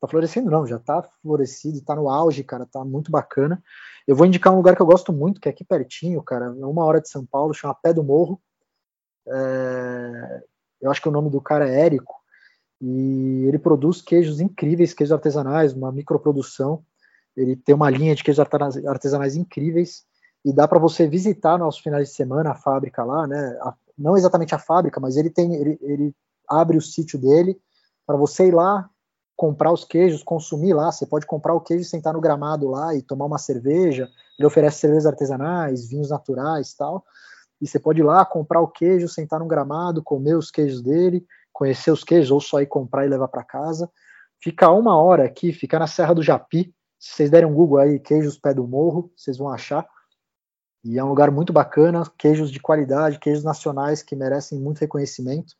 Tá 0.00 0.08
florescendo 0.08 0.50
não, 0.50 0.66
já 0.66 0.78
tá 0.78 1.02
florescido, 1.22 1.82
tá 1.82 1.94
no 1.94 2.08
auge, 2.08 2.42
cara, 2.42 2.66
tá 2.66 2.84
muito 2.84 3.10
bacana. 3.10 3.62
Eu 4.06 4.16
vou 4.16 4.26
indicar 4.26 4.52
um 4.52 4.56
lugar 4.56 4.74
que 4.74 4.82
eu 4.82 4.86
gosto 4.86 5.12
muito, 5.12 5.40
que 5.40 5.48
é 5.48 5.52
aqui 5.52 5.64
pertinho, 5.64 6.22
cara, 6.22 6.50
uma 6.50 6.84
hora 6.84 7.00
de 7.00 7.08
São 7.08 7.24
Paulo, 7.24 7.52
chama 7.52 7.74
Pé 7.74 7.92
do 7.92 8.02
Morro. 8.02 8.40
É, 9.28 10.42
eu 10.80 10.90
acho 10.90 11.02
que 11.02 11.08
o 11.08 11.12
nome 11.12 11.28
do 11.30 11.40
cara 11.40 11.68
é 11.68 11.82
Érico, 11.82 12.14
e 12.80 13.44
ele 13.46 13.58
produz 13.58 14.00
queijos 14.00 14.40
incríveis, 14.40 14.94
queijos 14.94 15.12
artesanais, 15.12 15.74
uma 15.74 15.92
microprodução. 15.92 16.82
Ele 17.36 17.54
tem 17.54 17.74
uma 17.74 17.90
linha 17.90 18.14
de 18.14 18.24
queijos 18.24 18.40
artesanais 18.40 19.36
incríveis 19.36 20.04
e 20.44 20.52
dá 20.52 20.66
para 20.66 20.78
você 20.78 21.06
visitar 21.06 21.58
nos 21.58 21.78
finais 21.78 22.08
de 22.08 22.14
semana 22.14 22.50
a 22.50 22.54
fábrica 22.54 23.04
lá, 23.04 23.26
né? 23.26 23.58
A, 23.62 23.74
não 23.98 24.16
exatamente 24.16 24.54
a 24.54 24.58
fábrica, 24.58 24.98
mas 24.98 25.16
ele 25.16 25.30
tem, 25.30 25.54
ele, 25.54 25.78
ele 25.82 26.14
abre 26.48 26.76
o 26.76 26.82
sítio 26.82 27.18
dele 27.18 27.60
para 28.06 28.16
você 28.16 28.48
ir 28.48 28.54
lá 28.54 28.88
comprar 29.36 29.72
os 29.72 29.84
queijos, 29.84 30.22
consumir 30.22 30.74
lá. 30.74 30.90
Você 30.90 31.06
pode 31.06 31.26
comprar 31.26 31.54
o 31.54 31.60
queijo, 31.60 31.84
sentar 31.84 32.12
no 32.12 32.20
gramado 32.20 32.68
lá 32.68 32.94
e 32.94 33.02
tomar 33.02 33.26
uma 33.26 33.38
cerveja. 33.38 34.08
Ele 34.38 34.46
oferece 34.46 34.80
cervejas 34.80 35.06
artesanais, 35.06 35.88
vinhos 35.88 36.10
naturais, 36.10 36.74
tal. 36.74 37.04
E 37.60 37.66
você 37.66 37.78
pode 37.78 38.00
ir 38.00 38.04
lá 38.04 38.24
comprar 38.24 38.60
o 38.60 38.68
queijo, 38.68 39.08
sentar 39.08 39.40
no 39.40 39.46
gramado, 39.46 40.02
comer 40.02 40.34
os 40.34 40.50
queijos 40.50 40.82
dele, 40.82 41.24
conhecer 41.52 41.90
os 41.90 42.02
queijos 42.02 42.30
ou 42.30 42.40
só 42.40 42.60
ir 42.60 42.66
comprar 42.66 43.04
e 43.04 43.08
levar 43.08 43.28
para 43.28 43.44
casa. 43.44 43.90
Fica 44.42 44.70
uma 44.70 44.98
hora 44.98 45.24
aqui, 45.24 45.52
fica 45.52 45.78
na 45.78 45.86
Serra 45.86 46.14
do 46.14 46.22
Japi. 46.22 46.74
Se 46.98 47.14
vocês 47.14 47.30
derem 47.30 47.48
um 47.48 47.54
Google 47.54 47.78
aí, 47.78 47.98
queijos 47.98 48.38
pé 48.38 48.54
do 48.54 48.66
morro, 48.66 49.12
vocês 49.16 49.36
vão 49.36 49.50
achar. 49.50 49.86
E 50.84 50.98
é 50.98 51.04
um 51.04 51.08
lugar 51.08 51.30
muito 51.30 51.52
bacana, 51.52 52.02
queijos 52.16 52.50
de 52.50 52.58
qualidade, 52.58 53.18
queijos 53.18 53.44
nacionais 53.44 54.02
que 54.02 54.16
merecem 54.16 54.58
muito 54.58 54.78
reconhecimento 54.78 55.54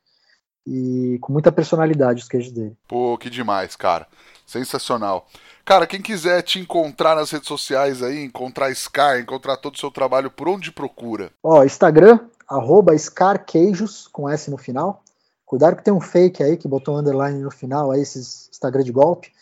e 0.67 1.19
com 1.21 1.33
muita 1.33 1.51
personalidade 1.51 2.23
os 2.23 2.29
queijos 2.29 2.53
dele. 2.53 2.77
Pô, 2.87 3.17
que 3.19 3.29
demais, 3.29 3.77
cara. 3.77 4.07
Sensacional. 4.47 5.27
Cara, 5.65 5.87
quem 5.87 6.01
quiser 6.01 6.43
te 6.43 6.59
encontrar 6.59 7.15
nas 7.15 7.31
redes 7.31 7.49
sociais 7.49 8.03
aí, 8.03 8.25
encontrar 8.25 8.75
Scar, 8.75 9.21
encontrar 9.21 9.57
todo 9.57 9.75
o 9.75 9.79
seu 9.79 9.91
trabalho, 9.91 10.31
por 10.31 10.49
onde 10.49 10.73
procura? 10.73 11.31
Ó, 11.43 11.63
Instagram, 11.63 12.19
arroba 12.49 12.97
ScarQueijos, 12.97 14.09
com 14.09 14.29
S 14.29 14.51
no 14.51 14.59
final. 14.59 15.03
Cuidado 15.45 15.77
que 15.77 15.85
tem 15.85 15.93
um 15.93 16.01
fake 16.01 16.43
aí 16.43 16.57
que 16.57 16.69
botou 16.69 16.95
um 16.95 16.99
underline 16.99 17.41
no 17.41 17.51
final, 17.51 17.91
aí 17.91 18.01
esses 18.01 18.49
Instagram 18.51 18.83
de 18.83 18.93
golpe. 18.93 19.33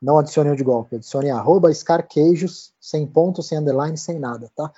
Não 0.00 0.18
adicione 0.18 0.50
o 0.50 0.56
de 0.56 0.64
golpe, 0.64 0.96
adicione 0.96 1.30
arroba 1.30 1.72
ScarQueijos, 1.72 2.72
sem 2.80 3.06
ponto, 3.06 3.42
sem 3.42 3.58
underline, 3.58 3.96
sem 3.96 4.18
nada, 4.18 4.50
tá? 4.54 4.70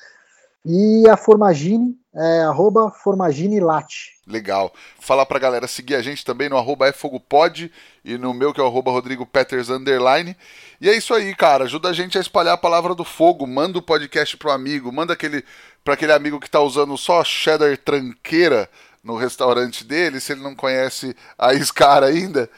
E 0.69 1.09
a 1.09 1.17
Formagine 1.17 1.97
é 2.13 2.41
arroba 2.41 2.91
formaginelate. 2.91 4.17
Legal. 4.27 4.73
Falar 4.99 5.25
pra 5.25 5.39
galera 5.39 5.69
seguir 5.69 5.95
a 5.95 6.03
gente 6.03 6.25
também 6.25 6.49
no 6.49 6.57
arroba 6.57 6.89
efogopod 6.89 7.71
e 8.05 8.19
no 8.19 8.35
meu 8.35 8.53
que 8.53 8.61
é 8.61 8.65
o 8.65 8.67
arroba 8.67 8.91
Rodrigo 8.91 9.25
Peters 9.25 9.71
underline. 9.71 10.37
E 10.81 10.89
é 10.89 10.97
isso 10.97 11.15
aí, 11.15 11.37
cara. 11.37 11.65
Ajuda 11.65 11.91
a 11.91 11.93
gente 11.93 12.19
a 12.19 12.21
espalhar 12.21 12.55
a 12.55 12.59
palavra 12.59 12.97
do 12.97 13.05
fogo. 13.05 13.47
Manda 13.47 13.79
o 13.79 13.83
podcast 13.83 14.37
pro 14.37 14.51
amigo. 14.51 14.91
Manda 14.91 15.13
aquele 15.13 15.45
para 15.85 15.95
aquele 15.95 16.13
amigo 16.13 16.41
que 16.41 16.51
tá 16.51 16.61
usando 16.61 16.99
só 16.99 17.23
cheddar 17.23 17.79
tranqueira 17.79 18.69
no 19.05 19.15
restaurante 19.15 19.85
dele, 19.85 20.19
se 20.19 20.33
ele 20.33 20.43
não 20.43 20.53
conhece 20.53 21.15
a 21.39 21.57
Scar 21.57 22.03
ainda, 22.03 22.51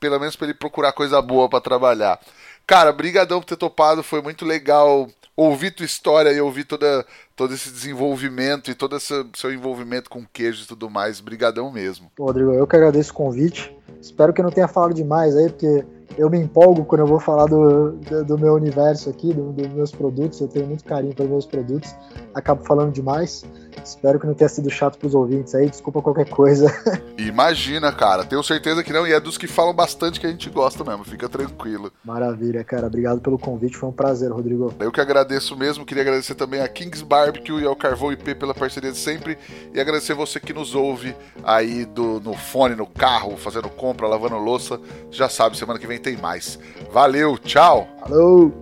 pelo 0.00 0.18
menos 0.18 0.34
para 0.34 0.48
ele 0.48 0.54
procurar 0.54 0.92
coisa 0.92 1.22
boa 1.22 1.48
para 1.48 1.60
trabalhar. 1.60 2.18
Cara, 2.66 2.92
brigadão 2.92 3.38
por 3.38 3.46
ter 3.46 3.56
topado, 3.56 4.02
foi 4.02 4.20
muito 4.20 4.44
legal 4.44 5.08
ouvir 5.36 5.70
tua 5.70 5.86
história 5.86 6.30
e 6.30 6.40
ouvir 6.40 6.64
toda, 6.64 7.04
todo 7.34 7.54
esse 7.54 7.70
desenvolvimento 7.70 8.70
e 8.70 8.74
todo 8.74 8.96
esse 8.96 9.14
seu 9.34 9.52
envolvimento 9.52 10.10
com 10.10 10.24
queijo 10.32 10.64
e 10.64 10.66
tudo 10.66 10.90
mais. 10.90 11.20
Brigadão 11.20 11.70
mesmo. 11.70 12.10
Rodrigo, 12.18 12.52
eu 12.52 12.66
que 12.66 12.76
agradeço 12.76 13.12
o 13.12 13.14
convite. 13.14 13.76
Espero 14.00 14.32
que 14.32 14.40
eu 14.40 14.44
não 14.44 14.50
tenha 14.50 14.68
falado 14.68 14.94
demais 14.94 15.36
aí, 15.36 15.48
porque 15.48 15.84
eu 16.18 16.28
me 16.28 16.38
empolgo 16.38 16.84
quando 16.84 17.02
eu 17.02 17.06
vou 17.06 17.20
falar 17.20 17.46
do, 17.46 17.92
do, 17.92 18.24
do 18.24 18.38
meu 18.38 18.54
universo 18.54 19.08
aqui, 19.08 19.32
do, 19.32 19.52
dos 19.52 19.68
meus 19.68 19.90
produtos. 19.90 20.40
Eu 20.40 20.48
tenho 20.48 20.66
muito 20.66 20.84
carinho 20.84 21.14
pelos 21.14 21.30
meus 21.30 21.46
produtos. 21.46 21.94
Acabo 22.34 22.64
falando 22.64 22.92
demais. 22.92 23.44
Espero 23.84 24.18
que 24.18 24.26
não 24.26 24.34
tenha 24.34 24.48
sido 24.48 24.70
chato 24.70 24.98
pros 24.98 25.14
ouvintes 25.14 25.54
aí. 25.54 25.68
Desculpa 25.68 26.02
qualquer 26.02 26.28
coisa. 26.28 26.72
Imagina, 27.18 27.92
cara. 27.92 28.24
Tenho 28.24 28.42
certeza 28.42 28.82
que 28.82 28.92
não. 28.92 29.06
E 29.06 29.12
é 29.12 29.20
dos 29.20 29.38
que 29.38 29.46
falam 29.46 29.74
bastante 29.74 30.20
que 30.20 30.26
a 30.26 30.30
gente 30.30 30.50
gosta 30.50 30.84
mesmo. 30.84 31.04
Fica 31.04 31.28
tranquilo. 31.28 31.92
Maravilha, 32.04 32.62
cara. 32.64 32.86
Obrigado 32.86 33.20
pelo 33.20 33.38
convite. 33.38 33.76
Foi 33.76 33.88
um 33.88 33.92
prazer, 33.92 34.30
Rodrigo. 34.30 34.72
Eu 34.78 34.92
que 34.92 35.00
agradeço 35.00 35.56
mesmo. 35.56 35.84
Queria 35.84 36.02
agradecer 36.02 36.34
também 36.34 36.60
a 36.60 36.68
Kings 36.68 37.04
Barbecue 37.04 37.62
e 37.62 37.66
ao 37.66 37.76
Carvão 37.76 38.12
IP 38.12 38.34
pela 38.34 38.54
parceria 38.54 38.92
de 38.92 38.98
sempre. 38.98 39.38
E 39.74 39.80
agradecer 39.80 40.14
você 40.14 40.38
que 40.38 40.52
nos 40.52 40.74
ouve 40.74 41.14
aí 41.44 41.84
do, 41.84 42.20
no 42.20 42.34
fone, 42.34 42.74
no 42.74 42.86
carro, 42.86 43.36
fazendo 43.36 43.68
compra, 43.68 44.06
lavando 44.06 44.36
louça. 44.36 44.80
Já 45.10 45.28
sabe, 45.28 45.56
semana 45.56 45.78
que 45.78 45.86
vem 45.86 45.98
tem 45.98 46.16
mais. 46.16 46.58
Valeu, 46.92 47.38
tchau. 47.38 47.88
Falou. 48.00 48.52